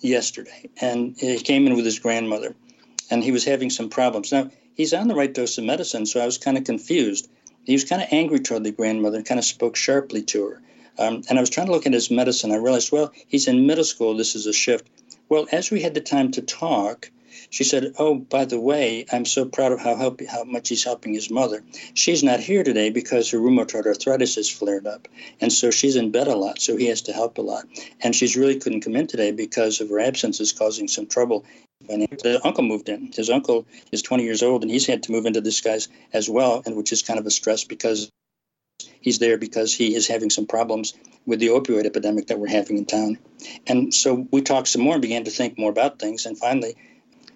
yesterday, 0.00 0.68
and 0.80 1.16
he 1.18 1.38
came 1.38 1.66
in 1.66 1.74
with 1.74 1.84
his 1.86 1.98
grandmother, 1.98 2.54
and 3.10 3.24
he 3.24 3.32
was 3.32 3.44
having 3.44 3.70
some 3.70 3.88
problems. 3.88 4.32
Now, 4.32 4.50
he's 4.74 4.92
on 4.92 5.08
the 5.08 5.14
right 5.14 5.32
dose 5.32 5.56
of 5.56 5.64
medicine, 5.64 6.04
so 6.04 6.20
I 6.20 6.26
was 6.26 6.36
kind 6.36 6.58
of 6.58 6.64
confused 6.64 7.28
he 7.68 7.74
was 7.74 7.84
kind 7.84 8.02
of 8.02 8.08
angry 8.10 8.40
toward 8.40 8.64
the 8.64 8.72
grandmother 8.72 9.18
and 9.18 9.26
kind 9.26 9.38
of 9.38 9.44
spoke 9.44 9.76
sharply 9.76 10.22
to 10.22 10.46
her. 10.46 10.62
Um, 10.98 11.22
and 11.28 11.38
I 11.38 11.42
was 11.42 11.50
trying 11.50 11.66
to 11.66 11.72
look 11.72 11.86
at 11.86 11.92
his 11.92 12.10
medicine. 12.10 12.50
I 12.50 12.56
realized, 12.56 12.90
well, 12.90 13.12
he's 13.28 13.46
in 13.46 13.66
middle 13.66 13.84
school. 13.84 14.16
This 14.16 14.34
is 14.34 14.46
a 14.46 14.52
shift. 14.52 14.88
Well, 15.28 15.46
as 15.52 15.70
we 15.70 15.82
had 15.82 15.94
the 15.94 16.00
time 16.00 16.30
to 16.32 16.42
talk, 16.42 17.10
She 17.50 17.64
said, 17.64 17.94
"Oh, 17.98 18.14
by 18.14 18.44
the 18.44 18.60
way, 18.60 19.06
I'm 19.12 19.24
so 19.24 19.44
proud 19.44 19.72
of 19.72 19.80
how 19.80 19.96
help, 19.96 20.20
how 20.26 20.44
much 20.44 20.68
he's 20.68 20.84
helping 20.84 21.14
his 21.14 21.30
mother. 21.30 21.62
She's 21.94 22.22
not 22.22 22.40
here 22.40 22.62
today 22.62 22.90
because 22.90 23.30
her 23.30 23.38
rheumatoid 23.38 23.86
arthritis 23.86 24.34
has 24.34 24.50
flared 24.50 24.86
up, 24.86 25.08
and 25.40 25.52
so 25.52 25.70
she's 25.70 25.96
in 25.96 26.10
bed 26.10 26.28
a 26.28 26.36
lot. 26.36 26.60
So 26.60 26.76
he 26.76 26.86
has 26.86 27.02
to 27.02 27.12
help 27.12 27.38
a 27.38 27.42
lot. 27.42 27.64
And 28.02 28.14
she's 28.14 28.36
really 28.36 28.58
couldn't 28.58 28.82
come 28.82 28.96
in 28.96 29.06
today 29.06 29.30
because 29.30 29.80
of 29.80 29.88
her 29.88 30.00
absence 30.00 30.40
is 30.40 30.52
causing 30.52 30.88
some 30.88 31.06
trouble." 31.06 31.44
And 31.88 32.08
his 32.10 32.24
uh, 32.24 32.40
uncle 32.44 32.64
moved 32.64 32.88
in. 32.88 33.12
His 33.12 33.30
uncle 33.30 33.66
is 33.92 34.02
20 34.02 34.24
years 34.24 34.42
old, 34.42 34.62
and 34.62 34.70
he's 34.70 34.86
had 34.86 35.02
to 35.04 35.12
move 35.12 35.26
into 35.26 35.40
this 35.40 35.60
guy's 35.60 35.88
as 36.12 36.28
well, 36.28 36.62
and 36.66 36.76
which 36.76 36.92
is 36.92 37.02
kind 37.02 37.18
of 37.18 37.26
a 37.26 37.30
stress 37.30 37.64
because 37.64 38.10
he's 39.00 39.18
there 39.18 39.38
because 39.38 39.72
he 39.74 39.94
is 39.94 40.06
having 40.06 40.30
some 40.30 40.46
problems 40.46 40.94
with 41.26 41.40
the 41.40 41.48
opioid 41.48 41.86
epidemic 41.86 42.26
that 42.26 42.38
we're 42.38 42.48
having 42.48 42.78
in 42.78 42.84
town. 42.84 43.18
And 43.66 43.94
so 43.94 44.26
we 44.32 44.42
talked 44.42 44.68
some 44.68 44.82
more 44.82 44.94
and 44.94 45.02
began 45.02 45.24
to 45.24 45.30
think 45.30 45.58
more 45.58 45.70
about 45.70 45.98
things. 45.98 46.26
And 46.26 46.36
finally, 46.36 46.74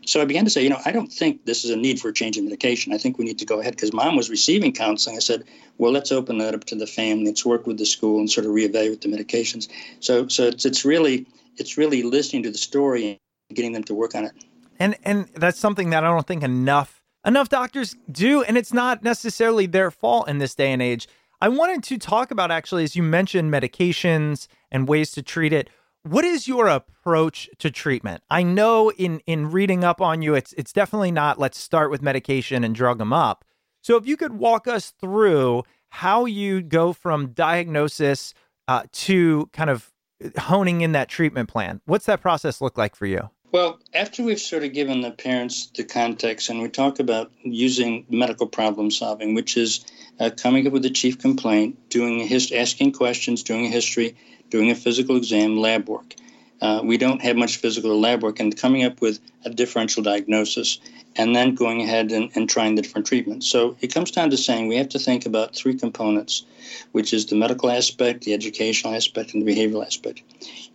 so 0.05 0.21
I 0.21 0.25
began 0.25 0.45
to 0.45 0.51
say, 0.51 0.63
you 0.63 0.71
know, 0.71 0.81
I 0.85 0.91
don't 0.91 1.13
think 1.13 1.45
this 1.45 1.65
is 1.65 1.71
a 1.71 1.77
need 1.77 2.01
for 2.01 2.09
a 2.09 2.13
change 2.13 2.37
in 2.37 2.45
medication. 2.45 2.93
I 2.93 2.99
think 2.99 3.19
we 3.19 3.25
need 3.25 3.39
to 3.39 3.45
go 3.45 3.61
ahead 3.61 3.77
because 3.77 3.93
mom 3.93 4.17
was 4.17 4.31
receiving 4.31 4.73
counseling. 4.73 5.17
I 5.17 5.21
said, 5.21 5.45
well, 5.79 5.93
let's 5.93 6.11
open 6.11 6.39
that 6.39 6.55
up 6.55 6.65
to 6.65 6.75
the 6.75 6.87
family. 6.87 7.27
Let's 7.27 7.47
work 7.47 7.67
with 7.67 7.79
the 7.79 7.87
school 7.87 8.19
and 8.19 8.31
sort 8.31 8.47
of 8.47 8.53
reevaluate 8.53 9.03
the 9.03 9.09
medications. 9.09 9.69
So, 10.01 10.27
so 10.27 10.49
it's 10.49 10.65
it's 10.65 10.85
really 10.85 11.27
it's 11.59 11.79
really 11.79 12.03
listening 12.03 12.43
to 12.45 12.51
the 12.51 12.59
story 12.59 13.21
getting 13.53 13.73
them 13.73 13.85
to 13.85 13.95
work 13.95 14.15
on 14.15 14.25
it. 14.25 14.33
And 14.79 14.97
and 15.05 15.29
that's 15.35 15.59
something 15.59 15.91
that 15.91 16.05
I 16.05 16.09
don't 16.09 16.27
think 16.27 16.43
enough 16.43 17.03
enough 17.25 17.49
doctors 17.49 17.97
do, 18.11 18.43
and 18.43 18.57
it's 18.57 18.73
not 18.73 19.03
necessarily 19.03 19.67
their 19.67 19.91
fault 19.91 20.29
in 20.29 20.39
this 20.39 20.55
day 20.55 20.73
and 20.73 20.83
age. 20.83 21.09
I 21.41 21.49
wanted 21.49 21.83
to 21.85 21.99
talk 21.99 22.31
about 22.31 22.51
actually, 22.51 22.85
as 22.85 22.95
you 22.95 23.03
mentioned, 23.03 23.53
medications 23.53 24.47
and 24.71 24.89
ways 24.89 25.11
to 25.13 25.23
treat 25.23 25.53
it. 25.53 25.71
What 26.05 26.25
is 26.25 26.49
your 26.49 26.69
approach 26.69 27.49
to 27.59 27.71
treatment? 27.71 28.23
I 28.31 28.43
know 28.43 28.91
in 28.93 29.21
in 29.27 29.51
reading 29.51 29.85
up 29.85 30.01
on 30.01 30.23
you, 30.23 30.35
it's 30.35 30.53
it's 30.55 30.73
definitely 30.73 31.13
not 31.13 31.39
let's 31.39 31.59
start 31.59 31.91
with 31.91 32.03
medication 32.03 32.65
and 32.65 32.75
drug 32.75 32.99
them 32.99 33.13
up. 33.13 33.45
So 33.83 33.97
if 33.97 34.07
you 34.07 34.17
could 34.17 34.35
walk 34.35 34.69
us 34.69 34.91
through 34.91 35.65
how 35.91 36.25
you 36.25 36.63
go 36.63 36.93
from 36.93 37.29
diagnosis 37.29 38.35
uh, 38.69 38.85
to 38.93 39.51
kind 39.53 39.71
of 39.71 39.93
honing 40.39 40.81
in 40.81 40.93
that 40.93 41.09
treatment 41.09 41.49
plan, 41.49 41.81
what's 41.85 42.07
that 42.07 42.21
process 42.21 42.61
look 42.61 42.79
like 42.79 42.95
for 42.95 43.07
you? 43.07 43.31
Well, 43.53 43.81
after 43.93 44.23
we've 44.23 44.41
sort 44.41 44.65
of 44.65 44.73
given 44.73 45.03
the 45.03 45.11
parents 45.11 45.67
the 45.77 45.85
context 45.85 46.49
and 46.49 46.63
we 46.63 46.69
talk 46.71 47.01
about 47.01 47.31
using 47.43 48.07
medical 48.09 48.47
problem 48.47 48.91
solving, 48.91 49.35
which 49.35 49.59
is 49.59 49.85
uh, 50.19 50.31
coming 50.35 50.67
up 50.67 50.73
with 50.73 50.87
a 50.87 50.91
chief 50.91 51.19
complaint, 51.19 51.91
doing 51.91 52.23
a 52.23 52.27
his- 52.27 52.51
asking 52.51 52.93
questions, 52.93 53.43
doing 53.43 53.67
a 53.67 53.69
history, 53.69 54.17
doing 54.49 54.71
a 54.71 54.75
physical 54.75 55.17
exam, 55.17 55.59
lab 55.59 55.87
work. 55.87 56.15
Uh, 56.63 56.81
we 56.85 56.97
don't 56.97 57.21
have 57.21 57.37
much 57.37 57.57
physical 57.57 58.01
lab 58.01 58.23
work 58.23 58.39
and 58.39 58.57
coming 58.57 58.85
up 58.85 59.01
with 59.01 59.19
a 59.45 59.51
differential 59.51 60.01
diagnosis 60.01 60.79
and 61.17 61.35
then 61.35 61.57
going 61.57 61.83
ahead 61.83 62.13
and, 62.13 62.31
and 62.37 62.49
trying 62.49 62.77
the 62.77 62.83
different 62.83 63.05
treatments. 63.07 63.49
So 63.49 63.77
it 63.81 63.93
comes 63.93 64.13
down 64.13 64.31
to 64.31 64.37
saying 64.37 64.69
we 64.69 64.77
have 64.77 64.89
to 64.91 64.99
think 65.01 65.27
about 65.27 65.57
three 65.57 65.75
components, 65.75 66.45
which 66.93 67.13
is 67.13 67.27
the 67.27 67.35
medical 67.35 67.69
aspect, 67.69 68.23
the 68.23 68.33
educational 68.33 68.95
aspect, 68.95 69.35
and 69.35 69.45
the 69.45 69.53
behavioral 69.53 69.85
aspect. 69.85 70.23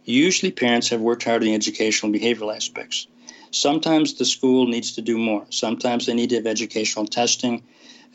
Usually, 0.03 0.51
parents 0.51 0.89
have 0.89 0.99
worked 0.99 1.23
hard 1.23 1.41
on 1.41 1.47
the 1.47 1.55
educational 1.55 2.11
and 2.11 2.21
behavioral 2.21 2.53
aspects. 2.53 3.07
Sometimes 3.51 4.15
the 4.15 4.25
school 4.25 4.67
needs 4.67 4.91
to 4.95 5.01
do 5.01 5.17
more. 5.17 5.45
Sometimes 5.51 6.05
they 6.05 6.13
need 6.13 6.29
to 6.31 6.35
have 6.35 6.47
educational 6.47 7.05
testing. 7.05 7.63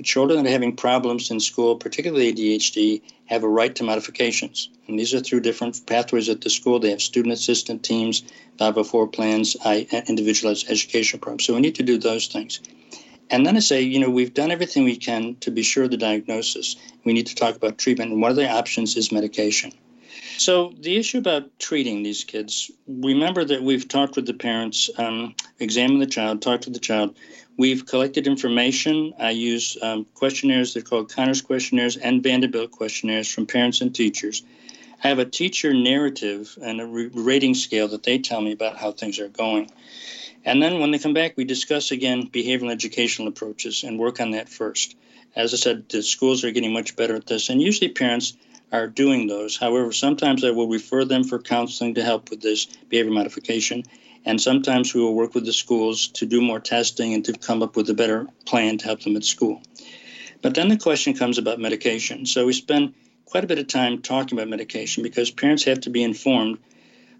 Children 0.02 0.42
that 0.42 0.48
are 0.48 0.52
having 0.52 0.76
problems 0.76 1.30
in 1.30 1.40
school, 1.40 1.76
particularly 1.76 2.32
ADHD, 2.32 3.02
have 3.32 3.44
a 3.44 3.48
right 3.48 3.74
to 3.74 3.82
modifications. 3.82 4.68
And 4.86 4.98
these 4.98 5.14
are 5.14 5.20
through 5.20 5.40
different 5.40 5.84
pathways 5.86 6.28
at 6.28 6.42
the 6.42 6.50
school. 6.50 6.78
They 6.78 6.90
have 6.90 7.00
student 7.00 7.32
assistant 7.32 7.82
teams, 7.82 8.22
504 8.58 9.08
plans, 9.08 9.56
I 9.64 9.86
individualized 10.06 10.70
education 10.70 11.18
programs. 11.18 11.44
So 11.46 11.54
we 11.54 11.60
need 11.60 11.74
to 11.76 11.82
do 11.82 11.98
those 11.98 12.26
things. 12.26 12.60
And 13.30 13.46
then 13.46 13.56
I 13.56 13.60
say, 13.60 13.80
you 13.80 13.98
know, 13.98 14.10
we've 14.10 14.34
done 14.34 14.50
everything 14.50 14.84
we 14.84 14.96
can 14.96 15.36
to 15.36 15.50
be 15.50 15.62
sure 15.62 15.84
of 15.84 15.90
the 15.90 15.96
diagnosis. 15.96 16.76
We 17.04 17.14
need 17.14 17.26
to 17.28 17.34
talk 17.34 17.56
about 17.56 17.78
treatment. 17.78 18.12
And 18.12 18.20
one 18.20 18.30
of 18.30 18.36
the 18.36 18.48
options 18.48 18.96
is 18.96 19.10
medication. 19.10 19.72
So 20.36 20.74
the 20.80 20.96
issue 20.96 21.18
about 21.18 21.58
treating 21.58 22.02
these 22.02 22.24
kids, 22.24 22.70
remember 22.86 23.44
that 23.44 23.62
we've 23.62 23.88
talked 23.88 24.16
with 24.16 24.26
the 24.26 24.34
parents, 24.34 24.90
um, 24.98 25.34
examined 25.60 26.02
the 26.02 26.06
child, 26.06 26.42
talked 26.42 26.64
to 26.64 26.70
the 26.70 26.78
child. 26.78 27.16
We've 27.58 27.84
collected 27.84 28.26
information. 28.26 29.12
I 29.18 29.30
use 29.30 29.76
um, 29.82 30.06
questionnaires, 30.14 30.74
they're 30.74 30.82
called 30.82 31.12
Conners 31.12 31.42
questionnaires 31.42 31.96
and 31.96 32.22
Vanderbilt 32.22 32.70
questionnaires 32.70 33.30
from 33.32 33.46
parents 33.46 33.80
and 33.80 33.94
teachers. 33.94 34.42
I 35.04 35.08
have 35.08 35.18
a 35.18 35.24
teacher 35.24 35.74
narrative 35.74 36.56
and 36.62 36.80
a 36.80 36.86
re- 36.86 37.10
rating 37.12 37.54
scale 37.54 37.88
that 37.88 38.04
they 38.04 38.18
tell 38.18 38.40
me 38.40 38.52
about 38.52 38.78
how 38.78 38.92
things 38.92 39.18
are 39.18 39.28
going. 39.28 39.70
And 40.44 40.62
then 40.62 40.80
when 40.80 40.90
they 40.90 40.98
come 40.98 41.14
back, 41.14 41.36
we 41.36 41.44
discuss 41.44 41.90
again 41.90 42.28
behavioral 42.28 42.70
educational 42.72 43.28
approaches 43.28 43.84
and 43.84 43.98
work 43.98 44.20
on 44.20 44.30
that 44.30 44.48
first. 44.48 44.96
As 45.36 45.52
I 45.54 45.56
said, 45.56 45.88
the 45.88 46.02
schools 46.02 46.44
are 46.44 46.50
getting 46.50 46.72
much 46.72 46.96
better 46.96 47.16
at 47.16 47.26
this, 47.26 47.48
and 47.48 47.60
usually 47.60 47.90
parents 47.90 48.36
are 48.70 48.86
doing 48.86 49.26
those. 49.26 49.56
However, 49.56 49.92
sometimes 49.92 50.44
I 50.44 50.50
will 50.50 50.68
refer 50.68 51.04
them 51.04 51.24
for 51.24 51.38
counseling 51.38 51.94
to 51.94 52.02
help 52.02 52.30
with 52.30 52.40
this 52.40 52.66
behavior 52.88 53.12
modification. 53.12 53.84
And 54.24 54.40
sometimes 54.40 54.94
we 54.94 55.00
will 55.00 55.14
work 55.14 55.34
with 55.34 55.44
the 55.44 55.52
schools 55.52 56.08
to 56.08 56.26
do 56.26 56.40
more 56.40 56.60
testing 56.60 57.14
and 57.14 57.24
to 57.24 57.32
come 57.32 57.62
up 57.62 57.76
with 57.76 57.90
a 57.90 57.94
better 57.94 58.28
plan 58.46 58.78
to 58.78 58.84
help 58.84 59.00
them 59.00 59.16
at 59.16 59.24
school. 59.24 59.60
But 60.42 60.54
then 60.54 60.68
the 60.68 60.76
question 60.76 61.14
comes 61.14 61.38
about 61.38 61.60
medication. 61.60 62.26
So 62.26 62.46
we 62.46 62.52
spend 62.52 62.94
quite 63.26 63.44
a 63.44 63.46
bit 63.46 63.58
of 63.58 63.66
time 63.66 64.02
talking 64.02 64.38
about 64.38 64.48
medication 64.48 65.02
because 65.02 65.30
parents 65.30 65.64
have 65.64 65.80
to 65.80 65.90
be 65.90 66.02
informed 66.02 66.58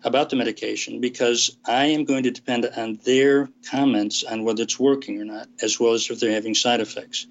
about 0.05 0.31
the 0.31 0.37
medication 0.37 1.01
because 1.01 1.57
I 1.65 1.87
am 1.87 2.05
going 2.05 2.25
to 2.25 2.31
depend 2.31 2.69
on 2.77 2.99
their 3.05 3.49
comments 3.71 4.25
on 4.25 4.43
whether 4.43 4.63
it's 4.63 4.79
working 4.79 5.21
or 5.21 5.25
not, 5.25 5.49
as 5.63 5.79
well 5.79 5.95
as 5.95 6.11
if 6.11 6.21
they're 6.21 6.33
having 6.33 6.55
side 6.55 6.81
effects. 6.81 7.27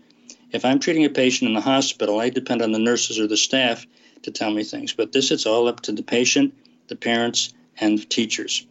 If 0.52 0.66
I'm 0.66 0.80
treating 0.80 1.06
a 1.06 1.10
patient 1.10 1.50
in 1.50 1.56
the 1.56 1.62
hospital, 1.62 2.20
I 2.20 2.30
depend 2.30 2.62
on 2.62 2.72
the 2.72 2.80
nurses 2.80 3.20
or 3.20 3.28
the 3.28 3.38
staff 3.38 3.86
to 4.24 4.32
tell 4.32 4.52
me 4.52 4.64
things. 4.64 4.94
But 4.94 5.12
this 5.12 5.32
is 5.32 5.46
all 5.46 5.68
up 5.68 5.82
to 5.82 5.92
the 5.92 6.04
patient, 6.04 6.54
the 6.88 6.96
parents, 6.96 7.54
and 7.78 7.98
the 7.98 8.06
teachers. 8.06 8.66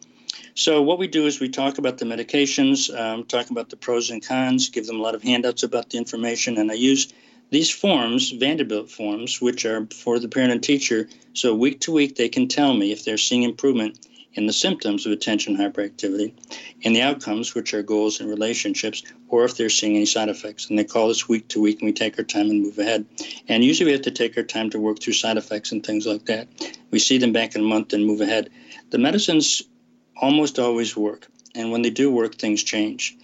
So 0.55 0.81
what 0.81 0.99
we 0.99 1.07
do 1.07 1.25
is 1.25 1.39
we 1.39 1.49
talk 1.49 1.77
about 1.77 1.97
the 1.97 2.05
medications, 2.05 2.93
um, 2.97 3.23
talk 3.25 3.49
about 3.49 3.69
the 3.69 3.77
pros 3.77 4.09
and 4.09 4.25
cons, 4.25 4.69
give 4.69 4.85
them 4.85 4.99
a 4.99 5.01
lot 5.01 5.15
of 5.15 5.23
handouts 5.23 5.63
about 5.63 5.89
the 5.89 5.97
information, 5.97 6.57
and 6.57 6.69
I 6.71 6.75
use 6.75 7.13
these 7.51 7.69
forms, 7.69 8.31
Vanderbilt 8.31 8.89
forms, 8.89 9.41
which 9.41 9.65
are 9.65 9.85
for 9.93 10.19
the 10.19 10.29
parent 10.29 10.53
and 10.53 10.63
teacher. 10.63 11.09
So 11.33 11.53
week 11.53 11.81
to 11.81 11.91
week, 11.91 12.15
they 12.15 12.29
can 12.29 12.47
tell 12.47 12.73
me 12.73 12.91
if 12.91 13.03
they're 13.03 13.17
seeing 13.17 13.43
improvement 13.43 14.07
in 14.33 14.45
the 14.45 14.53
symptoms 14.53 15.05
of 15.05 15.11
attention 15.11 15.57
hyperactivity, 15.57 16.33
in 16.81 16.93
the 16.93 17.01
outcomes, 17.01 17.53
which 17.53 17.73
are 17.73 17.83
goals 17.83 18.21
and 18.21 18.29
relationships, 18.29 19.03
or 19.27 19.43
if 19.43 19.57
they're 19.57 19.69
seeing 19.69 19.97
any 19.97 20.05
side 20.05 20.29
effects. 20.29 20.69
And 20.69 20.79
they 20.79 20.85
call 20.85 21.09
us 21.09 21.27
week 21.27 21.49
to 21.49 21.61
week, 21.61 21.81
and 21.81 21.87
we 21.87 21.93
take 21.93 22.17
our 22.17 22.23
time 22.23 22.49
and 22.49 22.61
move 22.61 22.79
ahead. 22.79 23.05
And 23.49 23.63
usually 23.63 23.87
we 23.87 23.91
have 23.91 24.03
to 24.03 24.11
take 24.11 24.37
our 24.37 24.43
time 24.43 24.69
to 24.69 24.79
work 24.79 25.01
through 25.01 25.13
side 25.13 25.35
effects 25.35 25.73
and 25.73 25.85
things 25.85 26.07
like 26.07 26.25
that. 26.27 26.47
We 26.91 26.99
see 26.99 27.17
them 27.17 27.33
back 27.33 27.55
in 27.55 27.61
a 27.61 27.65
month 27.65 27.91
and 27.91 28.05
move 28.05 28.21
ahead. 28.21 28.49
The 28.91 28.97
medicines 28.97 29.61
almost 30.15 30.59
always 30.59 30.95
work. 30.95 31.27
And 31.55 31.71
when 31.71 31.81
they 31.81 31.89
do 31.89 32.11
work, 32.11 32.35
things 32.35 32.63
change. 32.63 33.17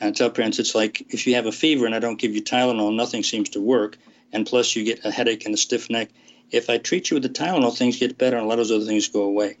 And 0.00 0.08
I 0.08 0.12
tell 0.12 0.30
parents 0.30 0.58
it's 0.58 0.74
like 0.74 1.12
if 1.12 1.26
you 1.26 1.34
have 1.34 1.46
a 1.46 1.52
fever 1.52 1.86
and 1.86 1.94
I 1.94 1.98
don't 1.98 2.18
give 2.18 2.34
you 2.34 2.42
Tylenol, 2.42 2.94
nothing 2.94 3.22
seems 3.22 3.50
to 3.50 3.60
work. 3.60 3.96
And 4.32 4.46
plus, 4.46 4.74
you 4.74 4.84
get 4.84 5.04
a 5.04 5.10
headache 5.10 5.44
and 5.44 5.54
a 5.54 5.58
stiff 5.58 5.90
neck. 5.90 6.10
If 6.50 6.68
I 6.68 6.78
treat 6.78 7.10
you 7.10 7.16
with 7.16 7.22
the 7.22 7.28
Tylenol, 7.28 7.76
things 7.76 7.98
get 7.98 8.18
better 8.18 8.36
and 8.36 8.46
a 8.46 8.48
lot 8.48 8.58
of 8.58 8.68
those 8.68 8.76
other 8.76 8.86
things 8.86 9.08
go 9.08 9.22
away. 9.22 9.56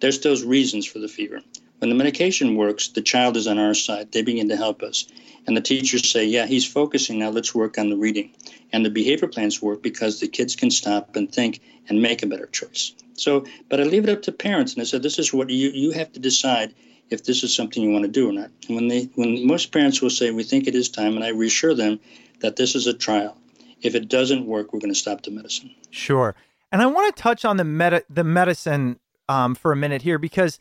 There's 0.00 0.20
those 0.20 0.44
reasons 0.44 0.86
for 0.86 0.98
the 0.98 1.08
fever. 1.08 1.40
When 1.78 1.90
the 1.90 1.96
medication 1.96 2.56
works, 2.56 2.88
the 2.88 3.02
child 3.02 3.36
is 3.36 3.46
on 3.46 3.58
our 3.58 3.74
side. 3.74 4.12
They 4.12 4.22
begin 4.22 4.48
to 4.48 4.56
help 4.56 4.82
us. 4.82 5.06
And 5.46 5.56
the 5.56 5.60
teachers 5.60 6.10
say, 6.10 6.24
yeah, 6.24 6.46
he's 6.46 6.66
focusing 6.66 7.18
now. 7.18 7.30
Let's 7.30 7.54
work 7.54 7.78
on 7.78 7.88
the 7.88 7.96
reading. 7.96 8.34
And 8.72 8.84
the 8.84 8.90
behavior 8.90 9.28
plans 9.28 9.62
work 9.62 9.82
because 9.82 10.20
the 10.20 10.28
kids 10.28 10.56
can 10.56 10.70
stop 10.70 11.16
and 11.16 11.32
think 11.32 11.60
and 11.88 12.02
make 12.02 12.22
a 12.22 12.26
better 12.26 12.46
choice. 12.46 12.92
So, 13.14 13.44
but 13.68 13.80
I 13.80 13.84
leave 13.84 14.04
it 14.04 14.10
up 14.10 14.22
to 14.22 14.32
parents, 14.32 14.74
and 14.74 14.80
I 14.80 14.84
said, 14.84 15.02
this 15.02 15.18
is 15.18 15.32
what 15.32 15.50
you 15.50 15.70
you 15.70 15.90
have 15.92 16.12
to 16.12 16.20
decide 16.20 16.74
if 17.10 17.24
this 17.24 17.42
is 17.42 17.54
something 17.54 17.82
you 17.82 17.90
want 17.90 18.04
to 18.04 18.10
do 18.10 18.28
or 18.28 18.32
not. 18.32 18.50
And 18.68 18.76
when 18.76 18.88
they 18.88 19.04
when 19.14 19.46
most 19.46 19.72
parents 19.72 20.00
will 20.00 20.10
say 20.10 20.30
we 20.30 20.44
think 20.44 20.66
it 20.66 20.74
is 20.74 20.88
time, 20.88 21.16
and 21.16 21.24
I 21.24 21.28
reassure 21.28 21.74
them 21.74 21.98
that 22.40 22.56
this 22.56 22.74
is 22.74 22.86
a 22.86 22.94
trial. 22.94 23.36
If 23.82 23.94
it 23.94 24.08
doesn't 24.08 24.46
work, 24.46 24.72
we're 24.72 24.80
going 24.80 24.92
to 24.92 24.98
stop 24.98 25.22
the 25.22 25.30
medicine. 25.30 25.74
Sure. 25.90 26.34
And 26.70 26.82
I 26.82 26.86
want 26.86 27.14
to 27.14 27.22
touch 27.22 27.44
on 27.44 27.56
the 27.56 27.64
meta 27.64 28.04
the 28.10 28.24
medicine 28.24 28.98
um, 29.28 29.54
for 29.54 29.72
a 29.72 29.76
minute 29.76 30.02
here 30.02 30.18
because, 30.18 30.58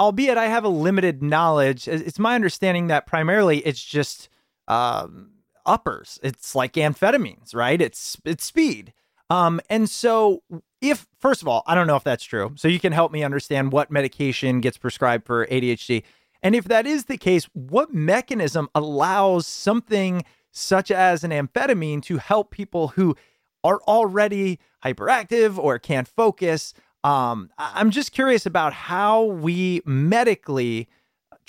albeit 0.00 0.38
I 0.38 0.46
have 0.46 0.64
a 0.64 0.68
limited 0.68 1.22
knowledge, 1.22 1.88
it's 1.88 2.18
my 2.18 2.34
understanding 2.34 2.88
that 2.88 3.06
primarily 3.06 3.58
it's 3.58 3.82
just 3.82 4.28
um, 4.66 5.30
uppers. 5.66 6.18
It's 6.22 6.54
like 6.54 6.74
amphetamines, 6.74 7.54
right? 7.54 7.80
It's 7.80 8.16
it's 8.24 8.44
speed. 8.44 8.92
Um, 9.30 9.60
and 9.68 9.90
so 9.90 10.42
if 10.80 11.06
first 11.18 11.42
of 11.42 11.48
all, 11.48 11.62
I 11.66 11.74
don't 11.74 11.86
know 11.86 11.96
if 11.96 12.04
that's 12.04 12.24
true. 12.24 12.52
So 12.56 12.68
you 12.68 12.80
can 12.80 12.92
help 12.92 13.12
me 13.12 13.22
understand 13.22 13.72
what 13.72 13.90
medication 13.90 14.60
gets 14.60 14.78
prescribed 14.78 15.26
for 15.26 15.46
ADHD. 15.46 16.02
And 16.42 16.54
if 16.54 16.64
that 16.64 16.86
is 16.86 17.06
the 17.06 17.18
case, 17.18 17.44
what 17.52 17.92
mechanism 17.92 18.68
allows 18.74 19.46
something 19.46 20.22
such 20.50 20.90
as 20.90 21.24
an 21.24 21.30
amphetamine 21.30 22.02
to 22.04 22.18
help 22.18 22.50
people 22.50 22.88
who 22.88 23.16
are 23.64 23.80
already 23.88 24.60
hyperactive 24.84 25.58
or 25.58 25.78
can't 25.78 26.08
focus? 26.08 26.74
Um, 27.04 27.50
I'm 27.58 27.90
just 27.90 28.12
curious 28.12 28.46
about 28.46 28.72
how 28.72 29.24
we 29.24 29.82
medically 29.84 30.88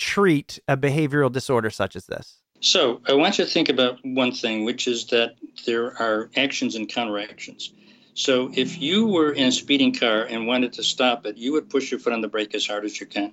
treat 0.00 0.58
a 0.66 0.76
behavioral 0.76 1.30
disorder 1.30 1.70
such 1.70 1.94
as 1.94 2.06
this? 2.06 2.38
So 2.60 3.00
I 3.06 3.14
want 3.14 3.38
you 3.38 3.44
to 3.44 3.50
think 3.50 3.68
about 3.68 3.98
one 4.02 4.32
thing, 4.32 4.64
which 4.64 4.88
is 4.88 5.06
that 5.06 5.36
there 5.66 5.96
are 6.02 6.30
actions 6.36 6.74
and 6.74 6.88
counteractions. 6.88 7.72
So 8.14 8.50
if 8.54 8.80
you 8.80 9.06
were 9.06 9.32
in 9.32 9.48
a 9.48 9.52
speeding 9.52 9.94
car 9.94 10.24
and 10.24 10.46
wanted 10.46 10.72
to 10.74 10.82
stop 10.82 11.24
it, 11.26 11.38
you 11.38 11.52
would 11.52 11.70
push 11.70 11.90
your 11.90 12.00
foot 12.00 12.12
on 12.12 12.20
the 12.20 12.28
brake 12.28 12.54
as 12.54 12.66
hard 12.66 12.84
as 12.84 13.00
you 13.00 13.06
can. 13.06 13.32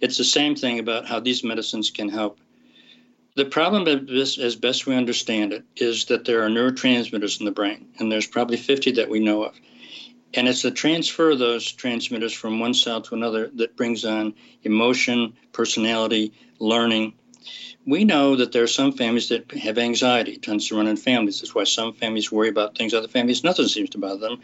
It's 0.00 0.18
the 0.18 0.24
same 0.24 0.54
thing 0.54 0.78
about 0.78 1.06
how 1.06 1.18
these 1.18 1.42
medicines 1.42 1.90
can 1.90 2.08
help. 2.08 2.38
The 3.36 3.44
problem, 3.44 3.86
of 3.86 4.06
this, 4.06 4.38
as 4.38 4.56
best 4.56 4.86
we 4.86 4.96
understand 4.96 5.52
it, 5.52 5.64
is 5.76 6.06
that 6.06 6.24
there 6.24 6.42
are 6.42 6.48
neurotransmitters 6.48 7.38
in 7.38 7.46
the 7.46 7.52
brain, 7.52 7.86
and 7.98 8.10
there's 8.10 8.26
probably 8.26 8.56
50 8.56 8.92
that 8.92 9.08
we 9.08 9.20
know 9.20 9.44
of. 9.44 9.54
And 10.34 10.46
it's 10.46 10.62
the 10.62 10.70
transfer 10.70 11.30
of 11.30 11.38
those 11.38 11.72
transmitters 11.72 12.34
from 12.34 12.60
one 12.60 12.74
cell 12.74 13.00
to 13.00 13.14
another 13.14 13.50
that 13.54 13.76
brings 13.76 14.04
on 14.04 14.34
emotion, 14.62 15.34
personality, 15.52 16.34
learning. 16.58 17.14
We 17.86 18.04
know 18.04 18.36
that 18.36 18.52
there 18.52 18.62
are 18.62 18.66
some 18.66 18.92
families 18.92 19.30
that 19.30 19.50
have 19.52 19.78
anxiety, 19.78 20.32
it 20.32 20.42
tends 20.42 20.68
to 20.68 20.76
run 20.76 20.86
in 20.86 20.98
families. 20.98 21.40
That's 21.40 21.54
why 21.54 21.64
some 21.64 21.94
families 21.94 22.30
worry 22.30 22.50
about 22.50 22.76
things 22.76 22.92
other 22.92 23.08
families, 23.08 23.42
nothing 23.42 23.68
seems 23.68 23.88
to 23.90 23.98
bother 23.98 24.28
them. 24.28 24.40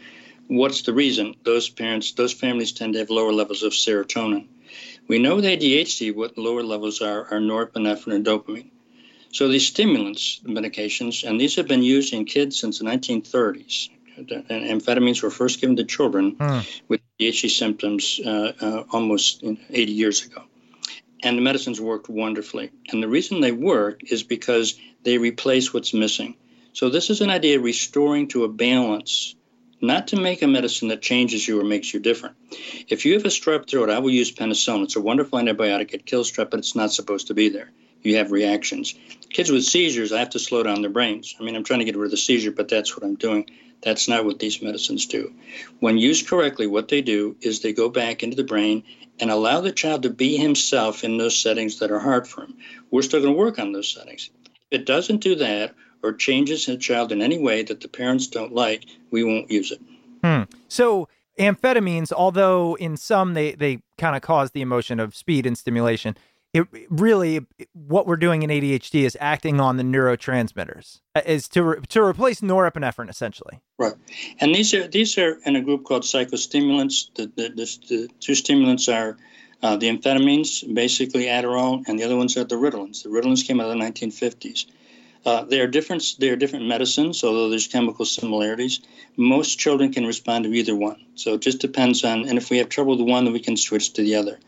What's 0.47 0.81
the 0.81 0.93
reason? 0.93 1.35
Those 1.43 1.69
parents, 1.69 2.11
those 2.13 2.33
families 2.33 2.71
tend 2.71 2.93
to 2.93 2.99
have 2.99 3.11
lower 3.11 3.31
levels 3.31 3.61
of 3.61 3.73
serotonin. 3.73 4.47
We 5.07 5.19
know 5.19 5.35
with 5.35 5.45
ADHD 5.45 6.15
what 6.15 6.37
lower 6.37 6.63
levels 6.63 7.01
are 7.01 7.25
are 7.31 7.39
norepinephrine 7.39 8.15
and 8.15 8.25
dopamine. 8.25 8.71
So 9.31 9.47
these 9.47 9.67
stimulants 9.67 10.41
medications, 10.45 11.27
and 11.27 11.39
these 11.39 11.55
have 11.57 11.67
been 11.67 11.83
used 11.83 12.13
in 12.13 12.25
kids 12.25 12.59
since 12.59 12.79
the 12.79 12.85
1930s. 12.85 13.89
Amphetamines 14.17 15.21
were 15.21 15.29
first 15.29 15.61
given 15.61 15.75
to 15.77 15.83
children 15.83 16.35
mm. 16.35 16.81
with 16.87 17.01
ADHD 17.19 17.49
symptoms 17.49 18.19
uh, 18.25 18.53
uh, 18.61 18.83
almost 18.91 19.43
80 19.43 19.91
years 19.91 20.25
ago. 20.25 20.43
And 21.23 21.37
the 21.37 21.41
medicines 21.41 21.81
worked 21.81 22.09
wonderfully. 22.09 22.71
And 22.89 23.01
the 23.01 23.07
reason 23.07 23.41
they 23.41 23.51
work 23.51 24.01
is 24.11 24.23
because 24.23 24.79
they 25.03 25.17
replace 25.17 25.73
what's 25.73 25.93
missing. 25.93 26.35
So 26.73 26.89
this 26.89 27.09
is 27.09 27.21
an 27.21 27.29
idea 27.29 27.57
of 27.57 27.63
restoring 27.63 28.27
to 28.29 28.43
a 28.43 28.49
balance, 28.49 29.35
not 29.81 30.07
to 30.09 30.17
make 30.17 30.41
a 30.41 30.47
medicine 30.47 30.89
that 30.89 31.01
changes 31.01 31.47
you 31.47 31.59
or 31.59 31.63
makes 31.63 31.93
you 31.93 31.99
different. 31.99 32.35
If 32.89 33.05
you 33.05 33.13
have 33.13 33.25
a 33.25 33.29
strep 33.29 33.69
throat, 33.69 33.89
I 33.89 33.99
will 33.99 34.11
use 34.11 34.31
penicillin. 34.31 34.83
It's 34.83 34.95
a 34.95 35.01
wonderful 35.01 35.39
antibiotic. 35.39 35.93
It 35.93 36.05
kills 36.05 36.31
strep, 36.31 36.51
but 36.51 36.59
it's 36.59 36.75
not 36.75 36.91
supposed 36.91 37.27
to 37.27 37.33
be 37.33 37.49
there 37.49 37.71
you 38.05 38.17
have 38.17 38.31
reactions. 38.31 38.95
Kids 39.29 39.51
with 39.51 39.65
seizures, 39.65 40.13
I 40.13 40.19
have 40.19 40.29
to 40.31 40.39
slow 40.39 40.63
down 40.63 40.81
their 40.81 40.91
brains. 40.91 41.35
I 41.39 41.43
mean, 41.43 41.55
I'm 41.55 41.63
trying 41.63 41.79
to 41.79 41.85
get 41.85 41.97
rid 41.97 42.05
of 42.05 42.11
the 42.11 42.17
seizure, 42.17 42.51
but 42.51 42.69
that's 42.69 42.95
what 42.95 43.03
I'm 43.03 43.15
doing. 43.15 43.49
That's 43.83 44.07
not 44.07 44.25
what 44.25 44.39
these 44.39 44.61
medicines 44.61 45.05
do. 45.05 45.33
When 45.79 45.97
used 45.97 46.27
correctly, 46.27 46.67
what 46.67 46.87
they 46.87 47.01
do 47.01 47.35
is 47.41 47.61
they 47.61 47.73
go 47.73 47.89
back 47.89 48.23
into 48.23 48.35
the 48.35 48.43
brain 48.43 48.83
and 49.19 49.29
allow 49.29 49.61
the 49.61 49.71
child 49.71 50.03
to 50.03 50.09
be 50.09 50.37
himself 50.37 51.03
in 51.03 51.17
those 51.17 51.37
settings 51.37 51.79
that 51.79 51.91
are 51.91 51.99
hard 51.99 52.27
for 52.27 52.41
him. 52.41 52.57
We're 52.91 53.03
still 53.03 53.21
going 53.21 53.33
to 53.33 53.39
work 53.39 53.59
on 53.59 53.71
those 53.71 53.91
settings. 53.91 54.29
If 54.71 54.81
it 54.81 54.85
doesn't 54.85 55.21
do 55.21 55.35
that 55.35 55.75
or 56.03 56.13
changes 56.13 56.65
the 56.65 56.77
child 56.77 57.11
in 57.11 57.21
any 57.21 57.37
way 57.37 57.63
that 57.63 57.81
the 57.81 57.87
parents 57.87 58.27
don't 58.27 58.53
like, 58.53 58.85
we 59.11 59.23
won't 59.23 59.51
use 59.51 59.71
it. 59.71 59.81
Hmm. 60.23 60.43
So, 60.67 61.07
amphetamines, 61.39 62.11
although 62.11 62.75
in 62.75 62.97
some 62.97 63.33
they, 63.33 63.53
they 63.53 63.79
kind 63.97 64.15
of 64.15 64.21
cause 64.21 64.51
the 64.51 64.61
emotion 64.61 64.99
of 64.99 65.15
speed 65.15 65.45
and 65.45 65.57
stimulation, 65.57 66.17
it 66.55 66.67
really 66.89 67.45
what 67.73 68.07
we're 68.07 68.15
doing 68.15 68.41
in 68.41 68.49
ADHD 68.49 69.03
is 69.03 69.17
acting 69.19 69.59
on 69.59 69.75
the 69.75 69.83
neurotransmitters 69.83 71.01
uh, 71.13 71.21
is 71.25 71.49
to 71.49 71.63
re- 71.63 71.79
to 71.89 72.01
replace 72.01 72.39
norepinephrine 72.39 73.09
essentially. 73.09 73.59
Right, 73.77 73.93
and 74.39 74.55
these 74.55 74.73
are 74.73 74.87
these 74.87 75.17
are 75.17 75.37
in 75.45 75.57
a 75.57 75.61
group 75.61 75.83
called 75.83 76.03
psychostimulants. 76.03 77.13
The 77.15 77.27
the, 77.35 77.49
the, 77.49 77.77
the 77.89 78.09
two 78.21 78.35
stimulants 78.35 78.87
are 78.87 79.17
uh, 79.61 79.75
the 79.75 79.89
amphetamines, 79.89 80.73
basically 80.73 81.25
Adderall, 81.25 81.83
and 81.87 81.99
the 81.99 82.03
other 82.03 82.15
ones 82.15 82.37
are 82.37 82.45
the 82.45 82.55
Ritalins. 82.55 83.03
The 83.03 83.09
Ritalins 83.09 83.45
came 83.45 83.59
out 83.59 83.69
in 83.71 83.79
the 83.79 83.85
1950s. 83.85 84.65
Uh, 85.25 85.43
they 85.43 85.59
are 85.59 85.67
different. 85.67 86.15
They 86.19 86.29
are 86.29 86.35
different 86.35 86.67
medicines, 86.67 87.23
although 87.23 87.49
there's 87.49 87.67
chemical 87.67 88.05
similarities. 88.05 88.79
Most 89.17 89.57
children 89.57 89.91
can 89.91 90.05
respond 90.05 90.45
to 90.45 90.53
either 90.53 90.75
one, 90.75 91.03
so 91.15 91.33
it 91.33 91.41
just 91.41 91.59
depends 91.59 92.03
on. 92.03 92.27
And 92.27 92.37
if 92.37 92.51
we 92.51 92.59
have 92.59 92.69
trouble 92.69 92.95
with 92.95 93.07
one, 93.07 93.25
then 93.25 93.33
we 93.33 93.39
can 93.39 93.57
switch 93.57 93.93
to 93.93 94.03
the 94.03 94.15
other. 94.15 94.39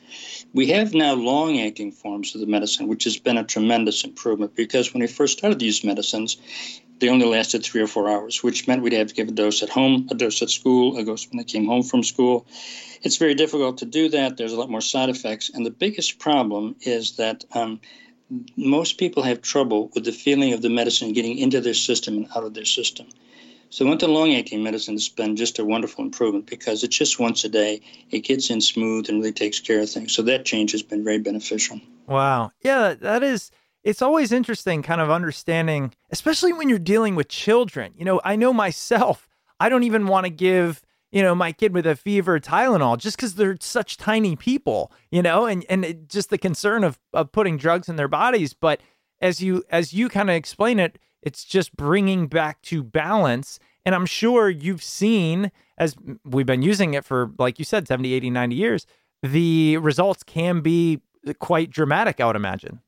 We 0.54 0.68
have 0.68 0.94
now 0.94 1.14
long-acting 1.14 1.92
forms 1.94 2.36
of 2.36 2.42
the 2.42 2.48
medicine, 2.48 2.88
which 2.88 3.06
has 3.06 3.18
been 3.18 3.38
a 3.38 3.44
tremendous 3.44 4.04
improvement 4.04 4.56
because 4.56 4.94
when 4.94 5.02
we 5.02 5.08
first 5.08 5.40
started 5.40 5.60
these 5.60 5.84
medicines, 5.84 6.38
they 7.00 7.10
only 7.10 7.26
lasted 7.26 7.64
three 7.64 7.82
or 7.82 7.88
four 7.88 8.10
hours, 8.10 8.44
which 8.44 8.68
meant 8.68 8.82
we'd 8.82 8.94
have 8.94 9.08
to 9.08 9.14
give 9.16 9.28
a 9.28 9.32
dose 9.32 9.64
at 9.64 9.70
home, 9.70 10.08
a 10.12 10.16
dose 10.16 10.42
at 10.42 10.50
school, 10.50 10.98
a 10.98 11.04
dose 11.04 11.28
when 11.30 11.38
they 11.38 11.44
came 11.44 11.66
home 11.66 11.84
from 11.84 12.04
school. 12.04 12.46
It's 13.02 13.18
very 13.18 13.36
difficult 13.36 13.80
to 13.80 13.86
do 13.86 14.10
that. 14.10 14.38
There's 14.38 14.54
a 14.54 14.60
lot 14.60 14.70
more 14.70 14.82
side 14.82 15.10
effects, 15.10 15.50
and 15.54 15.66
the 15.66 15.72
biggest 15.72 16.20
problem 16.20 16.76
is 16.82 17.16
that. 17.18 17.46
Um, 17.52 17.80
most 18.56 18.98
people 18.98 19.24
have 19.24 19.42
trouble 19.42 19.92
with 19.94 20.06
the 20.06 20.12
feeling 20.12 20.54
of 20.54 20.62
the 20.62 20.70
medicine 20.70 21.14
getting 21.14 21.38
into 21.38 21.62
their 21.62 21.74
system 21.74 22.18
and 22.18 22.28
out 22.36 22.44
of 22.44 22.54
their 22.54 22.66
system. 22.66 23.08
So 23.70 23.86
went 23.86 24.00
to 24.00 24.08
long 24.08 24.34
acting 24.34 24.64
medicine 24.64 24.96
has 24.96 25.10
been 25.10 25.36
just 25.36 25.60
a 25.60 25.66
wonderful 25.66 26.04
improvement 26.04 26.46
because 26.46 26.84
it's 26.84 26.96
just 26.96 27.20
once 27.20 27.44
a 27.44 27.50
day. 27.50 27.82
It 28.12 28.20
gets 28.20 28.50
in 28.50 28.62
smooth 28.62 29.10
and 29.10 29.20
really 29.20 29.34
takes 29.34 29.60
care 29.60 29.82
of 29.82 29.90
things. 29.90 30.14
So 30.14 30.22
that 30.24 30.46
change 30.46 30.72
has 30.72 30.84
been 30.84 31.04
very 31.04 31.20
beneficial. 31.20 31.82
Wow. 32.08 32.52
Yeah, 32.62 32.94
that 32.94 33.24
is 33.24 33.52
it's 33.84 34.02
always 34.02 34.32
interesting 34.32 34.84
kind 34.84 35.02
of 35.02 35.10
understanding, 35.10 35.94
especially 36.12 36.54
when 36.54 36.70
you're 36.70 36.80
dealing 36.80 37.16
with 37.16 37.28
children. 37.28 37.94
You 37.98 38.06
know, 38.06 38.22
I 38.24 38.36
know 38.36 38.54
myself, 38.54 39.28
I 39.60 39.70
don't 39.70 39.84
even 39.84 40.08
want 40.08 40.26
to 40.26 40.30
give 40.30 40.82
you 41.12 41.22
know, 41.22 41.34
my 41.34 41.52
kid 41.52 41.74
with 41.74 41.88
a 41.88 41.96
fever, 41.96 42.40
Tylenol, 42.40 42.98
just 42.98 43.18
because 43.18 43.36
they're 43.36 43.58
such 43.60 43.98
tiny 43.98 44.36
people, 44.36 44.92
you 45.12 45.22
know, 45.22 45.46
and 45.46 45.66
and 45.70 45.86
it, 45.86 46.10
just 46.10 46.30
the 46.30 46.38
concern 46.38 46.84
of 46.84 47.00
of 47.14 47.32
putting 47.32 47.58
drugs 47.58 47.88
in 47.88 47.96
their 47.96 48.08
bodies. 48.08 48.54
But 48.54 48.82
as 49.22 49.42
you 49.42 49.64
as 49.70 49.94
you 49.94 50.10
kind 50.10 50.30
of 50.30 50.36
explain 50.36 50.80
it, 50.80 51.00
it's 51.22 51.44
just 51.44 51.76
bringing 51.76 52.28
back 52.28 52.62
to 52.64 52.84
balance. 52.84 53.60
And 53.86 53.96
I'm 53.96 54.06
sure 54.06 54.50
you've 54.50 54.84
seen, 54.84 55.52
as 55.78 55.96
we've 56.26 56.46
been 56.46 56.62
using 56.62 56.94
it 56.94 57.06
for, 57.06 57.32
like 57.40 57.58
you 57.58 57.64
said, 57.64 57.88
70, 57.88 58.14
80, 58.14 58.30
90 58.32 58.56
years, 58.56 58.86
the 59.24 59.78
results 59.78 60.24
can 60.24 60.60
be 60.60 61.00
quite 61.40 61.70
dramatic, 61.70 62.20
I 62.20 62.28
would 62.28 62.36
imagine. 62.36 62.82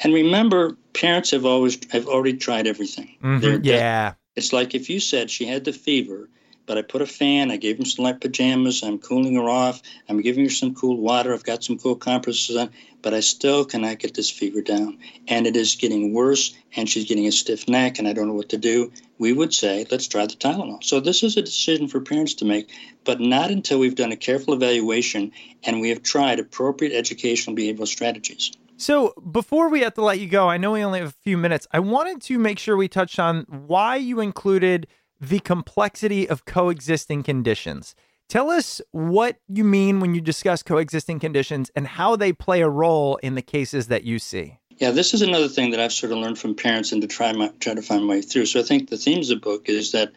And 0.00 0.12
remember, 0.12 0.76
parents 0.92 1.30
have 1.30 1.46
always 1.46 1.78
have 1.92 2.08
already 2.08 2.36
tried 2.36 2.66
everything. 2.66 3.16
Mm-hmm. 3.22 3.64
Yeah. 3.64 4.14
It's 4.34 4.52
like 4.52 4.74
if 4.74 4.90
you 4.90 4.98
said 4.98 5.30
she 5.30 5.46
had 5.46 5.64
the 5.64 5.72
fever 5.72 6.28
but 6.70 6.78
I 6.78 6.82
put 6.82 7.02
a 7.02 7.06
fan, 7.06 7.50
I 7.50 7.56
gave 7.56 7.80
him 7.80 7.84
some 7.84 8.04
light 8.04 8.20
pajamas, 8.20 8.84
I'm 8.84 9.00
cooling 9.00 9.34
her 9.34 9.50
off, 9.50 9.82
I'm 10.08 10.20
giving 10.22 10.44
her 10.44 10.50
some 10.50 10.72
cool 10.72 10.98
water, 10.98 11.34
I've 11.34 11.42
got 11.42 11.64
some 11.64 11.76
cool 11.76 11.96
compresses 11.96 12.56
on, 12.56 12.70
but 13.02 13.12
I 13.12 13.18
still 13.18 13.64
cannot 13.64 13.98
get 13.98 14.14
this 14.14 14.30
fever 14.30 14.62
down. 14.62 14.98
And 15.26 15.48
it 15.48 15.56
is 15.56 15.74
getting 15.74 16.14
worse, 16.14 16.54
and 16.76 16.88
she's 16.88 17.06
getting 17.06 17.26
a 17.26 17.32
stiff 17.32 17.68
neck, 17.68 17.98
and 17.98 18.06
I 18.06 18.12
don't 18.12 18.28
know 18.28 18.34
what 18.34 18.50
to 18.50 18.56
do. 18.56 18.92
We 19.18 19.32
would 19.32 19.52
say, 19.52 19.84
let's 19.90 20.06
try 20.06 20.26
the 20.26 20.34
Tylenol. 20.34 20.84
So 20.84 21.00
this 21.00 21.24
is 21.24 21.36
a 21.36 21.42
decision 21.42 21.88
for 21.88 22.00
parents 22.00 22.34
to 22.34 22.44
make, 22.44 22.70
but 23.02 23.18
not 23.18 23.50
until 23.50 23.80
we've 23.80 23.96
done 23.96 24.12
a 24.12 24.16
careful 24.16 24.54
evaluation 24.54 25.32
and 25.64 25.80
we 25.80 25.88
have 25.88 26.04
tried 26.04 26.38
appropriate 26.38 26.96
educational 26.96 27.56
behavioral 27.56 27.88
strategies. 27.88 28.52
So, 28.76 29.12
before 29.30 29.68
we 29.68 29.80
have 29.80 29.92
to 29.94 30.02
let 30.02 30.20
you 30.20 30.26
go, 30.26 30.48
I 30.48 30.56
know 30.56 30.72
we 30.72 30.82
only 30.82 31.00
have 31.00 31.08
a 31.08 31.22
few 31.22 31.36
minutes. 31.36 31.66
I 31.70 31.80
wanted 31.80 32.22
to 32.22 32.38
make 32.38 32.58
sure 32.58 32.78
we 32.78 32.88
touched 32.88 33.18
on 33.18 33.44
why 33.66 33.96
you 33.96 34.20
included 34.20 34.86
the 35.20 35.40
complexity 35.40 36.28
of 36.28 36.44
coexisting 36.44 37.22
conditions. 37.22 37.94
Tell 38.28 38.48
us 38.48 38.80
what 38.92 39.38
you 39.48 39.64
mean 39.64 40.00
when 40.00 40.14
you 40.14 40.20
discuss 40.20 40.62
coexisting 40.62 41.18
conditions 41.18 41.70
and 41.74 41.86
how 41.86 42.16
they 42.16 42.32
play 42.32 42.60
a 42.62 42.68
role 42.68 43.16
in 43.16 43.34
the 43.34 43.42
cases 43.42 43.88
that 43.88 44.04
you 44.04 44.18
see. 44.18 44.58
Yeah, 44.78 44.92
this 44.92 45.12
is 45.12 45.20
another 45.20 45.48
thing 45.48 45.72
that 45.72 45.80
I've 45.80 45.92
sort 45.92 46.12
of 46.12 46.18
learned 46.18 46.38
from 46.38 46.54
parents 46.54 46.92
and 46.92 47.02
to 47.02 47.08
try 47.08 47.32
my, 47.32 47.52
try 47.60 47.74
to 47.74 47.82
find 47.82 48.06
my 48.06 48.14
way 48.14 48.22
through. 48.22 48.46
So 48.46 48.60
I 48.60 48.62
think 48.62 48.88
the 48.88 48.96
themes 48.96 49.30
of 49.30 49.40
the 49.40 49.44
book 49.44 49.68
is 49.68 49.92
that 49.92 50.12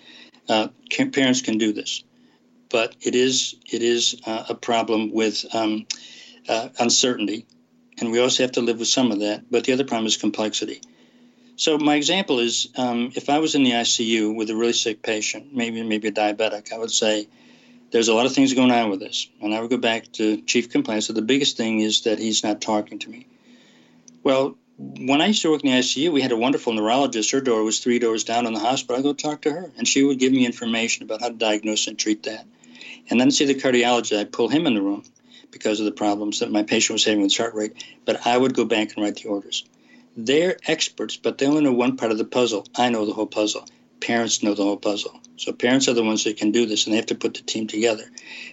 uh, 0.48 0.70
can, 0.90 1.12
parents 1.12 1.42
can 1.42 1.58
do 1.58 1.74
this, 1.74 2.04
but 2.70 2.96
it 3.02 3.16
is 3.16 3.56
it 3.72 3.82
is 3.82 4.22
uh, 4.26 4.46
a 4.50 4.56
problem 4.56 5.12
with 5.12 5.46
um, 5.54 5.86
uh, 6.48 6.70
uncertainty, 6.80 7.46
and 8.00 8.12
we 8.12 8.20
also 8.20 8.44
have 8.44 8.54
to 8.54 8.62
live 8.62 8.80
with 8.80 8.88
some 8.88 9.12
of 9.12 9.20
that. 9.20 9.46
But 9.50 9.64
the 9.64 9.74
other 9.74 9.86
problem 9.86 10.06
is 10.06 10.18
complexity. 10.18 10.82
So 11.56 11.78
my 11.78 11.96
example 11.96 12.40
is, 12.40 12.68
um, 12.76 13.12
if 13.16 13.30
I 13.30 13.40
was 13.40 13.56
in 13.56 13.64
the 13.64 13.72
ICU 13.72 14.36
with 14.36 14.50
a 14.50 14.56
really 14.56 14.74
sick 14.74 15.02
patient, 15.02 15.54
maybe 15.54 15.84
maybe 15.84 16.08
a 16.08 16.12
diabetic, 16.12 16.74
I 16.74 16.78
would 16.78 16.92
say, 16.92 17.28
"There's 17.92 18.08
a 18.08 18.14
lot 18.14 18.26
of 18.26 18.34
things 18.34 18.54
going 18.54 18.72
on 18.72 18.90
with 18.90 19.00
this," 19.00 19.28
and 19.42 19.54
I 19.54 19.62
would 19.62 19.70
go 19.70 19.78
back 19.78 20.12
to 20.14 20.42
chief 20.42 20.70
complaint. 20.70 21.04
So 21.04 21.14
the 21.14 21.22
biggest 21.22 21.56
thing 21.56 21.80
is 21.80 22.02
that 22.02 22.18
he's 22.18 22.44
not 22.44 22.60
talking 22.60 23.00
to 23.00 23.10
me. 23.10 23.28
Well, 24.24 24.58
when 24.78 25.22
I 25.22 25.28
used 25.28 25.44
to 25.44 25.52
work 25.52 25.64
in 25.64 25.72
the 25.72 25.78
ICU, 25.78 26.12
we 26.12 26.22
had 26.22 26.32
a 26.32 26.38
wonderful 26.38 26.74
neurologist. 26.74 27.30
Her 27.32 27.42
door 27.42 27.64
was 27.64 27.80
three 27.80 28.00
doors 28.00 28.24
down 28.24 28.48
in 28.48 28.54
the 28.54 28.60
hospital. 28.60 28.98
I'd 28.98 29.04
go 29.04 29.14
talk 29.14 29.42
to 29.42 29.52
her, 29.52 29.72
and 29.78 29.88
she 29.88 30.04
would 30.04 30.18
give 30.18 30.34
me 30.34 30.46
information 30.46 31.04
about 31.04 31.22
how 31.22 31.30
to 31.30 31.36
diagnose 31.36 31.86
and 31.88 31.98
treat 31.98 32.24
that. 32.24 32.46
And 33.10 33.20
then 33.20 33.30
see 33.30 33.46
the 33.46 33.54
cardiologist. 33.54 34.18
I'd 34.18 34.32
pull 34.32 34.48
him 34.48 34.66
in 34.66 34.74
the 34.74 34.82
room 34.82 35.04
because 35.52 35.80
of 35.80 35.86
the 35.86 35.92
problems 35.92 36.40
that 36.40 36.52
my 36.52 36.64
patient 36.64 36.96
was 36.96 37.06
having 37.06 37.22
with 37.22 37.38
heart 37.38 37.54
rate. 37.54 37.84
But 38.06 38.26
I 38.26 38.36
would 38.36 38.56
go 38.56 38.66
back 38.66 38.94
and 38.96 39.04
write 39.04 39.18
the 39.18 39.30
orders. 39.30 39.64
They're 40.16 40.58
experts, 40.68 41.18
but 41.18 41.38
they 41.38 41.48
only 41.48 41.62
know 41.62 41.74
one 41.74 41.98
part 41.98 42.12
of 42.12 42.18
the 42.18 42.26
puzzle. 42.26 42.68
I 42.76 42.90
know 42.90 43.06
the 43.06 43.14
whole 43.14 43.28
puzzle. 43.28 43.66
Parents 44.00 44.44
know 44.44 44.54
the 44.54 44.64
whole 44.64 44.78
puzzle. 44.78 45.20
So 45.38 45.52
parents 45.52 45.88
are 45.88 45.94
the 45.94 46.04
ones 46.04 46.24
that 46.24 46.38
can 46.38 46.52
do 46.52 46.66
this, 46.66 46.86
and 46.86 46.94
they 46.94 46.98
have 46.98 47.08
to 47.08 47.16
put 47.16 47.34
the 47.34 47.42
team 47.42 47.68
together. 47.68 48.06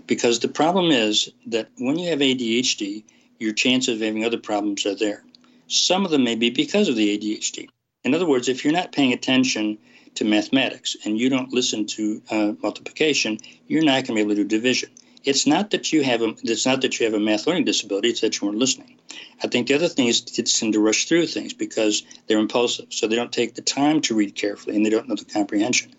Because 0.07 0.41
the 0.41 0.49
problem 0.49 0.91
is 0.91 1.31
that 1.47 1.69
when 1.77 1.99
you 1.99 2.09
have 2.11 2.21
ADHD, 2.21 3.05
your 3.39 3.53
chances 3.53 3.97
of 3.97 4.01
having 4.01 4.25
other 4.25 4.39
problems 4.39 4.87
are 4.87 4.95
there. 4.95 5.23
Some 5.67 6.05
of 6.05 6.11
them 6.11 6.25
may 6.25 6.35
be 6.35 6.51
because 6.51 6.89
of 6.89 6.97
the 6.97 7.19
ADHD. 7.19 7.69
In 8.05 8.15
other 8.15 8.27
words, 8.27 8.49
if 8.49 8.65
you're 8.65 8.73
not 8.73 8.93
paying 8.93 9.13
attention 9.13 9.79
to 10.15 10.25
mathematics 10.25 10.97
and 11.05 11.19
you 11.19 11.29
don't 11.29 11.53
listen 11.53 11.87
to 11.87 12.23
uh, 12.31 12.53
multiplication, 12.63 13.39
you're 13.67 13.85
not 13.85 14.05
going 14.05 14.05
to 14.07 14.15
be 14.15 14.21
able 14.21 14.31
to 14.31 14.43
do 14.43 14.45
division. 14.45 14.91
It's 15.25 15.47
not 15.47 15.71
that 15.71 15.93
you 15.93 16.03
have 16.03 16.23
a 16.23 16.35
it's 16.43 16.67
not 16.67 16.81
that 16.83 16.99
you 16.99 17.07
have 17.07 17.15
a 17.15 17.21
math 17.21 17.47
learning 17.47 17.65
disability. 17.65 18.09
It's 18.09 18.23
that 18.23 18.41
you 18.41 18.47
weren't 18.47 18.59
listening. 18.59 18.99
I 19.43 19.49
think 19.49 19.67
the 19.67 19.75
other 19.75 19.89
thing 19.89 20.07
is 20.07 20.21
kids 20.21 20.59
tend 20.59 20.73
to 20.73 20.81
rush 20.81 21.07
through 21.07 21.27
things 21.27 21.53
because 21.53 22.03
they're 22.27 22.39
impulsive, 22.39 22.87
so 22.91 23.07
they 23.07 23.17
don't 23.17 23.33
take 23.33 23.55
the 23.55 23.63
time 23.63 24.01
to 24.03 24.15
read 24.15 24.35
carefully 24.35 24.77
and 24.77 24.85
they 24.85 24.91
don't 24.91 25.09
know 25.09 25.17
the 25.17 25.25
comprehension. 25.25 25.95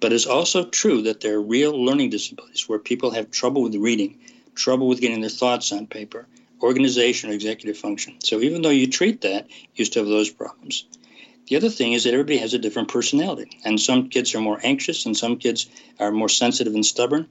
But 0.00 0.12
it's 0.12 0.26
also 0.26 0.64
true 0.64 1.02
that 1.02 1.20
there 1.20 1.36
are 1.36 1.42
real 1.42 1.72
learning 1.84 2.10
disabilities 2.10 2.68
where 2.68 2.78
people 2.78 3.12
have 3.12 3.30
trouble 3.30 3.62
with 3.62 3.74
reading, 3.76 4.18
trouble 4.54 4.88
with 4.88 5.00
getting 5.00 5.20
their 5.20 5.30
thoughts 5.30 5.72
on 5.72 5.86
paper, 5.86 6.26
organization 6.60 7.30
or 7.30 7.32
executive 7.32 7.76
function. 7.76 8.20
So 8.20 8.40
even 8.40 8.62
though 8.62 8.70
you 8.70 8.88
treat 8.88 9.20
that, 9.22 9.48
you 9.74 9.84
still 9.84 10.04
have 10.04 10.10
those 10.10 10.30
problems. 10.30 10.86
The 11.48 11.56
other 11.56 11.68
thing 11.68 11.92
is 11.92 12.04
that 12.04 12.14
everybody 12.14 12.38
has 12.38 12.54
a 12.54 12.58
different 12.58 12.88
personality, 12.88 13.60
and 13.64 13.80
some 13.80 14.08
kids 14.08 14.34
are 14.34 14.40
more 14.40 14.60
anxious, 14.62 15.06
and 15.06 15.16
some 15.16 15.36
kids 15.36 15.68
are 15.98 16.12
more 16.12 16.28
sensitive 16.28 16.74
and 16.74 16.86
stubborn. 16.86 17.28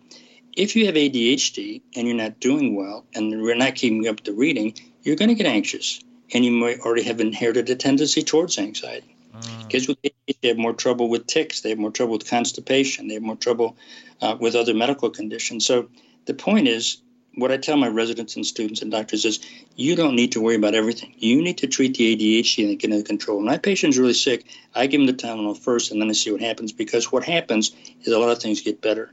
If 0.58 0.76
you 0.76 0.86
have 0.86 0.96
ADHD 0.96 1.82
and 1.96 2.08
you're 2.08 2.18
not 2.18 2.40
doing 2.40 2.76
well, 2.76 3.06
and 3.14 3.42
we're 3.42 3.56
not 3.56 3.76
keeping 3.76 4.08
up 4.08 4.24
the 4.24 4.34
reading, 4.34 4.74
you're 5.04 5.16
going 5.16 5.30
to 5.30 5.36
get 5.36 5.46
anxious, 5.46 6.02
and 6.34 6.44
you 6.44 6.52
might 6.52 6.82
already 6.82 7.04
have 7.04 7.22
inherited 7.22 7.70
a 7.70 7.76
tendency 7.76 8.22
towards 8.22 8.58
anxiety. 8.58 9.16
Mm. 9.34 9.70
Kids 9.70 9.88
with 9.88 10.02
ADHD 10.02 10.50
have 10.50 10.58
more 10.58 10.74
trouble 10.74 11.10
with 11.10 11.26
tics, 11.28 11.62
they 11.62 11.70
have 11.70 11.80
more 11.80 11.92
trouble 11.92 12.14
with 12.14 12.30
constipation, 12.30 13.08
they 13.08 13.14
have 13.14 13.24
more 13.24 13.38
trouble 13.38 13.78
uh, 14.22 14.36
with 14.40 14.56
other 14.56 14.74
medical 14.74 15.10
conditions. 15.10 15.66
So 15.66 15.88
the 16.26 16.34
point 16.34 16.68
is, 16.68 17.02
what 17.36 17.52
I 17.52 17.56
tell 17.56 17.78
my 17.78 17.88
residents 17.88 18.36
and 18.36 18.46
students 18.46 18.82
and 18.82 18.92
doctors 18.92 19.24
is 19.24 19.40
you 19.78 19.96
don't 19.96 20.16
need 20.16 20.34
to 20.34 20.42
worry 20.42 20.56
about 20.56 20.76
everything. 20.76 21.14
You 21.18 21.42
need 21.42 21.58
to 21.60 21.68
treat 21.68 21.96
the 21.96 22.14
ADHD 22.16 22.70
and 22.70 22.78
get 22.78 22.90
it 22.90 22.94
under 22.94 23.06
control. 23.06 23.38
When 23.38 23.46
my 23.46 23.58
patient's 23.58 23.98
really 23.98 24.14
sick, 24.14 24.46
I 24.76 24.88
give 24.88 25.00
them 25.00 25.08
the 25.08 25.14
Tylenol 25.14 25.58
first 25.58 25.92
and 25.92 26.02
then 26.02 26.10
I 26.10 26.14
see 26.14 26.32
what 26.32 26.42
happens 26.42 26.74
because 26.74 27.10
what 27.10 27.24
happens 27.24 27.72
is 28.04 28.12
a 28.12 28.20
lot 28.20 28.32
of 28.32 28.42
things 28.42 28.62
get 28.62 28.82
better. 28.82 29.12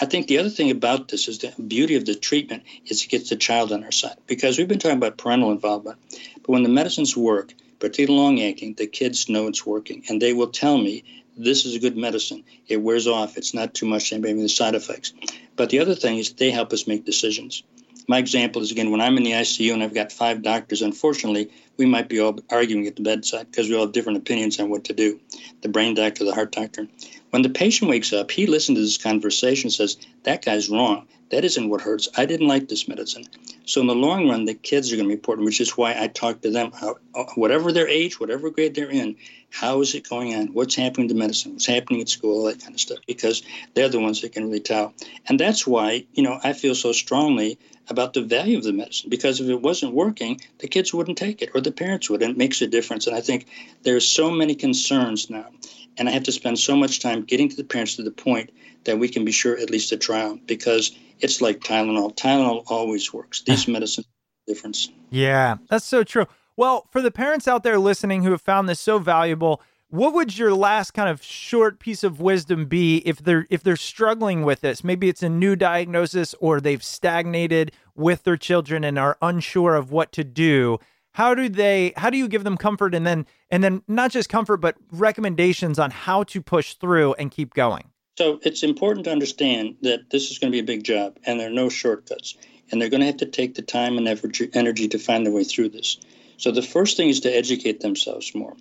I 0.00 0.06
think 0.06 0.26
the 0.26 0.38
other 0.38 0.48
thing 0.48 0.70
about 0.70 1.08
this 1.08 1.28
is 1.28 1.38
the 1.38 1.52
beauty 1.62 1.96
of 1.96 2.04
the 2.06 2.14
treatment 2.14 2.64
is 2.86 3.04
it 3.04 3.10
gets 3.10 3.28
the 3.30 3.36
child 3.36 3.72
on 3.72 3.84
our 3.84 3.92
side 3.92 4.16
because 4.26 4.58
we've 4.58 4.68
been 4.68 4.78
talking 4.78 4.96
about 4.96 5.18
parental 5.18 5.52
involvement. 5.52 5.98
But 6.36 6.48
when 6.48 6.62
the 6.62 6.68
medicines 6.68 7.16
work, 7.16 7.54
particularly 7.78 8.22
long 8.22 8.42
acting, 8.42 8.74
the 8.74 8.86
kids 8.86 9.28
know 9.28 9.46
it's 9.48 9.66
working 9.66 10.04
and 10.08 10.20
they 10.20 10.32
will 10.32 10.48
tell 10.48 10.78
me 10.78 11.04
this 11.36 11.64
is 11.64 11.74
a 11.74 11.78
good 11.78 11.96
medicine. 11.96 12.44
It 12.68 12.78
wears 12.78 13.06
off. 13.06 13.36
It's 13.36 13.54
not 13.54 13.74
too 13.74 13.86
much 13.86 14.12
Maybe 14.12 14.40
the 14.40 14.48
side 14.48 14.74
effects. 14.74 15.12
But 15.56 15.70
the 15.70 15.78
other 15.78 15.94
thing 15.94 16.18
is 16.18 16.32
they 16.32 16.50
help 16.50 16.72
us 16.72 16.86
make 16.86 17.04
decisions. 17.04 17.62
My 18.08 18.18
example 18.18 18.62
is 18.62 18.72
again 18.72 18.90
when 18.90 19.00
I'm 19.00 19.16
in 19.16 19.22
the 19.22 19.32
ICU 19.32 19.72
and 19.72 19.82
I've 19.82 19.94
got 19.94 20.12
five 20.12 20.42
doctors, 20.42 20.82
unfortunately, 20.82 21.50
we 21.76 21.86
might 21.86 22.08
be 22.08 22.20
all 22.20 22.38
arguing 22.50 22.86
at 22.86 22.96
the 22.96 23.02
bedside 23.02 23.50
because 23.50 23.68
we 23.68 23.74
all 23.74 23.82
have 23.82 23.92
different 23.92 24.18
opinions 24.18 24.58
on 24.60 24.70
what 24.70 24.84
to 24.84 24.92
do. 24.92 25.20
The 25.62 25.68
brain 25.68 25.94
doctor, 25.94 26.24
the 26.24 26.34
heart 26.34 26.52
doctor. 26.52 26.88
When 27.30 27.42
the 27.42 27.48
patient 27.48 27.90
wakes 27.90 28.12
up, 28.12 28.30
he 28.30 28.46
listens 28.46 28.78
to 28.78 28.82
this 28.82 28.98
conversation 28.98 29.70
says, 29.70 29.96
That 30.24 30.44
guy's 30.44 30.68
wrong. 30.68 31.06
That 31.30 31.46
isn't 31.46 31.70
what 31.70 31.80
hurts. 31.80 32.08
I 32.14 32.26
didn't 32.26 32.48
like 32.48 32.68
this 32.68 32.86
medicine. 32.86 33.24
So 33.64 33.80
in 33.80 33.86
the 33.86 33.94
long 33.94 34.28
run, 34.28 34.44
the 34.44 34.52
kids 34.52 34.92
are 34.92 34.96
going 34.96 35.06
to 35.06 35.08
be 35.08 35.14
important, 35.14 35.46
which 35.46 35.62
is 35.62 35.78
why 35.78 35.96
I 35.98 36.08
talk 36.08 36.42
to 36.42 36.50
them. 36.50 36.72
How, 36.72 36.96
uh, 37.14 37.24
whatever 37.36 37.72
their 37.72 37.88
age, 37.88 38.20
whatever 38.20 38.50
grade 38.50 38.74
they're 38.74 38.90
in, 38.90 39.16
how 39.48 39.80
is 39.80 39.94
it 39.94 40.06
going 40.06 40.34
on? 40.34 40.48
What's 40.48 40.74
happening 40.74 41.08
to 41.08 41.14
medicine? 41.14 41.52
What's 41.52 41.64
happening 41.64 42.02
at 42.02 42.10
school? 42.10 42.36
All 42.36 42.44
that 42.44 42.60
kind 42.60 42.74
of 42.74 42.80
stuff. 42.80 42.98
Because 43.06 43.42
they're 43.72 43.88
the 43.88 43.98
ones 43.98 44.20
that 44.20 44.32
can 44.32 44.44
really 44.44 44.60
tell. 44.60 44.92
And 45.26 45.40
that's 45.40 45.66
why 45.66 46.04
you 46.12 46.22
know 46.22 46.38
I 46.44 46.52
feel 46.52 46.74
so 46.74 46.92
strongly 46.92 47.58
about 47.88 48.14
the 48.14 48.22
value 48.22 48.56
of 48.58 48.64
the 48.64 48.72
medicine. 48.72 49.10
Because 49.10 49.40
if 49.40 49.48
it 49.48 49.60
wasn't 49.60 49.94
working, 49.94 50.40
the 50.58 50.68
kids 50.68 50.94
wouldn't 50.94 51.18
take 51.18 51.42
it, 51.42 51.50
or 51.54 51.60
the 51.60 51.72
parents 51.72 52.08
would, 52.08 52.22
and 52.22 52.32
it 52.32 52.38
makes 52.38 52.62
a 52.62 52.66
difference. 52.66 53.06
And 53.06 53.16
I 53.16 53.20
think 53.20 53.46
there's 53.82 54.06
so 54.06 54.30
many 54.30 54.54
concerns 54.54 55.30
now, 55.30 55.46
and 55.96 56.08
I 56.08 56.12
have 56.12 56.24
to 56.24 56.32
spend 56.32 56.58
so 56.58 56.76
much 56.76 57.00
time 57.00 57.22
getting 57.22 57.48
to 57.48 57.56
the 57.56 57.64
parents 57.64 57.96
to 57.96 58.02
the 58.02 58.10
point 58.10 58.50
that 58.84 58.98
we 58.98 59.08
can 59.08 59.24
be 59.24 59.32
sure 59.32 59.56
at 59.58 59.70
least 59.70 59.90
to 59.90 59.96
trial 59.96 60.38
because 60.46 60.92
it's 61.20 61.40
like 61.40 61.60
Tylenol. 61.60 62.16
Tylenol 62.16 62.64
always 62.66 63.12
works. 63.12 63.42
These 63.42 63.68
medicines 63.68 64.06
difference. 64.46 64.88
Yeah, 65.10 65.58
that's 65.68 65.84
so 65.84 66.04
true. 66.04 66.26
Well, 66.56 66.86
for 66.90 67.00
the 67.00 67.10
parents 67.10 67.48
out 67.48 67.62
there 67.62 67.78
listening 67.78 68.22
who 68.22 68.32
have 68.32 68.42
found 68.42 68.68
this 68.68 68.80
so 68.80 68.98
valuable, 68.98 69.62
what 69.92 70.14
would 70.14 70.38
your 70.38 70.54
last 70.54 70.92
kind 70.92 71.10
of 71.10 71.22
short 71.22 71.78
piece 71.78 72.02
of 72.02 72.18
wisdom 72.18 72.64
be 72.64 73.02
if 73.04 73.18
they're 73.18 73.46
if 73.50 73.62
they're 73.62 73.76
struggling 73.76 74.42
with 74.42 74.62
this? 74.62 74.82
Maybe 74.82 75.10
it's 75.10 75.22
a 75.22 75.28
new 75.28 75.54
diagnosis 75.54 76.34
or 76.40 76.62
they've 76.62 76.82
stagnated 76.82 77.72
with 77.94 78.22
their 78.22 78.38
children 78.38 78.84
and 78.84 78.98
are 78.98 79.18
unsure 79.20 79.74
of 79.74 79.92
what 79.92 80.10
to 80.12 80.24
do. 80.24 80.78
How 81.10 81.34
do 81.34 81.46
they 81.50 81.92
how 81.98 82.08
do 82.08 82.16
you 82.16 82.26
give 82.26 82.42
them 82.42 82.56
comfort 82.56 82.94
and 82.94 83.06
then 83.06 83.26
and 83.50 83.62
then 83.62 83.82
not 83.86 84.10
just 84.10 84.30
comfort 84.30 84.62
but 84.62 84.76
recommendations 84.90 85.78
on 85.78 85.90
how 85.90 86.22
to 86.22 86.40
push 86.40 86.72
through 86.72 87.12
and 87.14 87.30
keep 87.30 87.52
going? 87.52 87.84
So 88.16 88.40
it's 88.42 88.62
important 88.62 89.04
to 89.04 89.12
understand 89.12 89.76
that 89.82 90.08
this 90.08 90.30
is 90.30 90.38
going 90.38 90.50
to 90.50 90.56
be 90.56 90.60
a 90.60 90.64
big 90.64 90.84
job 90.84 91.18
and 91.26 91.38
there 91.38 91.48
are 91.48 91.54
no 91.54 91.68
shortcuts. 91.68 92.34
And 92.70 92.80
they're 92.80 92.88
going 92.88 93.00
to 93.00 93.06
have 93.06 93.18
to 93.18 93.26
take 93.26 93.56
the 93.56 93.62
time 93.62 93.98
and 93.98 94.08
effort, 94.08 94.40
energy 94.54 94.88
to 94.88 94.98
find 94.98 95.26
their 95.26 95.34
way 95.34 95.44
through 95.44 95.68
this. 95.68 95.98
So 96.38 96.50
the 96.50 96.62
first 96.62 96.96
thing 96.96 97.10
is 97.10 97.20
to 97.20 97.28
educate 97.28 97.80
themselves 97.80 98.34
more. 98.34 98.56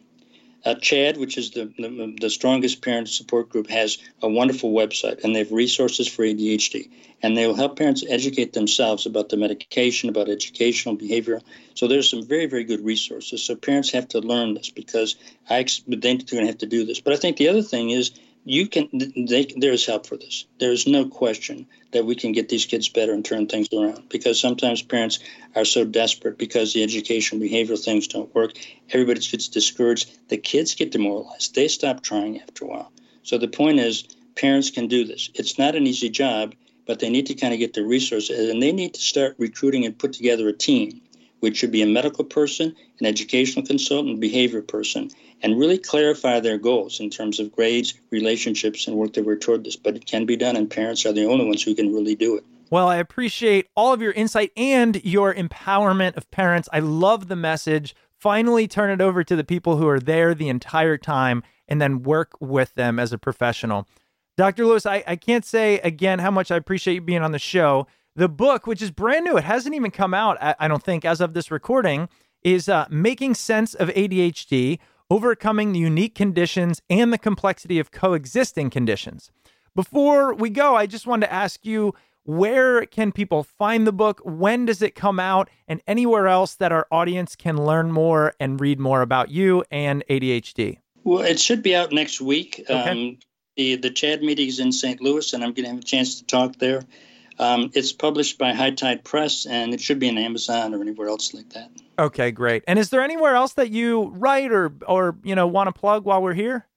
Uh, 0.63 0.75
CHADD, 0.75 1.17
which 1.17 1.37
is 1.37 1.51
the, 1.51 1.65
the, 1.77 2.15
the 2.19 2.29
strongest 2.29 2.81
parent 2.81 3.09
support 3.09 3.49
group, 3.49 3.67
has 3.69 3.97
a 4.21 4.29
wonderful 4.29 4.71
website, 4.71 5.23
and 5.23 5.35
they 5.35 5.39
have 5.39 5.51
resources 5.51 6.07
for 6.07 6.23
ADHD, 6.23 6.89
and 7.23 7.35
they 7.35 7.47
will 7.47 7.55
help 7.55 7.77
parents 7.77 8.03
educate 8.07 8.53
themselves 8.53 9.05
about 9.05 9.29
the 9.29 9.37
medication, 9.37 10.09
about 10.09 10.29
educational 10.29 10.95
behavior. 10.95 11.41
So 11.73 11.87
there's 11.87 12.09
some 12.09 12.25
very 12.25 12.45
very 12.45 12.63
good 12.63 12.85
resources. 12.85 13.43
So 13.43 13.55
parents 13.55 13.91
have 13.91 14.07
to 14.09 14.19
learn 14.19 14.53
this 14.53 14.69
because 14.69 15.15
I 15.49 15.65
they're 15.87 15.99
going 15.99 16.19
to 16.19 16.45
have 16.45 16.59
to 16.59 16.67
do 16.67 16.85
this. 16.85 17.01
But 17.01 17.13
I 17.13 17.17
think 17.17 17.37
the 17.37 17.47
other 17.47 17.63
thing 17.63 17.89
is 17.89 18.11
you 18.43 18.67
can 18.67 18.89
they, 18.91 19.45
there's 19.55 19.85
help 19.85 20.07
for 20.07 20.17
this. 20.17 20.45
There's 20.59 20.87
no 20.87 21.05
question 21.05 21.67
that 21.91 22.05
we 22.05 22.15
can 22.15 22.31
get 22.31 22.49
these 22.49 22.65
kids 22.65 22.89
better 22.89 23.13
and 23.13 23.23
turn 23.23 23.47
things 23.47 23.67
around 23.73 24.09
because 24.09 24.39
sometimes 24.39 24.81
parents 24.81 25.19
are 25.55 25.65
so 25.65 25.85
desperate 25.85 26.37
because 26.37 26.73
the 26.73 26.83
education 26.83 27.39
behavioral 27.39 27.83
things 27.83 28.07
don't 28.07 28.33
work. 28.33 28.53
Everybody 28.91 29.19
gets 29.19 29.47
discouraged. 29.47 30.29
The 30.29 30.37
kids 30.37 30.75
get 30.75 30.91
demoralized. 30.91 31.53
They 31.53 31.67
stop 31.67 32.01
trying 32.01 32.41
after 32.41 32.65
a 32.65 32.67
while. 32.67 32.91
So 33.23 33.37
the 33.37 33.47
point 33.47 33.79
is 33.79 34.03
parents 34.35 34.71
can 34.71 34.87
do 34.87 35.05
this. 35.05 35.29
It's 35.35 35.59
not 35.59 35.75
an 35.75 35.85
easy 35.85 36.09
job 36.09 36.55
but 36.87 36.99
they 36.99 37.09
need 37.09 37.27
to 37.27 37.35
kind 37.35 37.53
of 37.53 37.59
get 37.59 37.73
the 37.73 37.85
resources 37.85 38.49
and 38.49 38.61
they 38.61 38.71
need 38.71 38.93
to 38.93 38.99
start 38.99 39.35
recruiting 39.37 39.85
and 39.85 39.97
put 39.97 40.13
together 40.13 40.49
a 40.49 40.53
team 40.53 41.01
which 41.41 41.57
should 41.57 41.71
be 41.71 41.81
a 41.81 41.87
medical 41.87 42.23
person, 42.23 42.75
an 42.99 43.05
educational 43.05 43.65
consultant, 43.65 44.19
behavior 44.19 44.61
person, 44.61 45.11
and 45.43 45.59
really 45.59 45.77
clarify 45.77 46.39
their 46.39 46.57
goals 46.57 46.99
in 46.99 47.09
terms 47.09 47.39
of 47.39 47.51
grades, 47.51 47.93
relationships, 48.09 48.87
and 48.87 48.95
work 48.95 49.13
that 49.13 49.25
we're 49.25 49.35
toward 49.35 49.63
this. 49.63 49.75
But 49.75 49.95
it 49.97 50.05
can 50.05 50.25
be 50.25 50.37
done, 50.37 50.55
and 50.55 50.69
parents 50.69 51.05
are 51.05 51.13
the 51.13 51.25
only 51.25 51.45
ones 51.45 51.61
who 51.61 51.75
can 51.75 51.93
really 51.93 52.15
do 52.15 52.37
it. 52.37 52.45
Well, 52.69 52.87
I 52.87 52.95
appreciate 52.95 53.67
all 53.75 53.91
of 53.91 54.01
your 54.01 54.13
insight 54.13 54.51
and 54.55 55.03
your 55.03 55.33
empowerment 55.33 56.15
of 56.15 56.31
parents. 56.31 56.69
I 56.71 56.79
love 56.79 57.27
the 57.27 57.35
message. 57.35 57.93
Finally, 58.17 58.67
turn 58.67 58.91
it 58.91 59.01
over 59.01 59.23
to 59.25 59.35
the 59.35 59.43
people 59.43 59.75
who 59.75 59.89
are 59.89 59.99
there 59.99 60.33
the 60.33 60.47
entire 60.47 60.97
time 60.97 61.43
and 61.67 61.81
then 61.81 62.03
work 62.03 62.33
with 62.39 62.73
them 62.75 62.97
as 62.97 63.11
a 63.11 63.17
professional. 63.17 63.87
Dr. 64.37 64.65
Lewis, 64.65 64.85
I, 64.85 65.03
I 65.05 65.15
can't 65.17 65.43
say 65.43 65.79
again 65.79 66.19
how 66.19 66.31
much 66.31 66.49
I 66.49 66.55
appreciate 66.55 66.95
you 66.95 67.01
being 67.01 67.23
on 67.23 67.31
the 67.31 67.39
show. 67.39 67.87
The 68.15 68.27
book, 68.27 68.67
which 68.67 68.81
is 68.81 68.91
brand 68.91 69.25
new, 69.25 69.37
it 69.37 69.45
hasn't 69.45 69.73
even 69.73 69.91
come 69.91 70.13
out, 70.13 70.37
I 70.41 70.67
don't 70.67 70.83
think, 70.83 71.05
as 71.05 71.21
of 71.21 71.33
this 71.33 71.49
recording, 71.49 72.09
is 72.43 72.67
uh, 72.67 72.85
Making 72.89 73.35
Sense 73.35 73.73
of 73.73 73.89
ADHD 73.89 74.79
Overcoming 75.09 75.73
the 75.73 75.79
Unique 75.79 76.15
Conditions 76.15 76.81
and 76.89 77.11
the 77.11 77.17
Complexity 77.17 77.79
of 77.79 77.91
Coexisting 77.91 78.69
Conditions. 78.69 79.29
Before 79.75 80.33
we 80.33 80.49
go, 80.49 80.75
I 80.75 80.85
just 80.85 81.07
wanted 81.07 81.27
to 81.27 81.33
ask 81.33 81.65
you 81.65 81.93
where 82.23 82.85
can 82.85 83.11
people 83.11 83.43
find 83.43 83.87
the 83.87 83.91
book? 83.93 84.21
When 84.23 84.65
does 84.65 84.81
it 84.81 84.93
come 84.93 85.19
out? 85.19 85.49
And 85.67 85.81
anywhere 85.87 86.27
else 86.27 86.55
that 86.55 86.71
our 86.71 86.87
audience 86.91 87.35
can 87.35 87.57
learn 87.57 87.91
more 87.91 88.33
and 88.39 88.59
read 88.59 88.79
more 88.79 89.01
about 89.01 89.31
you 89.31 89.63
and 89.71 90.03
ADHD? 90.09 90.77
Well, 91.03 91.23
it 91.23 91.39
should 91.39 91.63
be 91.63 91.75
out 91.75 91.91
next 91.91 92.21
week. 92.21 92.63
Okay. 92.69 92.73
Um, 92.89 93.17
the, 93.57 93.75
the 93.75 93.89
CHADD 93.89 94.21
meeting 94.21 94.47
is 94.47 94.59
in 94.59 94.71
St. 94.71 95.01
Louis, 95.01 95.33
and 95.33 95.43
I'm 95.43 95.53
going 95.53 95.65
to 95.65 95.71
have 95.71 95.79
a 95.79 95.83
chance 95.83 96.19
to 96.19 96.25
talk 96.25 96.57
there. 96.57 96.83
Um, 97.41 97.71
it's 97.73 97.91
published 97.91 98.37
by 98.37 98.53
High 98.53 98.69
Tide 98.69 99.03
Press, 99.03 99.47
and 99.47 99.73
it 99.73 99.81
should 99.81 99.97
be 99.97 100.07
on 100.09 100.17
Amazon 100.19 100.75
or 100.75 100.81
anywhere 100.81 101.09
else 101.09 101.33
like 101.33 101.49
that. 101.53 101.71
Okay, 101.97 102.29
great. 102.29 102.63
And 102.67 102.77
is 102.77 102.91
there 102.91 103.01
anywhere 103.01 103.35
else 103.35 103.53
that 103.53 103.71
you 103.71 104.09
write 104.15 104.51
or 104.51 104.71
or 104.87 105.15
you 105.23 105.33
know 105.33 105.47
want 105.47 105.67
to 105.67 105.77
plug 105.77 106.05
while 106.05 106.21
we're 106.21 106.35
here? 106.35 106.67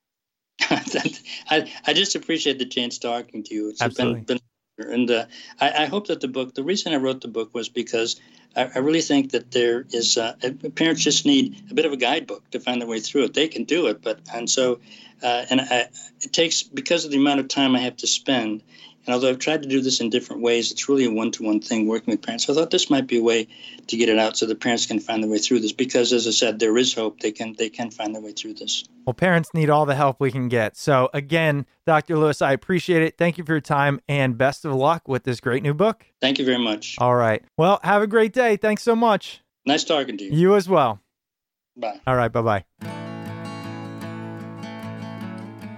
I 0.70 1.70
I 1.86 1.92
just 1.92 2.14
appreciate 2.14 2.58
the 2.58 2.64
chance 2.64 2.98
talking 2.98 3.42
to 3.44 3.54
you. 3.54 3.68
It's 3.68 3.82
Absolutely. 3.82 4.22
been, 4.22 4.38
been 4.78 4.92
and 4.92 5.10
uh, 5.10 5.26
I, 5.60 5.84
I, 5.84 5.86
hope 5.86 6.08
that 6.08 6.20
the 6.20 6.28
book. 6.28 6.54
The 6.54 6.64
reason 6.64 6.92
I 6.92 6.96
wrote 6.96 7.20
the 7.20 7.28
book 7.28 7.54
was 7.54 7.68
because 7.68 8.20
I, 8.56 8.70
I 8.74 8.78
really 8.78 9.02
think 9.02 9.30
that 9.32 9.50
there 9.50 9.84
is 9.90 10.16
uh, 10.16 10.34
parents 10.74 11.02
just 11.02 11.26
need 11.26 11.62
a 11.70 11.74
bit 11.74 11.84
of 11.84 11.92
a 11.92 11.96
guidebook 11.96 12.50
to 12.50 12.60
find 12.60 12.80
their 12.80 12.88
way 12.88 13.00
through 13.00 13.24
it. 13.24 13.34
They 13.34 13.48
can 13.48 13.64
do 13.64 13.86
it, 13.86 14.02
but 14.02 14.20
and 14.32 14.48
so 14.48 14.80
uh, 15.22 15.44
and 15.50 15.60
I, 15.60 15.88
it 16.20 16.32
takes 16.32 16.62
because 16.62 17.04
of 17.04 17.10
the 17.10 17.18
amount 17.18 17.40
of 17.40 17.48
time 17.48 17.76
I 17.76 17.80
have 17.80 17.98
to 17.98 18.06
spend 18.06 18.62
And 19.06 19.12
although 19.12 19.28
I've 19.28 19.38
tried 19.38 19.62
to 19.62 19.68
do 19.68 19.82
this 19.82 20.00
in 20.00 20.08
different 20.08 20.42
ways, 20.42 20.72
it's 20.72 20.88
really 20.88 21.04
a 21.04 21.10
one 21.10 21.30
to 21.32 21.42
one 21.42 21.60
thing 21.60 21.86
working 21.86 22.12
with 22.12 22.22
parents. 22.22 22.46
So 22.46 22.52
I 22.52 22.56
thought 22.56 22.70
this 22.70 22.88
might 22.88 23.06
be 23.06 23.18
a 23.18 23.22
way 23.22 23.46
to 23.86 23.96
get 23.96 24.08
it 24.08 24.18
out 24.18 24.36
so 24.36 24.46
the 24.46 24.54
parents 24.54 24.86
can 24.86 24.98
find 24.98 25.22
their 25.22 25.30
way 25.30 25.38
through 25.38 25.60
this 25.60 25.72
because 25.72 26.12
as 26.12 26.26
I 26.26 26.30
said, 26.30 26.58
there 26.58 26.76
is 26.78 26.94
hope. 26.94 27.20
They 27.20 27.32
can 27.32 27.54
they 27.58 27.68
can 27.68 27.90
find 27.90 28.14
their 28.14 28.22
way 28.22 28.32
through 28.32 28.54
this. 28.54 28.84
Well, 29.06 29.14
parents 29.14 29.50
need 29.52 29.68
all 29.68 29.84
the 29.84 29.94
help 29.94 30.20
we 30.20 30.30
can 30.30 30.48
get. 30.48 30.76
So 30.76 31.10
again, 31.12 31.66
Dr. 31.86 32.16
Lewis, 32.16 32.40
I 32.40 32.52
appreciate 32.52 33.02
it. 33.02 33.18
Thank 33.18 33.36
you 33.36 33.44
for 33.44 33.52
your 33.52 33.60
time 33.60 34.00
and 34.08 34.38
best 34.38 34.64
of 34.64 34.72
luck 34.72 35.06
with 35.06 35.24
this 35.24 35.40
great 35.40 35.62
new 35.62 35.74
book. 35.74 36.06
Thank 36.22 36.38
you 36.38 36.44
very 36.46 36.62
much. 36.62 36.96
All 36.98 37.14
right. 37.14 37.44
Well, 37.58 37.80
have 37.82 38.02
a 38.02 38.06
great 38.06 38.32
day. 38.32 38.56
Thanks 38.56 38.82
so 38.82 38.96
much. 38.96 39.42
Nice 39.66 39.84
talking 39.84 40.16
to 40.16 40.24
you. 40.24 40.32
You 40.32 40.56
as 40.56 40.68
well. 40.68 41.00
Bye. 41.76 42.00
All 42.06 42.16
right. 42.16 42.32
Bye 42.32 42.42
bye. 42.42 42.64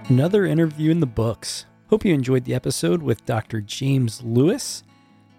Another 0.09 0.45
interview 0.45 0.91
in 0.91 1.01
the 1.01 1.05
books. 1.05 1.65
Hope 1.89 2.03
you 2.03 2.13
enjoyed 2.13 2.43
the 2.43 2.53
episode 2.53 3.01
with 3.01 3.25
Dr. 3.25 3.61
James 3.61 4.21
Lewis. 4.21 4.83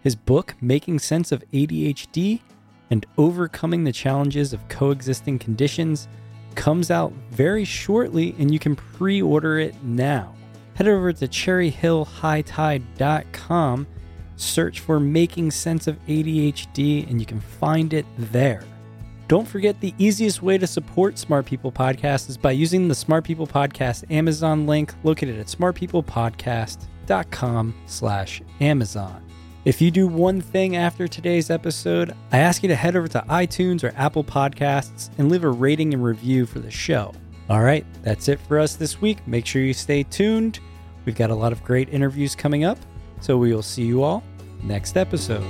His 0.02 0.16
book, 0.16 0.54
Making 0.62 0.98
Sense 0.98 1.30
of 1.30 1.44
ADHD 1.52 2.40
and 2.88 3.04
Overcoming 3.18 3.84
the 3.84 3.92
Challenges 3.92 4.54
of 4.54 4.66
Coexisting 4.70 5.38
Conditions, 5.38 6.08
comes 6.54 6.90
out 6.90 7.12
very 7.30 7.66
shortly 7.66 8.34
and 8.38 8.50
you 8.50 8.58
can 8.58 8.76
pre 8.76 9.20
order 9.20 9.58
it 9.58 9.74
now. 9.82 10.34
Head 10.72 10.88
over 10.88 11.12
to 11.12 11.28
cherryhillhightide.com, 11.28 13.86
search 14.36 14.80
for 14.80 14.98
Making 14.98 15.50
Sense 15.50 15.86
of 15.86 16.02
ADHD, 16.06 17.10
and 17.10 17.20
you 17.20 17.26
can 17.26 17.40
find 17.40 17.92
it 17.92 18.06
there. 18.16 18.64
Don't 19.28 19.46
forget 19.46 19.80
the 19.80 19.94
easiest 19.98 20.42
way 20.42 20.56
to 20.56 20.66
support 20.66 21.18
Smart 21.18 21.44
People 21.44 21.70
Podcast 21.70 22.30
is 22.30 22.38
by 22.38 22.52
using 22.52 22.88
the 22.88 22.94
Smart 22.94 23.24
People 23.24 23.46
Podcast 23.46 24.10
Amazon 24.10 24.66
link 24.66 24.94
located 25.04 25.38
at 25.38 25.48
smartpeoplepodcast.com 25.48 27.74
slash 27.84 28.40
Amazon. 28.62 29.22
If 29.66 29.82
you 29.82 29.90
do 29.90 30.06
one 30.06 30.40
thing 30.40 30.76
after 30.76 31.06
today's 31.06 31.50
episode, 31.50 32.14
I 32.32 32.38
ask 32.38 32.62
you 32.62 32.70
to 32.70 32.74
head 32.74 32.96
over 32.96 33.06
to 33.08 33.22
iTunes 33.28 33.84
or 33.84 33.92
Apple 33.98 34.24
Podcasts 34.24 35.10
and 35.18 35.30
leave 35.30 35.44
a 35.44 35.50
rating 35.50 35.92
and 35.92 36.02
review 36.02 36.46
for 36.46 36.60
the 36.60 36.70
show. 36.70 37.12
All 37.50 37.60
right, 37.60 37.84
that's 38.02 38.28
it 38.28 38.40
for 38.40 38.58
us 38.58 38.76
this 38.76 39.02
week. 39.02 39.18
Make 39.28 39.44
sure 39.44 39.60
you 39.60 39.74
stay 39.74 40.04
tuned. 40.04 40.58
We've 41.04 41.14
got 41.14 41.28
a 41.28 41.34
lot 41.34 41.52
of 41.52 41.62
great 41.62 41.90
interviews 41.90 42.34
coming 42.34 42.64
up, 42.64 42.78
so 43.20 43.36
we 43.36 43.54
will 43.54 43.60
see 43.60 43.84
you 43.84 44.02
all 44.02 44.24
next 44.62 44.96
episode. 44.96 45.44